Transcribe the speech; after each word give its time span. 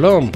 שלום, 0.00 0.30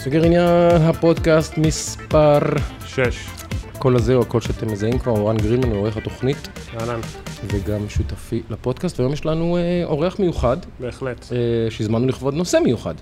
סוגר 0.00 0.24
עניין 0.24 0.82
הפודקאסט 0.82 1.58
מספר 1.58 2.38
שש. 2.86 3.26
הקול 3.74 3.96
הזה 3.96 4.14
או 4.14 4.22
הקול 4.22 4.40
שאתם 4.40 4.72
מזהים 4.72 4.98
כבר, 4.98 5.12
אורן 5.12 5.36
גרינמן, 5.36 5.72
עורך 5.72 5.96
התוכנית 5.96 6.48
אהלן, 6.74 7.00
וגם 7.46 7.88
שותפי 7.88 8.42
לפודקאסט, 8.50 9.00
והיום 9.00 9.12
יש 9.12 9.26
לנו 9.26 9.56
אה, 9.56 9.84
אורח 9.84 10.18
מיוחד 10.18 10.56
בהחלט. 10.80 11.32
אה, 11.32 11.70
שהזמנו 11.70 12.06
לכבוד 12.06 12.34
נושא 12.34 12.58
מיוחד, 12.64 12.94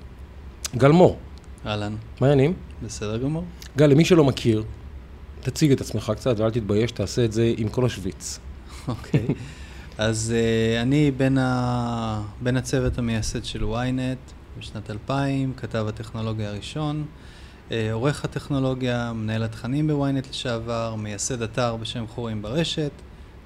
גל 0.76 0.90
מור. 0.90 1.18
אהלן, 1.66 1.96
מה 2.20 2.26
העניינים? 2.26 2.54
בסדר 2.82 3.16
גמור. 3.16 3.45
גל, 3.76 3.86
למי 3.86 4.04
שלא 4.04 4.24
מכיר, 4.24 4.64
תציג 5.40 5.72
את 5.72 5.80
עצמך 5.80 6.12
קצת 6.16 6.40
ואל 6.40 6.50
תתבייש, 6.50 6.92
תעשה 6.92 7.24
את 7.24 7.32
זה 7.32 7.52
עם 7.56 7.68
כל 7.68 7.86
השוויץ. 7.86 8.38
אוקיי. 8.88 9.26
אז 9.98 10.34
uh, 10.34 10.82
אני 10.82 11.11
בין, 11.11 11.38
ה... 11.38 12.22
בין 12.40 12.56
הצוות 12.56 12.98
המייסד 12.98 13.45
של 13.45 13.62
ynet 13.62 14.33
בשנת 14.58 14.90
2000, 14.90 15.53
כתב 15.57 15.86
הטכנולוגיה 15.89 16.49
הראשון, 16.49 17.04
uh, 17.68 17.72
עורך 17.93 18.25
הטכנולוגיה, 18.25 19.12
מנהל 19.12 19.43
התכנים 19.43 19.86
בוויינט 19.86 20.31
לשעבר, 20.31 20.95
מייסד 20.99 21.43
אתר 21.43 21.76
בשם 21.76 22.04
חורים 22.07 22.43
ברשת, 22.43 22.90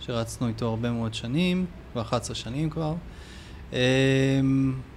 שרצנו 0.01 0.49
איתו 0.49 0.69
הרבה 0.69 0.91
מאוד 0.91 1.15
שנים, 1.15 1.67
כבר 1.93 2.03
11 2.03 2.35
שנים 2.35 2.71
כבר. 2.71 2.95
Uh, 3.71 3.75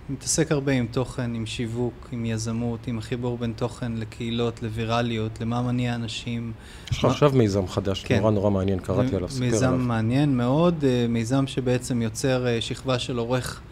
מתעסק 0.09 0.51
הרבה 0.51 0.71
עם 0.71 0.87
תוכן, 0.91 1.35
עם 1.35 1.45
שיווק, 1.45 2.09
עם 2.11 2.25
יזמות, 2.25 2.87
עם 2.87 2.97
החיבור 2.97 3.37
בין 3.37 3.53
תוכן 3.55 3.91
לקהילות, 3.91 4.63
לווירליות, 4.63 5.41
למה 5.41 5.61
מניע 5.61 5.95
אנשים. 5.95 6.51
יש 6.91 6.97
לך 6.97 7.05
מה- 7.05 7.11
עכשיו 7.11 7.31
מיזם 7.35 7.67
חדש, 7.67 8.03
כן. 8.03 8.19
נורא 8.19 8.31
נורא 8.31 8.49
מעניין, 8.49 8.79
קראתי 8.79 9.15
עליו, 9.15 9.29
ספר 9.29 9.39
מיזם 9.45 9.67
עליו. 9.67 9.77
מעניין 9.79 10.37
מאוד, 10.37 10.83
אה, 10.83 11.05
מיזם 11.09 11.47
שבעצם 11.47 12.01
יוצר 12.01 12.47
אה, 12.47 12.61
שכבה 12.61 12.99
של 12.99 13.17
עורך 13.17 13.61
אה, 13.65 13.70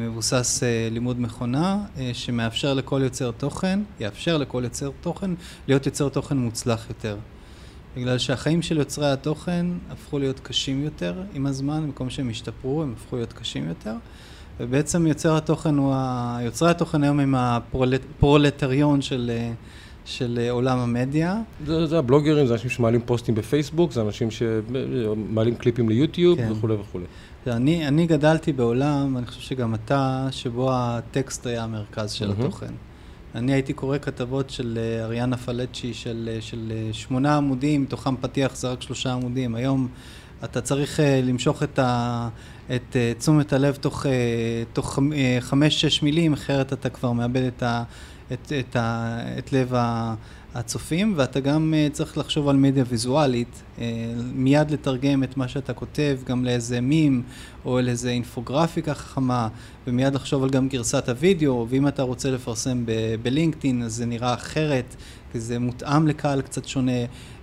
מבוסס 0.00 0.62
אה, 0.62 0.88
לימוד 0.90 1.20
מכונה, 1.20 1.78
אה, 1.98 2.10
שמאפשר 2.12 2.74
לכל 2.74 3.00
יוצר 3.04 3.30
תוכן, 3.30 3.80
יאפשר 4.00 4.38
לכל 4.38 4.64
יוצר 4.64 4.90
תוכן 5.00 5.30
להיות 5.68 5.86
יוצר 5.86 6.08
תוכן 6.08 6.36
מוצלח 6.36 6.86
יותר. 6.88 7.16
בגלל 7.96 8.18
שהחיים 8.18 8.62
של 8.62 8.78
יוצרי 8.78 9.10
התוכן 9.10 9.66
הפכו 9.90 10.18
להיות 10.18 10.40
קשים 10.40 10.84
יותר 10.84 11.22
עם 11.34 11.46
הזמן, 11.46 11.82
במקום 11.82 12.10
שהם 12.10 12.30
השתפרו, 12.30 12.82
הם 12.82 12.94
הפכו 12.96 13.16
להיות 13.16 13.32
קשים 13.32 13.68
יותר. 13.68 13.94
ובעצם 14.60 15.06
יוצר 15.06 15.36
התוכן 15.36 15.76
הוא, 15.76 15.92
ה... 15.94 16.38
יוצרי 16.42 16.70
התוכן 16.70 17.02
היום 17.02 17.20
הם 17.20 17.34
הפרולטריון 17.34 19.02
של, 19.02 19.30
אה, 19.34 19.52
של 20.04 20.38
אה, 20.42 20.50
עולם 20.50 20.78
המדיה. 20.78 21.40
זה, 21.66 21.86
זה 21.86 21.98
הבלוגרים, 21.98 22.46
זה 22.46 22.52
אנשים 22.52 22.70
שמעלים 22.70 23.00
פוסטים 23.06 23.34
בפייסבוק, 23.34 23.92
זה 23.92 24.02
אנשים 24.02 24.28
שמעלים 24.30 25.54
קליפים 25.54 25.88
ליוטיוב 25.88 26.38
כן. 26.38 26.52
וכולי 26.52 26.74
וכולי. 26.74 27.04
אני, 27.46 27.88
אני 27.88 28.06
גדלתי 28.06 28.52
בעולם, 28.52 29.16
אני 29.18 29.26
חושב 29.26 29.40
שגם 29.40 29.74
אתה, 29.74 30.28
שבו 30.30 30.70
הטקסט 30.72 31.46
היה 31.46 31.64
המרכז 31.64 32.10
של 32.12 32.28
מהמם. 32.28 32.40
התוכן. 32.40 32.72
אני 33.34 33.52
הייתי 33.52 33.72
קורא 33.72 33.98
כתבות 33.98 34.50
של 34.50 34.78
אה, 34.80 35.04
אריאנה 35.04 35.36
פלצ'י 35.36 35.94
של, 35.94 36.28
אה, 36.32 36.40
של 36.40 36.72
אה, 36.74 36.88
שמונה 36.92 37.36
עמודים, 37.36 37.82
מתוכם 37.82 38.16
פתיח 38.16 38.56
זה 38.56 38.68
רק 38.68 38.82
שלושה 38.82 39.12
עמודים. 39.12 39.54
היום 39.54 39.88
אתה 40.44 40.60
צריך 40.60 41.00
למשוך 41.22 41.62
את, 41.62 41.78
ה, 41.78 42.28
את 42.74 42.96
תשומת 43.18 43.52
הלב 43.52 43.74
תוך, 43.74 44.06
תוך 44.72 44.98
חמ- 44.98 45.12
חמש-שש 45.40 46.02
מילים, 46.02 46.32
אחרת 46.32 46.72
אתה 46.72 46.88
כבר 46.88 47.12
מאבד 47.12 47.42
את, 47.42 47.62
ה, 47.62 47.82
את, 48.32 48.52
את, 48.60 48.76
ה, 48.76 49.16
את 49.38 49.52
לב 49.52 49.74
ה- 49.74 50.14
הצופים, 50.54 51.14
ואתה 51.16 51.40
גם 51.40 51.74
אה, 51.76 51.88
צריך 51.92 52.18
לחשוב 52.18 52.48
על 52.48 52.56
מדיה 52.56 52.84
ויזואלית, 52.88 53.62
אה, 53.78 53.84
מיד 54.34 54.70
לתרגם 54.70 55.22
את 55.24 55.36
מה 55.36 55.48
שאתה 55.48 55.72
כותב 55.72 56.18
גם 56.26 56.44
לאיזה 56.44 56.80
מים 56.80 57.22
או 57.64 57.80
לאיזה 57.80 58.10
אינפוגרפיקה 58.10 58.94
חכמה, 58.94 59.48
ומיד 59.86 60.14
לחשוב 60.14 60.42
על 60.42 60.50
גם 60.50 60.68
גרסת 60.68 61.08
הוידאו, 61.08 61.66
ואם 61.70 61.88
אתה 61.88 62.02
רוצה 62.02 62.30
לפרסם 62.30 62.84
בלינקדאין 63.22 63.82
אז 63.82 63.94
זה 63.94 64.06
נראה 64.06 64.34
אחרת, 64.34 64.96
כי 65.32 65.40
זה 65.40 65.58
מותאם 65.58 66.08
לקהל 66.08 66.40
קצת 66.42 66.64
שונה, 66.64 66.92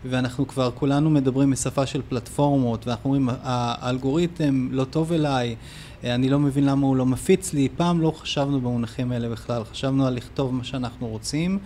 ואנחנו 0.06 0.48
כבר 0.48 0.72
כולנו 0.72 1.10
מדברים 1.10 1.52
בשפה 1.52 1.86
של 1.86 2.02
פלטפורמות, 2.10 2.88
ואנחנו 2.88 3.10
אומרים, 3.10 3.30
"ה- 3.30 3.36
האלגוריתם 3.44 4.68
לא 4.72 4.84
טוב 4.84 5.14
אליי, 5.14 5.56
אה, 6.04 6.16
אני 6.16 6.30
לא 6.30 6.40
מבין 6.40 6.66
למה 6.66 6.88
הוא 6.88 6.96
לא 6.96 7.06
מפיץ 7.06 7.54
לי, 7.54 7.68
פעם 7.78 8.02
לא 8.02 8.12
חשבנו 8.12 8.62
במונחים 8.62 9.12
האלה 9.12 9.30
בכלל, 9.30 9.64
חשבנו 9.64 10.06
על 10.08 10.14
לכתוב 10.14 10.54
מה 10.54 10.64
שאנחנו 10.64 11.08
רוצים, 11.08 11.60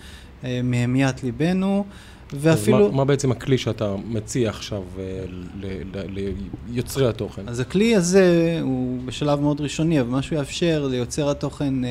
מהמיית 0.63 1.23
ליבנו, 1.23 1.85
ואפילו... 2.33 2.85
אז 2.85 2.91
מה, 2.91 2.97
מה 2.97 3.05
בעצם 3.05 3.31
הכלי 3.31 3.57
שאתה 3.57 3.95
מציע 4.07 4.49
עכשיו 4.49 4.83
אה, 4.99 5.23
ל- 5.61 5.65
ל- 5.95 6.29
ליוצרי 6.69 7.07
התוכן? 7.07 7.41
אז 7.47 7.59
הכלי 7.59 7.95
הזה 7.95 8.59
הוא 8.61 8.99
בשלב 9.05 9.39
מאוד 9.39 9.61
ראשוני, 9.61 10.01
אבל 10.01 10.09
מה 10.09 10.21
שהוא 10.21 10.39
יאפשר 10.39 10.87
ליוצר 10.91 11.29
התוכן 11.29 11.85
אה, 11.85 11.89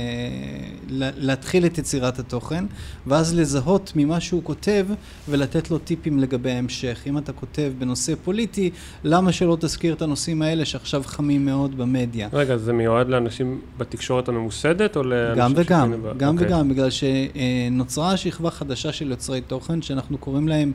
לה- 0.89 1.11
להתחיל 1.17 1.67
את 1.67 1.79
יצירת 1.79 2.19
התוכן, 2.19 2.65
ואז 3.07 3.35
לזהות 3.35 3.93
ממה 3.97 4.21
שהוא 4.21 4.43
כותב 4.45 4.87
ולתת 5.29 5.71
לו 5.71 5.79
טיפים 5.79 6.19
לגבי 6.19 6.51
ההמשך. 6.51 7.03
אם 7.07 7.19
אתה 7.19 7.33
כותב 7.33 7.73
בנושא 7.79 8.13
פוליטי, 8.25 8.71
למה 9.05 9.33
שלא 9.33 9.57
תזכיר 9.61 9.95
את 9.95 10.03
הנושאים 10.03 10.43
האלה 10.43 10.65
שעכשיו 10.65 11.03
חמים 11.07 11.45
מאוד 11.45 11.77
במדיה? 11.79 12.29
רגע, 12.33 12.57
זה 12.57 12.73
מיועד 12.73 13.09
לאנשים 13.09 13.61
בתקשורת 13.79 14.29
הממוסדת, 14.29 14.97
או 14.97 15.03
לאנשים 15.03 15.43
גם 15.45 15.53
וגם, 15.57 15.93
גם 16.17 16.35
אוקיי. 16.35 16.47
וגם, 16.47 16.69
בגלל 16.69 16.89
שנוצרה 16.91 18.17
שכבה 18.17 18.51
חדשה 18.51 18.93
של 18.93 19.11
יוצרי 19.11 19.41
תוכן, 19.41 19.83
שאנחנו 19.83 20.21
קוראים 20.25 20.49
להם 20.49 20.73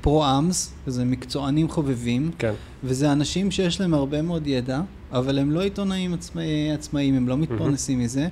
פרו-אמס, 0.00 0.72
זה 0.86 1.04
מקצוענים 1.04 1.68
חובבים, 1.68 2.30
כן. 2.38 2.52
וזה 2.84 3.12
אנשים 3.12 3.50
שיש 3.50 3.80
להם 3.80 3.94
הרבה 3.94 4.22
מאוד 4.22 4.46
ידע, 4.46 4.80
אבל 5.12 5.38
הם 5.38 5.50
לא 5.50 5.60
עיתונאים 5.60 6.14
עצמאי, 6.14 6.72
עצמאיים, 6.72 7.14
הם 7.14 7.28
לא 7.28 7.36
מתפרנסים 7.36 7.98
מזה, 7.98 8.28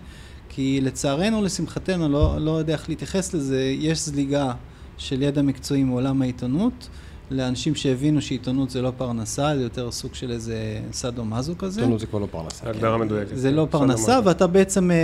כי 0.48 0.80
לצערנו, 0.82 1.42
לשמחתנו, 1.42 2.08
לא, 2.08 2.36
לא 2.40 2.50
יודע 2.50 2.72
איך 2.72 2.88
להתייחס 2.88 3.34
לזה, 3.34 3.74
יש 3.78 3.98
זליגה 3.98 4.52
של 4.98 5.22
ידע 5.22 5.42
מקצועי 5.42 5.84
מעולם 5.84 6.22
העיתונות, 6.22 6.88
לאנשים 7.30 7.74
שהבינו 7.74 8.22
שעיתונות 8.22 8.70
זה 8.70 8.82
לא 8.82 8.92
פרנסה, 8.96 9.56
זה 9.56 9.62
יותר 9.62 9.90
סוג 9.90 10.14
של 10.14 10.30
איזה 10.30 10.80
סאדו 10.92 11.24
מאזו 11.24 11.54
כזה. 11.58 11.80
עיתונות 11.80 12.00
זה 12.00 12.06
כבר 12.06 12.18
לא 12.18 12.26
פרנסה. 12.30 12.70
הגדרה 12.70 12.98
מדויקת. 12.98 13.36
זה 13.36 13.50
לא 13.50 13.64
בסדר, 13.64 13.78
פרנסה? 13.78 14.20
ואתה 14.24 14.46
בעצם 14.46 14.90
אה, 14.90 14.96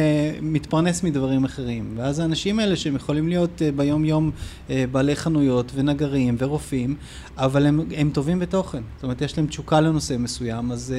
מתפרנס 0.42 1.02
מדברים 1.02 1.44
אחרים. 1.44 1.94
ואז 1.96 2.18
האנשים 2.18 2.58
האלה 2.58 2.76
שהם 2.76 2.96
יכולים 2.96 3.28
להיות 3.28 3.62
אה, 3.62 3.72
ביום-יום 3.72 4.30
אה, 4.70 4.84
בעלי 4.92 5.16
חנויות 5.16 5.72
ונגרים 5.74 6.36
ורופאים, 6.38 6.96
אבל 7.36 7.66
הם, 7.66 7.80
הם 7.96 8.10
טובים 8.10 8.38
בתוכן. 8.38 8.82
זאת 8.94 9.04
אומרת, 9.04 9.22
יש 9.22 9.38
להם 9.38 9.46
תשוקה 9.46 9.80
לנושא 9.80 10.14
מסוים, 10.18 10.72
אז, 10.72 10.94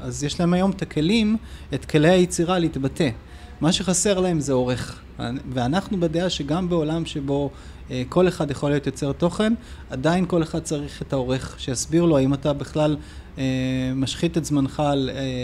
אז 0.00 0.24
יש 0.24 0.40
להם 0.40 0.52
היום 0.52 0.70
את 0.70 0.82
הכלים, 0.82 1.36
את 1.74 1.84
כלי 1.84 2.08
היצירה 2.08 2.58
להתבטא. 2.58 3.10
מה 3.60 3.72
שחסר 3.72 4.20
להם 4.20 4.40
זה 4.40 4.52
עורך. 4.52 5.00
ואנחנו 5.52 6.00
בדעה 6.00 6.30
שגם 6.30 6.68
בעולם 6.68 7.06
שבו 7.06 7.50
אה, 7.90 8.02
כל 8.08 8.28
אחד 8.28 8.50
יכול 8.50 8.70
להיות 8.70 8.86
יוצר 8.86 9.12
תוכן, 9.12 9.52
עדיין 9.90 10.26
כל 10.26 10.42
אחד 10.42 10.58
צריך 10.58 11.02
את 11.02 11.12
העורך 11.12 11.54
שיסביר 11.58 12.04
לו 12.04 12.18
האם 12.18 12.34
אתה 12.34 12.52
בכלל 12.52 12.96
אה, 13.38 13.44
משחית 13.94 14.38
את 14.38 14.44
זמנך 14.44 14.80
אה, 14.80 14.94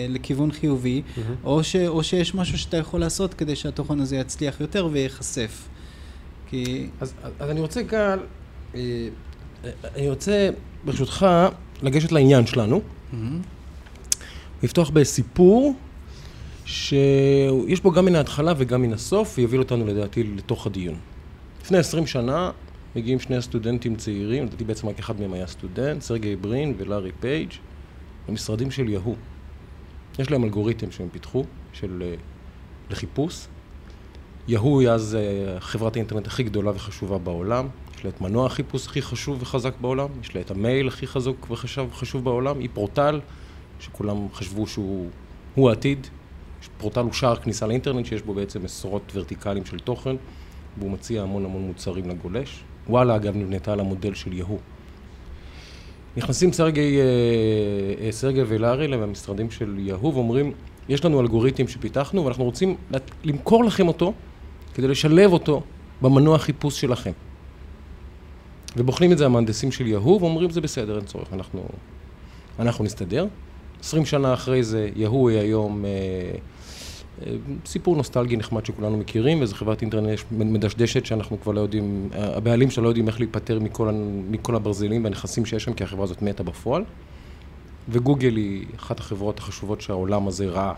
לכיוון 0.09 0.53
חיובי, 0.53 1.03
מהמם. 1.16 1.34
או, 1.44 1.65
ש, 1.65 1.76
או 1.76 2.05
שיש 2.05 2.34
משהו 2.34 2.59
שאתה 2.59 2.76
יכול 2.76 3.00
לעשות 3.00 3.34
כדי 3.34 3.56
שהתוכן 3.56 4.00
הזה 4.00 4.16
יצליח 4.16 4.60
יותר 4.60 4.88
וייחשף. 4.93 5.69
כי... 6.47 6.88
אז, 7.00 7.15
אז 7.38 7.50
אני 7.50 7.60
רוצה, 7.60 7.82
גל, 7.82 8.19
אה, 8.75 8.81
אני 9.97 10.10
רוצה, 10.10 10.49
ברשותך, 10.84 11.26
לגשת 11.82 12.12
לעניין 12.12 12.47
שלנו, 12.47 12.81
מהמם. 13.12 13.41
לפתוח 14.62 14.91
בסיפור 14.91 15.75
שיש 16.66 17.81
בו 17.81 17.91
גם 17.91 18.04
מן 18.04 18.15
ההתחלה 18.15 18.53
וגם 18.56 18.82
מן 18.82 18.93
הסוף, 18.93 19.34
ויוביל 19.38 19.60
אותנו 19.60 19.87
לדעתי 19.87 20.22
לתוך 20.22 20.66
הדיון. 20.66 20.94
לפני 21.62 21.78
20 21.78 22.06
שנה 22.06 22.50
מגיעים 22.97 23.21
שני 23.21 23.43
סטודנטים 23.43 23.97
צעירים, 23.97 24.44
לדעתי 24.44 24.65
בעצם 24.65 24.88
רק 24.88 24.99
אחד 24.99 25.21
מהם 25.21 25.32
היה 25.32 25.47
סטודנט, 25.47 26.03
סרגי 26.03 26.37
ברין 26.37 26.75
ולארי 26.78 27.10
פייג', 27.21 27.50
למשרדים 28.28 28.71
של 28.71 28.88
יהוא. 28.88 29.16
יש 30.19 30.31
להם 30.31 30.44
אלגוריתם 30.44 30.91
שהם 30.91 31.09
פיתחו, 31.12 31.44
של 31.72 32.03
אה, 32.06 32.15
לחיפוש. 32.90 33.46
יהוא 34.49 34.81
היא 34.81 34.88
אז 34.90 35.14
אה, 35.20 35.61
חברת 35.61 35.96
האינטרנט 35.96 36.26
הכי 36.26 36.43
גדולה 36.43 36.70
וחשובה 36.75 37.19
בעולם, 37.19 37.69
יש 37.99 38.05
לה 38.05 38.11
את 38.11 38.20
מנוע 38.20 38.46
החיפוש 38.46 38.87
הכי 38.87 39.02
חשוב 39.02 39.43
וחזק 39.43 39.75
בעולם, 39.81 40.08
יש 40.23 40.35
לה 40.35 40.40
את 40.40 40.50
המייל 40.50 40.88
הכי 40.88 41.06
חזק 41.06 41.50
וחשוב 41.50 41.93
חשוב 41.93 42.25
בעולם, 42.25 42.58
היא 42.58 42.69
פורטל 42.75 43.20
שכולם 43.81 44.17
חשבו 44.32 44.67
שהוא 44.67 45.11
הוא 45.55 45.70
העתיד. 45.70 46.06
פורטל 46.78 47.00
הוא 47.00 47.12
שער 47.12 47.36
כניסה 47.36 47.66
לאינטרנט 47.66 48.06
שיש 48.06 48.22
בו 48.22 48.34
בעצם 48.34 48.64
עשרות 48.64 49.12
ורטיקלים 49.14 49.64
של 49.64 49.78
תוכן, 49.78 50.16
והוא 50.78 50.90
מציע 50.90 51.22
המון 51.22 51.44
המון 51.44 51.62
מוצרים 51.62 52.08
לגולש. 52.08 52.64
וואלה, 52.88 53.16
אגב, 53.16 53.36
נבנתה 53.36 53.72
על 53.72 53.80
המודל 53.80 54.14
של 54.14 54.32
יהוא. 54.32 54.58
נכנסים 56.16 56.52
סרגי, 56.52 57.00
אה, 57.00 57.04
אה, 58.06 58.12
סרגי 58.12 58.42
ולארי 58.46 58.88
למשרדים 58.88 59.50
של 59.50 59.74
יהוא 59.78 60.14
ואומרים, 60.14 60.52
יש 60.88 61.04
לנו 61.04 61.20
אלגוריתם 61.20 61.68
שפיתחנו 61.68 62.24
ואנחנו 62.24 62.44
רוצים 62.44 62.76
למכור 63.24 63.64
לכם 63.64 63.88
אותו 63.88 64.12
כדי 64.74 64.88
לשלב 64.88 65.32
אותו 65.32 65.62
במנוע 66.02 66.38
חיפוש 66.38 66.80
שלכם. 66.80 67.12
ובוחנים 68.76 69.12
את 69.12 69.18
זה 69.18 69.26
המהנדסים 69.26 69.72
של 69.72 69.86
יהוא 69.86 70.22
ואומרים, 70.22 70.50
זה 70.50 70.60
בסדר, 70.60 70.96
אין 70.96 71.04
צורך, 71.04 71.32
אנחנו, 71.32 71.68
אנחנו 72.58 72.84
נסתדר. 72.84 73.26
20 73.80 74.04
שנה 74.04 74.34
אחרי 74.34 74.62
זה, 74.62 74.88
יהוא 74.96 75.30
היא 75.30 75.38
היום 75.38 75.84
אה, 75.84 75.90
סיפור 77.66 77.96
נוסטלגי 77.96 78.36
נחמד 78.36 78.66
שכולנו 78.66 78.96
מכירים, 78.96 79.42
וזו 79.42 79.54
חברת 79.54 79.82
אינטרנט 79.82 80.18
מדשדשת 80.30 81.06
שאנחנו 81.06 81.40
כבר 81.40 81.52
לא 81.52 81.60
יודעים, 81.60 82.08
הבעלים 82.12 82.70
שלה 82.70 82.84
לא 82.84 82.88
יודעים 82.88 83.08
איך 83.08 83.20
להיפטר 83.20 83.60
מכל, 83.60 83.90
מכל 84.30 84.56
הברזלים 84.56 85.04
והנכסים 85.04 85.46
שיש 85.46 85.64
שם, 85.64 85.74
כי 85.74 85.84
החברה 85.84 86.04
הזאת 86.04 86.22
מתה 86.22 86.42
בפועל. 86.42 86.84
וגוגל 87.88 88.36
היא 88.36 88.66
אחת 88.76 89.00
החברות 89.00 89.38
החשובות 89.38 89.80
שהעולם 89.80 90.28
הזה 90.28 90.46
ראה. 90.46 90.72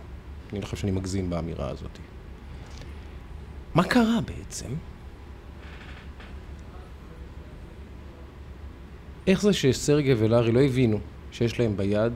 אני 0.53 0.61
לא 0.61 0.65
חושב 0.65 0.77
שאני 0.77 0.93
מגזים 0.93 1.31
באמירה 1.31 1.71
הזאת. 1.71 1.99
מה 3.75 3.85
קרה 3.85 4.19
בעצם? 4.27 4.69
איך 9.27 9.43
זה 9.43 9.53
שסרגי 9.53 10.15
ולארי 10.19 10.53
לא 10.53 10.61
הבינו 10.61 10.99
שיש 11.31 11.61
להם 11.61 11.77
ביד 11.77 12.13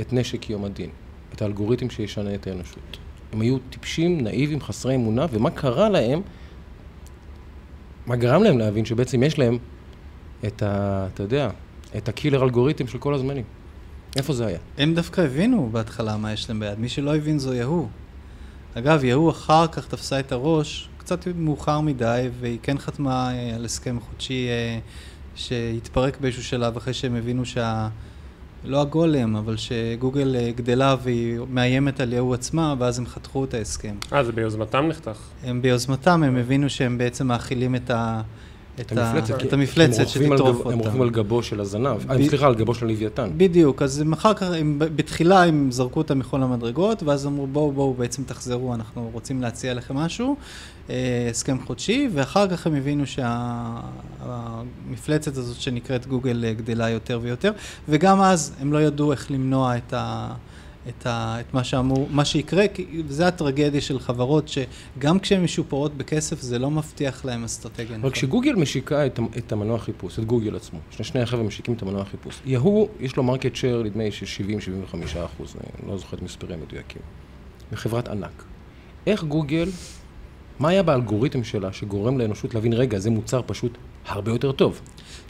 את 0.00 0.12
נשק 0.12 0.50
יום 0.50 0.64
הדין, 0.64 0.90
את 1.34 1.42
האלגוריתם 1.42 1.90
שישנה 1.90 2.34
את 2.34 2.46
האנושות? 2.46 2.98
הם 3.32 3.40
היו 3.40 3.58
טיפשים, 3.70 4.20
נאיבים, 4.20 4.60
חסרי 4.60 4.94
אמונה, 4.94 5.26
ומה 5.32 5.50
קרה 5.50 5.88
להם, 5.88 6.20
מה 8.06 8.16
גרם 8.16 8.42
להם 8.42 8.58
להבין 8.58 8.84
שבעצם 8.84 9.22
יש 9.22 9.38
להם 9.38 9.58
את 10.46 10.62
ה... 10.62 11.06
אתה 11.14 11.22
יודע, 11.22 11.50
את 11.96 12.08
הקילר 12.08 12.42
אלגוריתם 12.42 12.86
של 12.86 12.98
כל 12.98 13.14
הזמנים. 13.14 13.44
איפה 14.16 14.32
זה 14.32 14.46
היה? 14.46 14.58
הם 14.78 14.94
דווקא 14.94 15.20
הבינו 15.20 15.68
בהתחלה 15.72 16.16
מה 16.16 16.32
יש 16.32 16.48
להם 16.48 16.60
ביד, 16.60 16.78
מי 16.78 16.88
שלא 16.88 17.16
הבין 17.16 17.38
זו 17.38 17.54
יהוא. 17.54 17.88
אגב, 18.74 19.04
יהוא 19.04 19.30
אחר 19.30 19.66
כך 19.66 19.86
תפסה 19.86 20.20
את 20.20 20.32
הראש, 20.32 20.88
קצת 20.98 21.26
מאוחר 21.36 21.80
מדי, 21.80 22.28
והיא 22.40 22.58
כן 22.62 22.78
חתמה 22.78 23.34
אה, 23.34 23.54
על 23.54 23.64
הסכם 23.64 23.98
חודשי 24.00 24.48
אה, 24.48 24.78
שהתפרק 25.34 26.20
באיזשהו 26.20 26.44
שלב, 26.44 26.76
אחרי 26.76 26.94
שהם 26.94 27.16
הבינו 27.16 27.44
שה... 27.44 27.88
לא 28.64 28.80
הגולם, 28.80 29.36
אבל 29.36 29.56
שגוגל 29.56 30.36
אה, 30.36 30.50
גדלה 30.56 30.96
והיא 31.02 31.38
מאיימת 31.50 32.00
על 32.00 32.12
יהוא 32.12 32.34
עצמה, 32.34 32.74
ואז 32.78 32.98
הם 32.98 33.06
חתכו 33.06 33.44
את 33.44 33.54
ההסכם. 33.54 33.94
אה, 34.12 34.24
זה 34.24 34.32
ביוזמתם 34.32 34.86
נחתך. 34.88 35.18
הם 35.44 35.62
ביוזמתם, 35.62 36.22
הם 36.22 36.36
הבינו 36.36 36.70
שהם 36.70 36.98
בעצם 36.98 37.26
מאכילים 37.26 37.74
את 37.74 37.90
ה... 37.90 38.22
את 38.80 38.92
המפלצת, 38.92 39.44
את 39.44 39.52
המפלצת 39.52 40.08
שתטרוף 40.08 40.58
אותם. 40.58 40.70
הם 40.70 40.78
רוכבים 40.78 41.02
על 41.02 41.10
גבו 41.10 41.42
של 41.42 41.60
הזנב, 41.60 41.96
ב... 42.06 42.28
סליחה, 42.28 42.46
על 42.46 42.54
גבו 42.54 42.74
של 42.74 42.86
הלוויתן. 42.86 43.30
בדיוק, 43.36 43.82
אז 43.82 44.00
הם 44.00 44.12
אחר 44.12 44.34
כך, 44.34 44.42
הם, 44.42 44.76
בתחילה 44.78 45.44
הם 45.44 45.70
זרקו 45.70 46.00
אותם 46.00 46.18
מכל 46.18 46.42
המדרגות, 46.42 47.02
ואז 47.02 47.26
אמרו 47.26 47.46
בואו 47.46 47.72
בואו 47.72 47.94
בעצם 47.94 48.22
תחזרו, 48.24 48.74
אנחנו 48.74 49.10
רוצים 49.12 49.42
להציע 49.42 49.74
לכם 49.74 49.94
משהו, 49.94 50.28
אה, 50.28 50.34
הסכם 51.30 51.58
חודשי, 51.66 52.08
ואחר 52.12 52.48
כך 52.48 52.66
הם 52.66 52.74
הבינו 52.74 53.04
שהמפלצת 54.20 55.36
הזאת 55.36 55.60
שנקראת 55.60 56.06
גוגל 56.06 56.44
אה, 56.44 56.52
גדלה 56.52 56.90
יותר 56.90 57.20
ויותר, 57.22 57.52
וגם 57.88 58.20
אז 58.20 58.54
הם 58.60 58.72
לא 58.72 58.82
ידעו 58.82 59.12
איך 59.12 59.30
למנוע 59.30 59.76
את 59.76 59.92
ה... 59.92 60.34
את, 60.88 61.06
ה, 61.06 61.40
את 61.40 61.54
מה, 61.54 61.64
שאמור, 61.64 62.08
מה 62.10 62.24
שיקרה, 62.24 62.68
כי 62.68 63.02
זה 63.08 63.26
הטרגדיה 63.26 63.80
של 63.80 63.98
חברות 63.98 64.48
שגם 64.48 65.18
כשהן 65.18 65.42
משופרות 65.42 65.96
בכסף 65.96 66.40
זה 66.40 66.58
לא 66.58 66.70
מבטיח 66.70 67.24
להן 67.24 67.44
אסטרטגיה. 67.44 67.96
אבל 67.96 68.10
כשגוגל 68.10 68.54
משיקה 68.54 69.06
את, 69.06 69.20
את 69.38 69.52
המנוע 69.52 69.78
חיפוש, 69.78 70.18
את 70.18 70.24
גוגל 70.24 70.56
עצמו, 70.56 70.78
שני, 70.90 71.04
שני 71.04 71.20
החבר'ה 71.20 71.42
משיקים 71.42 71.74
את 71.74 71.82
המנוע 71.82 72.04
חיפוש, 72.04 72.40
יהוא, 72.44 72.88
יש 73.00 73.16
לו 73.16 73.22
market 73.22 73.56
share, 73.56 73.82
נדמה 73.82 74.04
לי 74.04 74.12
של 74.12 74.44
70-75 74.92 74.96
אחוז, 75.24 75.56
אני 75.56 75.90
לא 75.90 75.98
זוכר 75.98 76.16
את 76.16 76.22
מספרים 76.22 76.60
מדויקים, 76.60 77.02
מחברת 77.72 78.08
ענק. 78.08 78.44
איך 79.06 79.24
גוגל, 79.24 79.68
מה 80.58 80.68
היה 80.68 80.82
באלגוריתם 80.82 81.44
שלה 81.44 81.72
שגורם 81.72 82.18
לאנושות 82.18 82.54
להבין, 82.54 82.72
רגע, 82.72 82.98
זה 82.98 83.10
מוצר 83.10 83.40
פשוט 83.46 83.78
הרבה 84.06 84.30
יותר 84.30 84.52
טוב? 84.52 84.80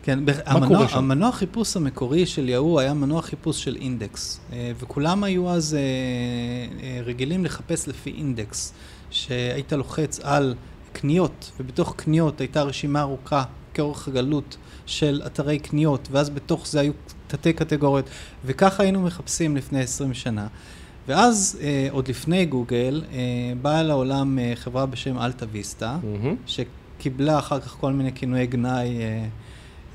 כן, 0.03 0.19
המנוע, 0.47 0.87
המנוע 0.91 1.33
חיפוש 1.33 1.77
המקורי 1.77 2.27
של 2.27 2.49
יהוא 2.49 2.81
היה 2.81 2.95
מנוע 2.95 3.23
חיפוש 3.23 3.65
של 3.65 3.77
אינדקס, 3.77 4.41
אה, 4.53 4.73
וכולם 4.79 5.25
היו 5.25 5.51
אז 5.51 5.75
אה, 5.75 5.81
אה, 6.83 7.01
רגילים 7.05 7.45
לחפש 7.45 7.89
לפי 7.89 8.11
אינדקס, 8.11 8.73
שהיית 9.11 9.73
לוחץ 9.73 10.21
על 10.23 10.55
קניות, 10.93 11.51
ובתוך 11.61 11.95
קניות 11.97 12.41
הייתה 12.41 12.63
רשימה 12.63 13.01
ארוכה 13.01 13.45
כאורך 13.75 14.09
הגלות 14.09 14.57
של 14.87 15.23
אתרי 15.27 15.59
קניות, 15.59 16.09
ואז 16.11 16.31
בתוך 16.31 16.67
זה 16.67 16.81
היו 16.81 16.93
תתי 17.27 17.53
קטגוריות, 17.53 18.07
וככה 18.45 18.83
היינו 18.83 19.01
מחפשים 19.01 19.57
לפני 19.57 19.81
20 19.81 20.15
שנה. 20.15 20.47
ואז, 21.09 21.59
עוד 21.91 22.09
לפני 22.09 22.47
גוגל, 22.47 23.03
באה 23.63 23.83
לעולם 23.83 24.39
חברה 24.55 24.87
בשם 24.87 25.19
אלטה 25.19 25.47
ויסטה, 25.53 25.97
mm-hmm. 26.03 26.51
שקיבלה 26.99 27.39
אחר 27.39 27.61
כך 27.61 27.77
כל 27.81 27.93
מיני 27.93 28.13
כינויי 28.13 28.47
גנאי 28.47 28.89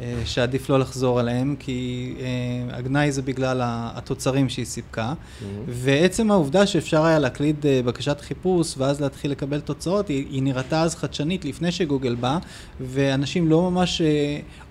אה, 0.02 0.22
שעדיף 0.26 0.70
לא 0.70 0.80
לחזור 0.80 1.20
עליהם, 1.20 1.56
כי 1.60 2.14
אה, 2.20 2.78
הגנאי 2.78 3.12
זה 3.12 3.22
בגלל 3.22 3.62
התוצרים 3.66 4.50
שהיא 4.50 4.66
סיפקה. 4.66 5.14
Mm-hmm. 5.14 5.44
ועצם 5.68 6.32
העובדה 6.32 6.68
שאפשר 6.68 7.06
היה 7.06 7.20
להקליד 7.20 7.66
אה, 7.66 7.82
בקשת 7.86 8.22
חיפוש 8.22 8.74
ואז 8.78 9.02
להתחיל 9.02 9.32
לקבל 9.32 9.60
תוצאות, 9.60 10.08
היא, 10.08 10.28
היא 10.30 10.44
נראתה 10.44 10.82
אז 10.82 10.96
חדשנית 10.96 11.46
לפני 11.46 11.72
שגוגל 11.72 12.16
בא, 12.16 12.38
ואנשים 12.80 13.48
לא 13.48 13.72
ממש, 13.72 14.02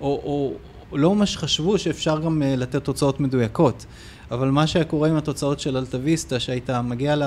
או, 0.01 0.21
או, 0.25 0.53
או 0.93 0.99
לא 0.99 1.15
ממש 1.15 1.37
חשבו 1.37 1.79
שאפשר 1.79 2.21
גם 2.21 2.43
לתת 2.57 2.85
תוצאות 2.85 3.21
מדויקות. 3.21 3.87
אבל 4.31 4.51
מה 4.51 4.67
שהיה 4.67 4.85
קורה 4.85 5.09
עם 5.09 5.17
התוצאות 5.17 5.61
של 5.61 5.77
אלטוויסטה, 5.77 6.41
שהיית 6.41 6.71
מגיע 6.71 7.17
ל... 7.17 7.23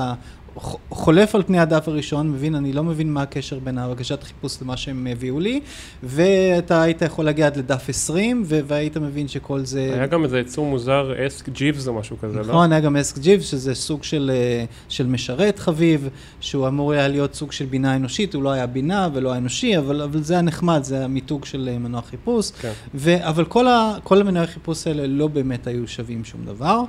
חולף 0.90 1.36
על 1.36 1.44
פני 1.44 1.60
הדף 1.60 1.88
הראשון, 1.88 2.32
מבין, 2.32 2.56
אני 2.56 2.74
לא 2.74 2.84
מבין 2.84 3.14
מה 3.14 3.22
הקשר 3.22 3.60
בין 3.60 3.78
הבקשת 3.78 4.24
חיפוש 4.24 4.62
למה 4.62 4.78
שהם 4.78 5.08
הביאו 5.12 5.40
לי, 5.40 5.60
ואתה 6.04 6.82
היית 6.82 7.02
יכול 7.02 7.26
להגיע 7.26 7.46
עד 7.48 7.58
לדף 7.58 7.90
20, 7.90 8.44
והיית 8.48 8.98
מבין 8.98 9.28
שכל 9.28 9.66
זה... 9.66 9.92
היה 9.94 10.08
גם 10.08 10.24
איזה 10.24 10.40
יצור 10.40 10.66
מוזר, 10.66 11.28
אסק 11.28 11.50
ג'יבס 11.50 11.88
או 11.88 11.94
משהו 11.94 12.18
כזה, 12.18 12.40
נכון, 12.40 12.48
לא? 12.48 12.54
נכון, 12.54 12.72
היה 12.72 12.82
גם 12.82 12.98
אסק 12.98 13.18
ג'יבס, 13.18 13.46
שזה 13.46 13.76
סוג 13.76 14.04
של, 14.04 14.32
אה, 14.34 14.66
של 14.90 15.08
משרת 15.08 15.60
חביב, 15.60 16.10
שהוא 16.40 16.68
אמור 16.68 16.92
היה 16.92 17.08
להיות 17.08 17.34
סוג 17.34 17.52
של 17.52 17.66
בינה 17.66 17.96
אנושית, 17.96 18.34
הוא 18.34 18.44
לא 18.44 18.52
היה 18.52 18.68
בינה 18.68 19.10
ולא 19.14 19.38
אנושי, 19.38 19.78
אבל, 19.78 20.02
אבל 20.02 20.24
זה 20.24 20.34
היה 20.34 20.42
נחמד, 20.42 20.84
זה 20.84 21.06
המיתוג 21.06 21.46
של 21.46 21.70
אה, 21.72 21.78
מנוע 21.78 22.02
חיפוש. 22.02 22.52
כן. 22.52 22.72
ו, 22.96 23.28
אבל 23.28 23.46
כל, 23.46 23.68
ה, 23.68 23.96
כל 24.04 24.22
המנועי 24.22 24.48
חיפוש 24.48 24.88
האלה 24.88 25.08
לא 25.08 25.28
באמת 25.28 25.68
היו 25.68 25.88
שווים 25.88 26.24
שום 26.24 26.46
דבר. 26.46 26.82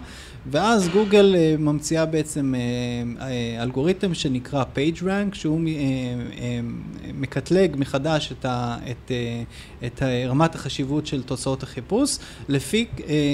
ואז 0.46 0.88
גוגל 0.88 1.34
uh, 1.34 1.60
ממציאה 1.60 2.06
בעצם 2.06 2.54
uh, 2.54 3.22
אלגוריתם 3.62 4.14
שנקרא 4.14 4.64
PageRank, 4.76 5.34
שהוא 5.34 5.60
מקטלג 7.14 7.76
מחדש 7.78 8.32
את, 8.32 8.44
ה, 8.44 8.76
את, 8.90 9.10
את 9.86 10.02
רמת 10.28 10.54
החשיבות 10.54 11.06
של 11.06 11.22
תוצאות 11.22 11.62
החיפוש, 11.62 12.18
לפי 12.48 12.86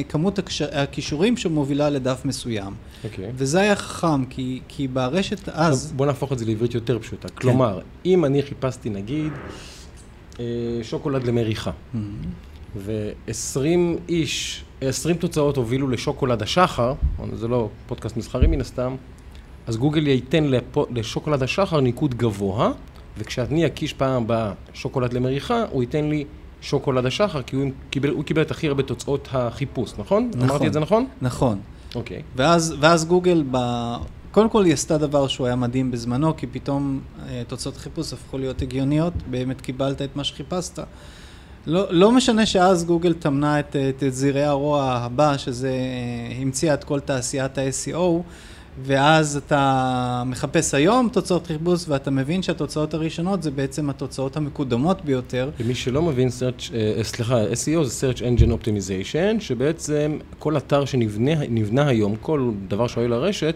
כמות 0.08 0.38
הכישורים 0.72 1.36
שמובילה 1.36 1.90
לדף 1.90 2.24
מסוים. 2.24 2.72
Okay. 2.72 3.04
אוקיי. 3.04 3.32
וזה 3.34 3.60
היה 3.60 3.76
חכם, 3.76 4.24
כי, 4.24 4.60
כי 4.68 4.88
ברשת 4.88 5.48
אז... 5.48 5.92
בוא 5.96 6.06
נהפוך 6.06 6.32
את 6.32 6.38
זה 6.38 6.44
לעברית 6.44 6.74
יותר 6.74 6.98
פשוטה. 6.98 7.28
כן. 7.28 7.34
כלומר, 7.34 7.80
אם 8.06 8.24
אני 8.24 8.42
חיפשתי 8.42 8.90
נגיד 8.90 9.32
שוקולד 10.82 11.24
למריחה, 11.24 11.70
mm-hmm. 11.70 11.98
ו-20 12.76 13.98
איש 14.08 14.64
20 14.80 15.16
תוצאות 15.16 15.56
הובילו 15.56 15.88
לשוקולד 15.88 16.42
השחר, 16.42 16.94
זה 17.32 17.48
לא 17.48 17.68
פודקאסט 17.86 18.16
מסחרי 18.16 18.46
מן 18.46 18.60
הסתם, 18.60 18.96
אז 19.66 19.76
גוגל 19.76 20.06
ייתן 20.06 20.44
לשוקולד 20.90 21.42
השחר 21.42 21.80
ניקוד 21.80 22.14
גבוה, 22.14 22.72
וכשאני 23.18 23.66
אקיש 23.66 23.92
פעם 23.92 24.22
הבאה 24.22 24.52
שוקולד 24.74 25.12
למריחה, 25.12 25.64
הוא 25.70 25.82
ייתן 25.82 26.04
לי 26.04 26.24
שוקולד 26.60 27.06
השחר, 27.06 27.42
כי 27.42 27.56
הוא 27.56 27.70
קיבל, 27.90 28.10
הוא 28.10 28.24
קיבל 28.24 28.42
את 28.42 28.50
הכי 28.50 28.68
הרבה 28.68 28.82
תוצאות 28.82 29.28
החיפוש, 29.32 29.92
נכון? 29.98 30.30
נכון. 30.34 30.50
אמרתי 30.50 30.66
את 30.66 30.72
זה 30.72 30.80
נכון? 30.80 31.06
נכון. 31.20 31.60
אוקיי. 31.94 32.22
ואז, 32.36 32.74
ואז 32.80 33.04
גוגל, 33.04 33.44
ב... 33.50 33.56
קודם 34.30 34.48
כל 34.48 34.64
היא 34.64 34.72
עשתה 34.72 34.98
דבר 34.98 35.28
שהוא 35.28 35.46
היה 35.46 35.56
מדהים 35.56 35.90
בזמנו, 35.90 36.36
כי 36.36 36.46
פתאום 36.46 37.00
אה, 37.28 37.42
תוצאות 37.48 37.76
חיפוש 37.76 38.12
הפכו 38.12 38.38
להיות 38.38 38.62
הגיוניות, 38.62 39.12
באמת 39.30 39.60
קיבלת 39.60 40.02
את 40.02 40.16
מה 40.16 40.24
שחיפשת. 40.24 40.78
לא, 41.66 41.86
לא 41.90 42.12
משנה 42.12 42.46
שאז 42.46 42.84
גוגל 42.84 43.12
טמנה 43.12 43.60
את, 43.60 43.76
את, 43.76 44.02
זרעי 44.08 44.44
הרוע 44.44 44.92
הבא, 44.92 45.36
שזה 45.36 45.68
אה, 45.68 46.42
המציאה 46.42 46.74
את 46.74 46.84
כל 46.84 47.00
תעשיית 47.00 47.58
ה-SEO, 47.58 48.22
ואז 48.82 49.36
אתה 49.36 50.22
מחפש 50.26 50.74
היום 50.74 51.08
תוצאות 51.12 51.46
חיפוש, 51.46 51.84
ואתה 51.88 52.10
מבין 52.10 52.42
שהתוצאות 52.42 52.94
הראשונות 52.94 53.42
זה 53.42 53.50
בעצם 53.50 53.90
התוצאות 53.90 54.36
המקודמות 54.36 55.04
ביותר. 55.04 55.50
למי 55.60 55.74
שלא 55.74 56.02
מבין, 56.02 56.28
search, 56.28 56.70
uh, 56.70 57.02
סליחה, 57.02 57.44
SEO 57.44 57.84
זה 57.84 58.10
Search 58.10 58.18
Engine 58.18 58.50
Optimization, 58.50 59.40
שבעצם 59.40 60.18
כל 60.38 60.56
אתר 60.56 60.84
שנבנה 60.84 61.86
היום, 61.86 62.16
כל 62.20 62.50
דבר 62.68 62.86
שעולה 62.86 63.08
לרשת, 63.08 63.54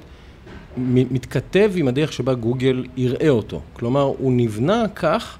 מתכתב 0.76 1.72
עם 1.74 1.88
הדרך 1.88 2.12
שבה 2.12 2.34
גוגל 2.34 2.84
יראה 2.96 3.28
אותו. 3.28 3.60
כלומר, 3.72 4.02
הוא 4.02 4.32
נבנה 4.32 4.84
כך 4.94 5.38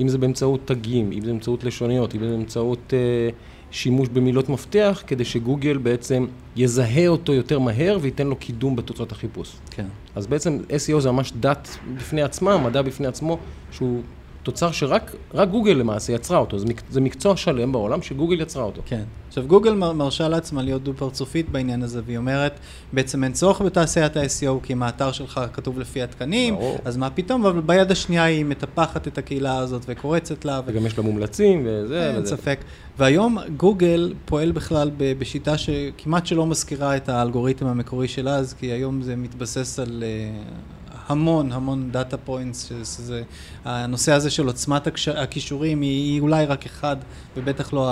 אם 0.00 0.08
זה 0.08 0.18
באמצעות 0.18 0.60
תגים, 0.64 1.12
אם 1.12 1.20
זה 1.20 1.26
באמצעות 1.26 1.64
לשוניות, 1.64 2.14
אם 2.14 2.20
זה 2.20 2.30
באמצעות 2.30 2.94
אה, 2.94 3.28
שימוש 3.70 4.08
במילות 4.08 4.48
מפתח, 4.48 5.02
כדי 5.06 5.24
שגוגל 5.24 5.78
בעצם 5.78 6.26
יזהה 6.56 7.08
אותו 7.08 7.32
יותר 7.32 7.58
מהר 7.58 7.98
וייתן 8.00 8.26
לו 8.26 8.36
קידום 8.36 8.76
בתוצאות 8.76 9.12
החיפוש. 9.12 9.56
כן. 9.70 9.86
אז 10.14 10.26
בעצם 10.26 10.58
SEO 10.68 11.00
זה 11.00 11.10
ממש 11.10 11.32
דת 11.40 11.78
בפני 11.96 12.22
עצמה, 12.22 12.58
מדע 12.58 12.82
בפני 12.82 13.06
עצמו, 13.06 13.38
שהוא 13.72 14.02
תוצר 14.46 14.72
שרק 14.72 15.14
רק 15.34 15.48
גוגל 15.48 15.72
למעשה 15.72 16.12
יצרה 16.12 16.38
אותו, 16.38 16.58
זה, 16.58 16.66
מק, 16.66 16.82
זה 16.90 17.00
מקצוע 17.00 17.36
שלם 17.36 17.72
בעולם 17.72 18.02
שגוגל 18.02 18.40
יצרה 18.40 18.64
אותו. 18.64 18.82
כן. 18.86 19.02
עכשיו, 19.28 19.46
גוגל 19.46 19.74
מר- 19.74 19.92
מרשה 19.92 20.28
לעצמה 20.28 20.62
להיות 20.62 20.82
דו-פרצופית 20.82 21.48
בעניין 21.50 21.82
הזה, 21.82 22.00
והיא 22.06 22.18
אומרת, 22.18 22.60
בעצם 22.92 23.24
אין 23.24 23.32
צורך 23.32 23.60
בתעשיית 23.60 24.16
ה-SEO, 24.16 24.50
כי 24.62 24.72
אם 24.72 24.82
האתר 24.82 25.12
שלך 25.12 25.40
כתוב 25.52 25.78
לפי 25.78 26.02
התקנים, 26.02 26.54
ברור. 26.54 26.78
אז 26.84 26.96
מה 26.96 27.10
פתאום, 27.10 27.46
אבל 27.46 27.60
ביד 27.60 27.90
השנייה 27.90 28.24
היא 28.24 28.44
מטפחת 28.44 29.08
את 29.08 29.18
הקהילה 29.18 29.58
הזאת 29.58 29.82
וקורצת 29.88 30.44
לה, 30.44 30.60
ו- 30.60 30.62
וגם 30.72 30.86
יש 30.86 30.98
לה 30.98 31.04
מומלצים 31.04 31.66
וזה 31.66 32.10
אין 32.10 32.22
וזה. 32.22 32.36
ספק. 32.36 32.58
והיום 32.98 33.38
גוגל 33.56 34.14
פועל 34.24 34.52
בכלל 34.52 34.90
בשיטה 34.98 35.58
שכמעט 35.58 36.26
שלא 36.26 36.46
מזכירה 36.46 36.96
את 36.96 37.08
האלגוריתם 37.08 37.66
המקורי 37.66 38.08
של 38.08 38.28
אז, 38.28 38.54
כי 38.54 38.66
היום 38.66 39.02
זה 39.02 39.16
מתבסס 39.16 39.78
על 39.78 40.04
uh, 40.06 40.85
המון 41.08 41.52
המון 41.52 41.90
data 41.90 42.16
points, 42.16 42.64
שזה, 42.64 43.22
הנושא 43.64 44.12
הזה 44.12 44.30
של 44.30 44.46
עוצמת 44.46 44.82
הכישורים 45.16 45.80
היא, 45.80 46.12
היא 46.12 46.20
אולי 46.20 46.46
רק 46.46 46.66
אחד, 46.66 46.96
ובטח 47.36 47.72
לא 47.72 47.90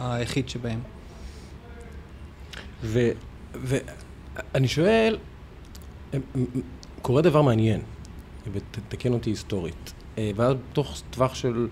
היחיד 0.00 0.48
שבהם. 0.48 0.80
ואני 3.54 4.68
שואל, 4.68 5.18
קורה 7.02 7.22
דבר 7.22 7.42
מעניין, 7.42 7.80
ותתקן 8.52 9.12
אותי 9.12 9.30
היסטורית, 9.30 9.92
אה, 10.18 10.30
ואז 10.36 10.54
בתוך 10.70 11.02
טווח 11.10 11.34
של 11.34 11.68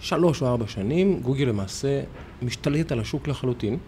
שלוש 0.00 0.42
או 0.42 0.46
ארבע 0.46 0.68
שנים, 0.68 1.20
גוגל 1.20 1.44
למעשה 1.44 2.02
משתלטת 2.42 2.92
על 2.92 3.00
השוק 3.00 3.28
לחלוטין, 3.28 3.78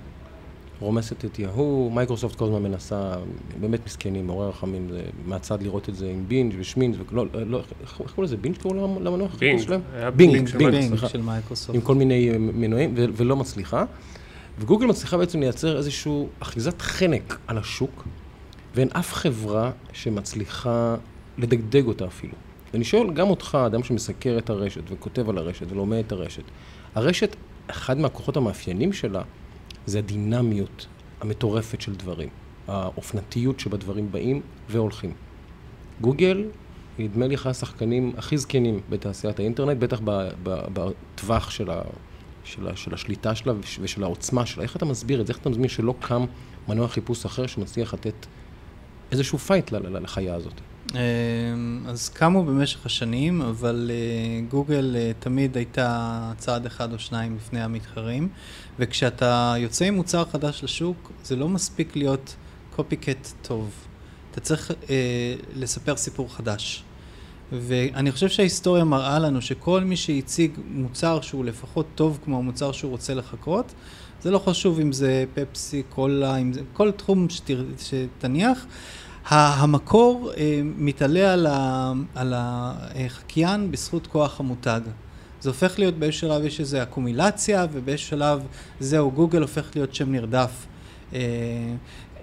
רומסת 0.80 1.24
את 1.24 1.38
יהוא, 1.38 1.92
מייקרוסופט 1.92 2.36
כל 2.36 2.44
הזמן 2.44 2.62
מנסה, 2.62 3.14
באמת 3.60 3.80
מסכנים, 3.86 4.26
מעורר 4.26 4.48
רחמים, 4.48 4.88
זה 4.90 5.02
מהצד 5.24 5.62
לראות 5.62 5.88
את 5.88 5.94
זה 5.94 6.10
עם 6.10 6.24
בינג' 6.28 6.54
ושמינג' 6.58 6.96
ולא, 7.12 7.26
לא, 7.46 7.58
איך 7.58 7.66
איך 7.80 8.12
קוראים 8.12 8.24
לזה? 8.24 8.36
בינג' 8.36 8.56
קראו 8.56 8.74
למנוע 8.74 9.26
החיפוש 9.26 9.66
בינג. 9.66 9.82
בינג, 10.16 10.32
בינג, 10.32 10.56
בינג, 10.56 10.70
בינג 10.70 10.88
סליחה. 10.88 11.08
של 11.08 11.22
מייקרוסופט. 11.22 11.74
עם 11.74 11.80
כל 11.80 11.94
מיני 11.94 12.30
אה, 12.30 12.38
מנועים, 12.38 12.94
ו- 12.96 13.04
ולא 13.16 13.36
מצליחה. 13.36 13.84
וגוגל 14.58 14.86
מצליחה 14.86 15.16
בעצם 15.16 15.40
לייצר 15.40 15.76
איזושהי 15.76 16.12
אחיזת 16.40 16.82
חנק 16.82 17.38
על 17.46 17.58
השוק, 17.58 18.04
ואין 18.74 18.88
אף 18.92 19.12
חברה 19.12 19.70
שמצליחה 19.92 20.96
לדגדג 21.38 21.86
אותה 21.86 22.06
אפילו. 22.06 22.34
ואני 22.72 22.84
שואל 22.84 23.12
גם 23.12 23.30
אותך, 23.30 23.58
אדם 23.66 23.82
שמסקר 23.82 24.38
את 24.38 24.50
הרשת 24.50 24.82
וכותב 24.88 25.28
על 25.28 25.38
הרשת 25.38 25.72
ולומד 25.72 25.98
את 26.06 26.12
הרשת, 26.12 26.42
הרשת, 26.94 27.36
אחד 27.66 27.98
מהכוחות 27.98 28.36
המאפיינים 28.36 28.92
שלה 28.92 29.22
זה 29.86 29.98
הדינמיות 29.98 30.86
המטורפת 31.20 31.80
של 31.80 31.94
דברים, 31.94 32.28
האופנתיות 32.68 33.60
שבה 33.60 33.76
דברים 33.76 34.12
באים 34.12 34.40
והולכים. 34.68 35.12
גוגל, 36.00 36.44
נדמה 36.98 37.26
לי 37.26 37.34
אחד 37.34 37.50
השחקנים 37.50 38.12
הכי 38.16 38.38
זקנים 38.38 38.80
בתעשיית 38.90 39.38
האינטרנט, 39.38 39.78
בטח 39.78 40.00
בטווח 40.42 41.50
של, 41.50 41.70
ה, 41.70 41.82
של, 42.44 42.68
ה, 42.68 42.76
של 42.76 42.94
השליטה 42.94 43.34
שלה 43.34 43.52
וש- 43.60 43.78
ושל 43.82 44.02
העוצמה 44.02 44.46
שלה. 44.46 44.62
איך 44.62 44.76
אתה 44.76 44.84
מסביר 44.84 45.20
את 45.20 45.26
זה? 45.26 45.32
איך 45.32 45.40
אתה 45.40 45.50
מסביר 45.50 45.68
שלא 45.68 45.94
קם 46.00 46.24
מנוע 46.68 46.88
חיפוש 46.88 47.24
אחר 47.24 47.46
שמצליח 47.46 47.94
לתת 47.94 48.26
איזשהו 49.12 49.38
fight 49.38 49.72
לחיה 49.72 50.34
הזאת? 50.34 50.60
אמ, 50.94 51.84
אז 51.88 52.08
קמו 52.08 52.44
במשך 52.44 52.86
השנים, 52.86 53.42
אבל 53.42 53.90
אה, 53.94 54.40
גוגל 54.48 54.96
אה, 54.98 55.12
תמיד 55.18 55.56
הייתה 55.56 56.32
צעד 56.38 56.66
אחד 56.66 56.92
או 56.92 56.98
שניים 56.98 57.36
לפני 57.36 57.62
המתחרים, 57.62 58.28
וכשאתה 58.78 59.54
יוצא 59.58 59.84
עם 59.84 59.94
מוצר 59.94 60.24
חדש 60.24 60.64
לשוק, 60.64 61.12
זה 61.24 61.36
לא 61.36 61.48
מספיק 61.48 61.96
להיות 61.96 62.36
קופי-קט 62.76 63.28
טוב. 63.42 63.70
אתה 64.30 64.40
צריך 64.40 64.70
אה, 64.90 65.34
לספר 65.54 65.96
סיפור 65.96 66.34
חדש. 66.34 66.84
ואני 67.52 68.12
חושב 68.12 68.28
שההיסטוריה 68.28 68.84
מראה 68.84 69.18
לנו 69.18 69.42
שכל 69.42 69.80
מי 69.80 69.96
שהציג 69.96 70.50
מוצר 70.66 71.20
שהוא 71.20 71.44
לפחות 71.44 71.86
טוב 71.94 72.18
כמו 72.24 72.38
המוצר 72.38 72.72
שהוא 72.72 72.90
רוצה 72.90 73.14
לחקות, 73.14 73.74
זה 74.22 74.30
לא 74.30 74.38
חשוב 74.38 74.80
אם 74.80 74.92
זה 74.92 75.24
פפסי, 75.34 75.82
קולה, 75.88 76.36
אם 76.36 76.52
זה 76.52 76.60
כל 76.72 76.90
תחום 76.90 77.28
שתר, 77.28 77.64
שתניח, 77.78 78.66
המקור 79.28 80.32
אה, 80.36 80.60
מתעלה 80.64 81.32
על, 81.32 81.46
ה, 81.46 81.92
על 82.14 82.34
החקיין 82.36 83.70
בזכות 83.70 84.06
כוח 84.06 84.40
המותג. 84.40 84.80
זה 85.44 85.50
הופך 85.50 85.78
להיות 85.78 85.94
באיזשהו 85.94 86.28
שלב 86.28 86.44
יש 86.44 86.60
איזו 86.60 86.82
אקומילציה 86.82 87.66
ובאיזשהו 87.72 88.08
שלב 88.08 88.42
זהו 88.80 89.10
גוגל 89.10 89.42
הופך 89.42 89.70
להיות 89.74 89.94
שם 89.94 90.12
נרדף. 90.12 90.66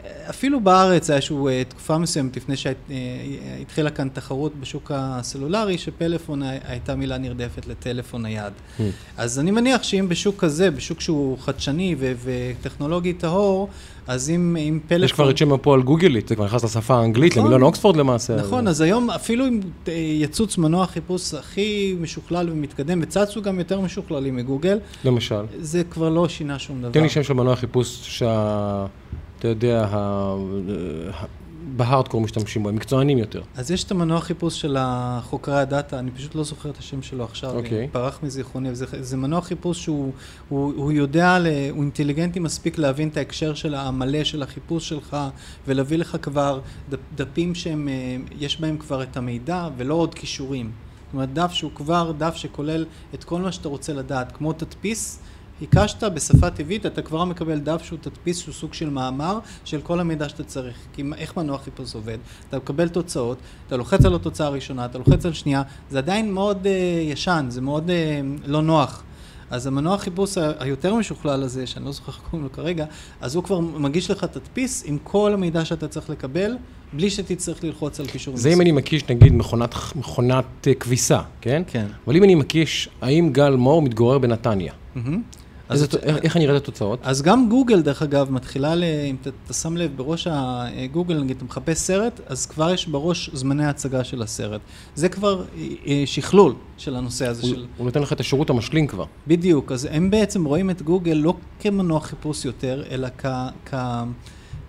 אה, 0.05 0.29
אפילו 0.29 0.59
בארץ 0.59 1.09
היה 1.09 1.17
איזושהי 1.17 1.37
אה, 1.47 1.63
תקופה 1.63 1.97
מסוימת 1.97 2.37
לפני 2.37 2.55
שהתחילה 2.57 3.89
כאן 3.89 4.09
תחרות 4.13 4.51
בשוק 4.59 4.91
הסלולרי 4.95 5.77
שפלאפון 5.77 6.43
הי- 6.43 6.59
הייתה 6.63 6.95
מילה 6.95 7.17
נרדפת 7.17 7.67
לטלפון 7.67 8.21
נייד. 8.21 8.53
Hmm. 8.77 8.81
אז 9.17 9.39
אני 9.39 9.51
מניח 9.51 9.83
שאם 9.83 10.09
בשוק 10.09 10.35
כזה, 10.39 10.71
בשוק 10.71 11.01
שהוא 11.01 11.37
חדשני 11.37 11.95
ו- 11.99 12.11
וטכנולוגי 12.23 13.13
טהור, 13.13 13.69
אז 14.07 14.29
אם, 14.29 14.57
אם 14.59 14.79
פלאפון... 14.87 15.05
יש 15.05 15.11
כבר 15.11 15.29
את 15.29 15.37
שם 15.37 15.53
הפועל 15.53 15.81
גוגלית, 15.81 16.27
זה 16.27 16.35
כבר 16.35 16.45
נכנס 16.45 16.63
לשפה 16.63 16.95
האנגלית, 16.95 17.31
נכון. 17.31 17.43
למילון 17.43 17.61
אוקספורד 17.61 17.95
למעשה. 17.95 18.35
נכון, 18.35 18.67
אז 18.67 18.81
היום 18.81 19.09
אפילו 19.09 19.47
אם 19.47 19.59
אה, 19.87 19.93
יצוץ 19.93 20.57
מנוע 20.57 20.87
חיפוש 20.87 21.33
הכי 21.33 21.95
משוכלל 22.01 22.49
ומתקדם, 22.49 22.99
וצצו 23.03 23.41
גם 23.41 23.59
יותר 23.59 23.81
משוכללים 23.81 24.35
מגוגל, 24.35 24.79
למשל. 25.05 25.41
זה 25.59 25.83
כבר 25.83 26.09
לא 26.09 26.27
שינה 26.29 26.59
שום 26.59 26.81
דבר. 26.81 26.91
תן 26.91 27.03
לי 27.03 27.09
שם 27.09 27.23
של 27.23 27.33
מנוע 27.33 27.55
חיפוש 27.55 27.99
שה... 28.03 28.85
אתה 29.41 29.49
יודע, 29.49 29.87
ה... 29.91 30.35
בהארדקור 31.75 32.21
משתמשים 32.21 32.63
בו, 32.63 32.69
הם 32.69 32.75
מקצוענים 32.75 33.17
יותר. 33.17 33.41
אז 33.55 33.71
יש 33.71 33.83
את 33.83 33.91
המנוע 33.91 34.21
חיפוש 34.21 34.61
של 34.61 34.77
חוקרי 35.21 35.59
הדאטה, 35.59 35.99
אני 35.99 36.11
פשוט 36.11 36.35
לא 36.35 36.43
זוכר 36.43 36.69
את 36.69 36.77
השם 36.77 37.01
שלו 37.01 37.23
עכשיו, 37.23 37.55
אוקיי. 37.55 37.87
פרח 37.91 38.19
מזיכרוני, 38.23 38.75
זה, 38.75 38.85
זה 38.99 39.17
מנוע 39.17 39.41
חיפוש 39.41 39.83
שהוא 39.83 40.11
הוא, 40.49 40.73
הוא 40.75 40.91
יודע, 40.91 41.39
ל, 41.39 41.47
הוא 41.71 41.83
אינטליגנטי 41.83 42.39
מספיק 42.39 42.77
להבין 42.77 43.07
את 43.07 43.17
ההקשר 43.17 43.53
של 43.53 43.75
המלא 43.75 44.23
של 44.23 44.43
החיפוש 44.43 44.89
שלך, 44.89 45.17
ולהביא 45.67 45.97
לך 45.97 46.17
כבר 46.21 46.59
דפ, 46.89 46.99
דפים 47.15 47.55
שהם, 47.55 47.87
אה, 47.87 48.17
יש 48.39 48.59
בהם 48.59 48.77
כבר 48.77 49.03
את 49.03 49.17
המידע, 49.17 49.69
ולא 49.77 49.93
עוד 49.93 50.15
כישורים. 50.15 50.71
זאת 51.05 51.13
אומרת, 51.13 51.33
דף 51.33 51.51
שהוא 51.51 51.71
כבר 51.75 52.11
דף 52.17 52.35
שכולל 52.35 52.85
את 53.13 53.23
כל 53.23 53.41
מה 53.41 53.51
שאתה 53.51 53.67
רוצה 53.67 53.93
לדעת, 53.93 54.31
כמו 54.31 54.53
תדפיס. 54.53 55.19
הקשת 55.61 56.03
בשפה 56.03 56.49
טבעית, 56.49 56.85
אתה 56.85 57.01
כבר 57.01 57.25
מקבל 57.25 57.59
דף 57.59 57.81
שהוא 57.83 57.99
תדפיס, 58.01 58.39
שהוא 58.39 58.53
סוג 58.53 58.73
של 58.73 58.89
מאמר 58.89 59.39
של 59.65 59.81
כל 59.81 59.99
המידע 59.99 60.29
שאתה 60.29 60.43
צריך. 60.43 60.75
כי 60.93 61.03
איך 61.17 61.37
מנוע 61.37 61.57
חיפוש 61.57 61.95
עובד? 61.95 62.17
אתה 62.49 62.57
מקבל 62.57 62.87
תוצאות, 62.87 63.37
אתה 63.67 63.77
לוחץ 63.77 64.05
על 64.05 64.15
התוצאה 64.15 64.47
הראשונה, 64.47 64.85
אתה 64.85 64.97
לוחץ 64.97 65.25
על 65.25 65.33
שנייה, 65.33 65.63
זה 65.89 65.97
עדיין 65.97 66.33
מאוד 66.33 66.63
uh, 66.63 66.67
ישן, 67.11 67.45
זה 67.49 67.61
מאוד 67.61 67.89
uh, 67.89 67.91
לא 68.45 68.61
נוח. 68.61 69.03
אז 69.49 69.67
המנוע 69.67 69.97
חיפוש 69.97 70.37
היותר 70.59 70.95
משוכלל 70.95 71.43
הזה, 71.43 71.67
שאני 71.67 71.85
לא 71.85 71.91
זוכר 71.91 72.11
איך 72.11 72.21
קוראים 72.29 72.43
לו 72.43 72.51
כרגע, 72.51 72.85
אז 73.21 73.35
הוא 73.35 73.43
כבר 73.43 73.59
מגיש 73.59 74.11
לך 74.11 74.23
תדפיס 74.23 74.83
עם 74.85 74.97
כל 75.03 75.33
המידע 75.33 75.65
שאתה 75.65 75.87
צריך 75.87 76.09
לקבל, 76.09 76.57
בלי 76.93 77.09
שתצטרך 77.09 77.63
ללחוץ 77.63 77.99
על 77.99 78.07
קישור. 78.07 78.37
זה 78.37 78.53
אם 78.53 78.61
אני 78.61 78.71
מקיש, 78.71 79.09
נגיד, 79.09 79.33
מכונת, 79.33 79.75
מכונת 79.95 80.67
אה, 80.67 80.73
כביסה, 80.73 81.21
כן? 81.41 81.63
כן. 81.67 81.85
אבל 82.07 82.15
אם 82.15 82.23
אני 82.23 82.35
מקיש, 82.35 82.89
האם 83.01 83.29
גל 83.33 83.55
מור 83.55 83.81
מתגורר 83.81 84.17
בנתניה? 84.17 84.73
מהמם. 84.95 85.21
אז 85.71 85.83
ת- 85.87 85.95
איך 85.95 86.17
איך 86.23 86.37
אני 86.37 86.45
אראה 86.45 86.57
את 86.57 86.61
התוצאות? 86.61 86.99
אז 87.03 87.21
גם 87.21 87.49
גוגל, 87.49 87.81
דרך 87.81 88.01
אגב, 88.01 88.31
מתחילה, 88.31 88.75
ל... 88.75 88.83
אם 88.83 89.15
אתה, 89.21 89.29
אתה 89.45 89.53
שם 89.53 89.77
לב, 89.77 89.91
בראש 89.97 90.27
הגוגל, 90.31 91.23
נגיד, 91.23 91.35
אתה 91.37 91.45
מחפש 91.45 91.77
סרט, 91.77 92.19
אז 92.27 92.45
כבר 92.45 92.69
יש 92.73 92.87
בראש 92.87 93.29
זמני 93.33 93.65
ההצגה 93.65 94.03
של 94.03 94.21
הסרט. 94.21 94.61
זה 94.95 95.09
כבר 95.09 95.43
אה, 95.87 96.03
שכלול 96.05 96.53
של 96.77 96.95
הנושא 96.95 97.27
הזה 97.27 97.41
הוא- 97.41 97.49
של... 97.49 97.65
הוא 97.77 97.85
נותן 97.85 98.01
לך 98.01 98.13
את 98.13 98.19
השירות 98.19 98.49
המשלים 98.49 98.87
כבר. 98.87 99.05
בדיוק, 99.27 99.71
אז 99.71 99.87
הם 99.91 100.09
בעצם 100.11 100.45
רואים 100.45 100.69
את 100.69 100.81
גוגל 100.81 101.13
לא 101.13 101.33
כמנוע 101.59 101.99
חיפוש 101.99 102.45
יותר, 102.45 102.83
אלא 102.91 103.07
כ... 103.17 103.25
כ... 103.65 103.73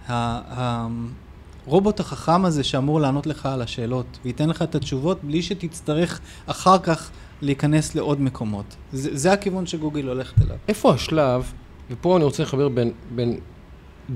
ה- 0.09 0.87
הרובוט 1.67 2.01
החכם 2.01 2.45
הזה 2.45 2.65
שאמור 2.65 3.01
לענות 3.01 3.27
לך 3.27 3.47
על 3.47 3.63
השאלות, 3.63 4.19
וייתן 4.25 4.49
לך 4.49 4.63
את 4.63 4.75
התשובות 4.75 5.19
בלי 5.25 5.43
שתצטרך 5.43 6.21
אחר 6.47 6.79
כך 6.79 7.11
להיכנס 7.43 7.95
לעוד 7.95 8.21
מקומות. 8.21 8.77
זה, 8.93 9.17
זה 9.17 9.33
הכיוון 9.33 9.67
שגוגל 9.67 10.09
הולכת 10.09 10.43
אליו. 10.43 10.57
איפה 10.69 10.93
השלב, 10.95 11.53
ופה 11.91 12.17
אני 12.17 12.25
רוצה 12.25 12.43
לחבר 12.43 12.69
בין, 12.69 12.93
בין 13.15 13.41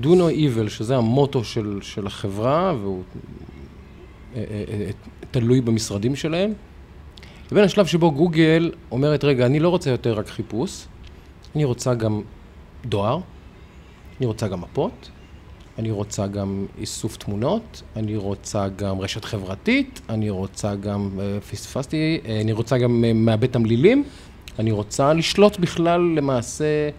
do 0.01 0.07
no 0.07 0.31
evil, 0.31 0.69
שזה 0.69 0.97
המוטו 0.97 1.43
של, 1.43 1.79
של 1.81 2.07
החברה, 2.07 2.73
והוא 2.81 3.03
אה, 4.35 4.43
אה, 4.49 4.63
אה, 4.69 4.89
תלוי 5.31 5.61
במשרדים 5.61 6.15
שלהם, 6.15 6.53
לבין 7.51 7.63
השלב 7.63 7.85
שבו 7.85 8.11
גוגל 8.11 8.71
אומרת, 8.91 9.23
רגע, 9.23 9.45
אני 9.45 9.59
לא 9.59 9.69
רוצה 9.69 9.89
יותר 9.89 10.13
רק 10.13 10.27
חיפוש, 10.27 10.85
אני 11.55 11.65
רוצה 11.65 11.93
גם 11.93 12.21
דואר, 12.85 13.19
אני 14.19 14.25
רוצה 14.25 14.47
גם 14.47 14.61
מפות, 14.61 15.09
אני 15.77 15.91
רוצה 15.91 16.27
גם 16.27 16.65
איסוף 16.77 17.17
תמונות, 17.17 17.81
אני 17.95 18.15
רוצה 18.15 18.67
גם 18.67 18.99
רשת 18.99 19.25
חברתית, 19.25 20.01
אני 20.09 20.29
רוצה 20.29 20.75
גם, 20.75 21.09
אה, 21.19 21.41
פספסתי, 21.41 22.19
אה, 22.25 22.41
אני 22.41 22.51
רוצה 22.51 22.77
גם 22.77 23.05
אה, 23.05 23.13
מעבד 23.13 23.47
תמלילים, 23.47 24.03
אני 24.59 24.71
רוצה 24.71 25.13
לשלוט 25.13 25.57
בכלל 25.59 26.01
למעשה 26.01 26.89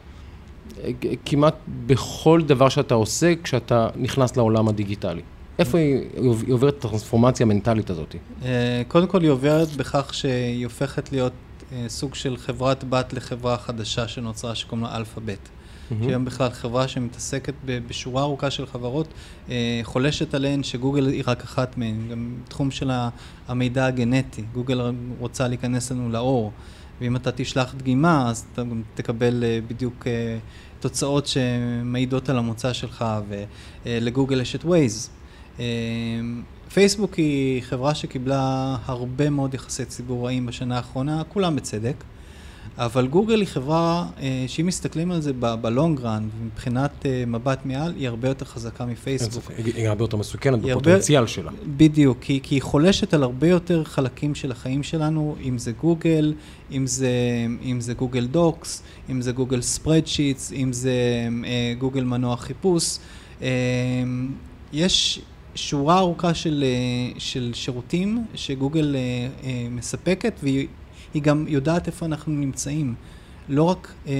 כמעט 1.25 1.55
בכל 1.87 2.43
דבר 2.47 2.69
שאתה 2.69 2.95
עושה 2.95 3.33
כשאתה 3.43 3.89
נכנס 3.97 4.37
לעולם 4.37 4.69
הדיגיטלי. 4.69 5.23
איפה 5.59 5.79
היא, 5.79 6.01
עוברת 6.51 6.75
את 6.75 6.85
הטרנספורמציה 6.85 7.47
המנטלית 7.47 7.91
הזאת? 7.91 8.15
קודם 8.89 9.07
כל 9.07 9.23
היא 9.23 9.31
עוברת 9.31 9.69
בכך 9.69 10.15
שהיא 10.15 10.65
הופכת 10.65 11.13
להיות 11.13 11.33
סוג 11.89 12.15
של 12.15 12.37
חברת 12.37 12.85
בת 12.85 13.13
לחברה 13.13 13.59
חדשה 13.59 14.09
שנוצרה, 14.09 14.55
שקוראים 14.55 14.87
לה 14.87 14.97
אלפאבית. 14.97 15.49
שהיא 15.89 16.09
היום 16.09 16.25
בכלל 16.25 16.51
חברה 16.51 16.89
שמתעסקת 16.89 17.55
בשורה 17.65 18.23
ארוכה 18.23 18.51
של 18.51 18.67
חברות, 18.67 19.07
אה, 19.51 19.81
חולשת 19.83 20.35
עליהן 20.35 20.63
שגוגל 20.63 21.07
היא 21.07 21.23
רק 21.27 21.43
אחת 21.43 21.79
מהן, 21.79 22.09
גם 22.11 22.35
תחום 22.49 22.71
של 22.71 22.91
המידע 23.49 23.87
הגנטי. 23.87 24.43
גוגל 24.53 24.81
רוצה 25.19 25.49
להיכנס 25.49 25.93
לנו 25.93 26.11
לאור, 26.11 26.53
ואם 27.01 27.17
אתה 27.17 27.33
תשלח 27.33 27.75
דגימה, 27.75 28.31
אז 28.31 28.47
אתה 28.53 28.63
גם 28.63 28.83
תקבל 28.95 29.45
אה, 29.45 29.59
בדיוק 29.69 30.07
אה, 30.07 30.39
תוצאות 30.81 31.27
שמעידות 31.27 32.29
על 32.29 32.39
המוצא 32.39 32.73
שלך, 32.73 33.05
ולגוגל 33.85 34.41
יש 34.41 34.55
את. 34.55 34.65
אה, 35.61 35.65
פייסבוק 36.73 37.15
היא 37.15 37.63
חברה 37.63 37.95
שקיבלה 37.95 38.77
הרבה 38.85 39.31
מאוד 39.31 39.55
יחסי 39.55 39.85
ציבור 39.85 40.27
רעים 40.27 40.47
בשנה 40.47 40.77
האחרונה, 40.77 41.23
כולם 41.29 41.57
בצדק. 41.57 42.05
אבל 42.79 43.07
גוגל 43.07 43.41
היא 43.41 43.49
חברה 43.49 44.07
אה, 44.21 44.45
שאם 44.47 44.67
מסתכלים 44.67 45.11
על 45.11 45.21
זה 45.21 45.33
ב 45.33 45.46
long 45.46 46.01
run, 46.01 46.29
מבחינת 46.45 47.07
אה, 47.07 47.25
מבט 47.27 47.59
מעל, 47.65 47.95
היא 47.97 48.09
הרבה 48.09 48.29
יותר 48.29 48.45
חזקה 48.45 48.87
מפייסבוק. 48.87 49.33
ספק, 49.33 49.55
היא 49.77 49.89
הרבה 49.89 50.05
יותר 50.05 50.17
מסוכנת 50.17 50.61
בפוטנציאל 50.61 51.27
שלה. 51.27 51.51
בדיוק, 51.77 52.19
כי, 52.21 52.41
כי 52.43 52.55
היא 52.55 52.63
חולשת 52.63 53.15
על 53.15 53.23
הרבה 53.23 53.49
יותר 53.49 53.85
חלקים 53.85 54.35
של 54.35 54.53
החיים 54.53 54.83
שלנו, 54.83 55.37
אם 55.43 55.59
זה 55.59 55.73
גוגל, 55.73 56.35
אם 56.73 56.87
זה, 56.87 57.95
גוגל 57.97 58.27
דוקס, 58.27 58.83
אם 59.11 59.23
זה 59.23 59.33
גוגל 59.33 59.63
spreadsheets, 59.63 60.53
אם 60.53 60.73
זה 60.73 60.93
אה, 61.45 61.75
גוגל 61.79 62.05
מנוע 62.05 62.37
חיפוש. 62.37 62.99
יש 64.73 65.21
שורה 65.55 65.99
ארוכה 65.99 66.35
של, 66.35 66.65
של 67.19 67.51
שירותים 67.55 68.25
שגוגל 68.35 68.97
מספקת, 69.71 70.33
והיא 70.43 70.67
היא 71.15 71.23
גם 71.23 71.45
יודעת 71.49 71.87
איפה 71.87 72.07
אנחנו 72.07 72.33
נמצאים. 72.33 72.95
לא 73.49 73.63
רק, 73.63 73.93
אה, 74.07 74.13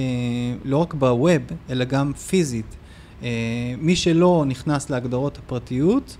לא 0.65 0.77
רק 0.77 0.93
בווב, 0.93 1.41
אלא 1.69 1.85
גם 1.85 2.13
פיזית. 2.13 2.75
אה, 3.23 3.29
מי 3.77 3.95
שלא 3.95 4.43
נכנס 4.47 4.89
להגדרות 4.89 5.37
הפרטיות, 5.37 6.17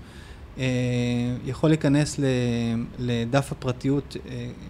אה, 0.58 0.64
יכול 1.46 1.70
להיכנס 1.70 2.20
לדף 2.98 3.52
הפרטיות, 3.52 4.16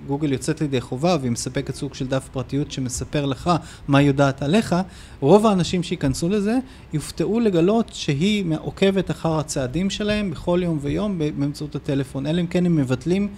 גוגל 0.06 0.32
יוצאת 0.32 0.60
לידי 0.60 0.80
חובה 0.80 1.16
והיא 1.20 1.32
מספקת 1.32 1.74
סוג 1.74 1.94
של 1.94 2.06
דף 2.06 2.28
פרטיות 2.32 2.72
שמספר 2.72 3.26
לך 3.26 3.50
מה 3.88 3.98
היא 3.98 4.06
יודעת 4.06 4.42
עליך, 4.42 4.76
רוב 5.20 5.46
האנשים 5.46 5.82
שייכנסו 5.82 6.28
לזה 6.28 6.58
יופתעו 6.92 7.40
לגלות 7.40 7.90
שהיא 7.92 8.44
עוקבת 8.60 9.10
אחר 9.10 9.38
הצעדים 9.38 9.90
שלהם 9.90 10.30
בכל 10.30 10.60
יום 10.62 10.78
ויום 10.80 11.18
באמצעות 11.18 11.74
הטלפון, 11.74 12.26
אלא 12.26 12.40
אם 12.40 12.46
כן 12.46 12.66
הם 12.66 12.76
מבטלים, 12.76 13.28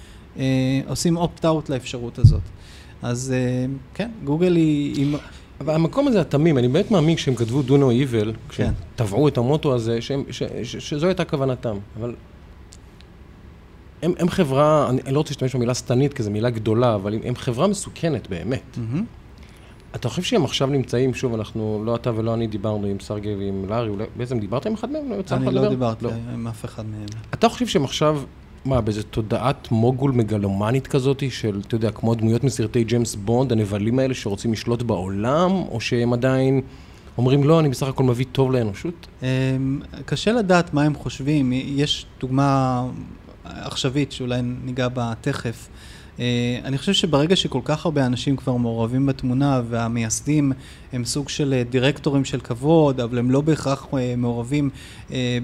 עושים 0.86 1.18
opt-out 1.18 1.68
לאפשרות 1.68 2.18
הזאת. 2.18 2.40
אז 3.02 3.34
אה, 3.36 3.66
כן, 3.94 4.10
גוגל 4.24 4.56
היא... 4.56 4.94
היא... 4.96 5.16
אבל 5.60 5.74
המקום 5.74 6.08
הזה 6.08 6.20
התמים, 6.20 6.58
אני 6.58 6.68
באמת 6.68 6.90
מאמין 6.90 7.16
כשהם 7.16 7.34
כתבו 7.34 7.60
do 7.60 7.70
no 7.70 8.12
evil, 8.12 8.36
כשהם 8.48 8.66
כן. 8.66 8.72
טבעו 8.96 9.28
את 9.28 9.38
המוטו 9.38 9.74
הזה, 9.74 10.00
שהם, 10.00 10.24
ש, 10.30 10.42
ש, 10.62 10.76
שזו 10.76 11.06
הייתה 11.06 11.24
כוונתם, 11.24 11.76
אבל 11.98 12.14
הם, 14.02 14.12
הם 14.18 14.28
חברה, 14.28 14.90
אני, 14.90 15.12
לא 15.12 15.18
רוצה 15.18 15.30
להשתמש 15.30 15.56
במילה 15.56 15.74
שטנית, 15.74 16.14
כי 16.14 16.22
זו 16.22 16.30
מילה 16.30 16.50
גדולה, 16.50 16.94
אבל 16.94 17.14
הם, 17.14 17.20
הם 17.24 17.36
חברה 17.36 17.66
מסוכנת 17.66 18.28
באמת. 18.28 18.78
מהמם. 18.78 19.04
אתה 19.94 20.08
חושב 20.08 20.22
שהם 20.22 20.44
עכשיו 20.44 20.68
נמצאים, 20.68 21.14
שוב, 21.14 21.34
אנחנו, 21.34 21.82
לא 21.84 21.94
אתה 21.94 22.10
ולא 22.16 22.34
אני 22.34 22.46
דיברנו 22.46 22.86
עם 22.86 23.00
סרגי 23.00 23.34
ועם 23.34 23.64
לארי, 23.68 23.88
אולי, 23.88 24.04
בעצם 24.16 24.38
דיברת 24.38 24.66
עם 24.66 24.74
אחד 24.74 24.90
מהם? 24.90 25.10
לא 25.10 25.14
יצא 25.14 25.36
לך 25.36 25.42
אני? 25.42 25.54
לא 25.54 25.68
דיברתי 25.68 26.04
לא. 26.04 26.10
עם 26.34 26.46
אף 26.46 26.64
אחד 26.64 26.86
מהם. 26.86 27.06
אתה 27.34 27.48
חושב 27.48 27.66
שהם 27.66 27.84
עכשיו, 27.84 28.22
מה, 28.64 28.80
באיזה 28.80 29.02
תודעת 29.02 29.70
מוגול 29.70 30.10
מגלומנית 30.10 30.86
כזאת, 30.86 31.22
של, 31.30 31.60
אתה 31.66 31.74
יודע, 31.74 31.90
כמו 31.90 32.12
הדמויות 32.12 32.44
מסרטי 32.44 32.84
ג'יימס 32.84 33.14
בונד, 33.14 33.52
הנבלים 33.52 33.98
האלה 33.98 34.14
שרוצים 34.14 34.52
לשלוט 34.52 34.82
בעולם, 34.82 35.50
או 35.50 35.80
שהם 35.80 36.12
עדיין 36.12 36.60
אומרים, 37.18 37.44
לא, 37.44 37.60
אני 37.60 37.68
בסך 37.68 37.88
הכל 37.88 38.02
מביא 38.04 38.26
טוב 38.32 38.52
לאנושות? 38.52 39.06
אמ, 39.22 39.26
קשה 40.04 40.32
לדעת 40.32 40.74
מה 40.74 40.82
הם 40.82 40.94
חושבים. 40.94 41.52
יש 41.52 42.06
דוגמה 42.20 42.82
עכשווית 43.44 44.12
שאולי 44.12 44.40
ניגע 44.64 44.88
בה 44.88 45.12
תכף. 45.20 45.68
אה, 46.20 46.58
אני 46.64 46.78
חושב 46.78 46.92
שברגע 46.92 47.36
שכל 47.36 47.60
כך 47.64 47.84
הרבה 47.84 48.06
אנשים 48.06 48.36
כבר 48.36 48.56
מעורבים 48.56 49.06
בתמונה 49.06 49.62
והמייסדים 49.68 50.52
הם 50.92 51.04
סוג 51.04 51.28
של 51.28 51.54
אה, 51.56 51.62
דירקטורים 51.70 52.24
של 52.24 52.40
כבוד, 52.40 53.00
אבל 53.00 53.18
הם 53.18 53.30
לא 53.30 53.40
בהכרח 53.40 53.86
אה, 53.94 54.14
מעורבים 54.16 54.70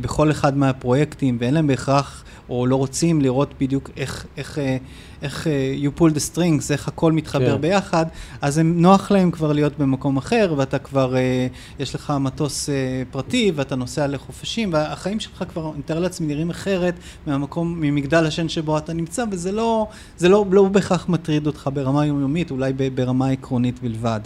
בכל 0.00 0.30
אחד 0.30 0.56
מהפרויקטים 0.56 1.36
ואין 1.40 1.54
להם 1.54 1.66
בהכרח 1.66 2.24
או 2.48 2.66
לא 2.66 2.76
רוצים 2.76 3.20
לראות 3.20 3.54
בדיוק 3.60 3.90
איך, 3.96 4.26
איך, 4.36 4.58
איך 5.22 5.46
אה, 5.46 5.74
you 5.82 6.00
pull 6.00 6.14
the 6.14 6.34
strings, 6.34 6.72
איך 6.72 6.88
הכל 6.88 7.12
מתחבר 7.12 7.54
כן. 7.54 7.60
ביחד, 7.60 8.06
אז 8.40 8.58
הם, 8.58 8.82
נוח 8.82 9.10
להם 9.10 9.30
כבר 9.30 9.52
להיות 9.52 9.78
במקום 9.78 10.16
אחר 10.16 10.54
ואתה 10.56 10.78
כבר, 10.78 11.16
אה, 11.16 11.46
יש 11.78 11.94
לך 11.94 12.12
מטוס 12.20 12.70
אה, 12.70 13.02
פרטי 13.10 13.52
ואתה 13.54 13.76
נוסע 13.76 14.06
לחופשים 14.06 14.72
והחיים 14.72 15.20
שלך 15.20 15.44
כבר, 15.48 15.70
אני 15.70 15.78
מתאר 15.78 15.98
לעצמי, 15.98 16.26
נראים 16.26 16.50
אחרת 16.50 16.94
מהמקום, 17.26 17.80
ממגדל 17.80 18.26
השן 18.26 18.48
שבו 18.48 18.78
אתה 18.78 18.92
נמצא 18.92 19.24
וזה 19.30 19.52
לא, 19.52 19.86
זה 20.16 20.28
לא, 20.28 20.44
לא 20.50 20.64
בהכרח 20.64 21.08
מטריד 21.08 21.46
אותך 21.46 21.70
ברמה 21.74 22.06
יומיומית, 22.06 22.50
אולי 22.50 22.72
ברמה 22.94 23.28
עקרונית 23.28 23.82
בלבד. 23.82 24.20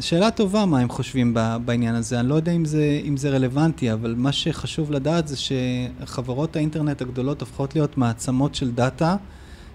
שאלה 0.00 0.30
טובה 0.30 0.66
מה 0.66 0.78
הם 0.78 0.88
חושבים 0.88 1.34
בעניין 1.64 1.94
הזה, 1.94 2.20
אני 2.20 2.28
לא 2.28 2.34
יודע 2.34 2.52
אם 2.52 2.64
זה, 2.64 3.00
אם 3.04 3.16
זה 3.16 3.30
רלוונטי, 3.30 3.92
אבל 3.92 4.14
מה 4.18 4.32
שחשוב 4.32 4.92
לדעת 4.92 5.28
זה 5.28 5.36
שחברות 5.36 6.56
האינטרנט 6.56 7.02
הגדולות 7.02 7.40
הופכות 7.40 7.74
להיות 7.74 7.98
מעצמות 7.98 8.54
של 8.54 8.70
דאטה, 8.70 9.16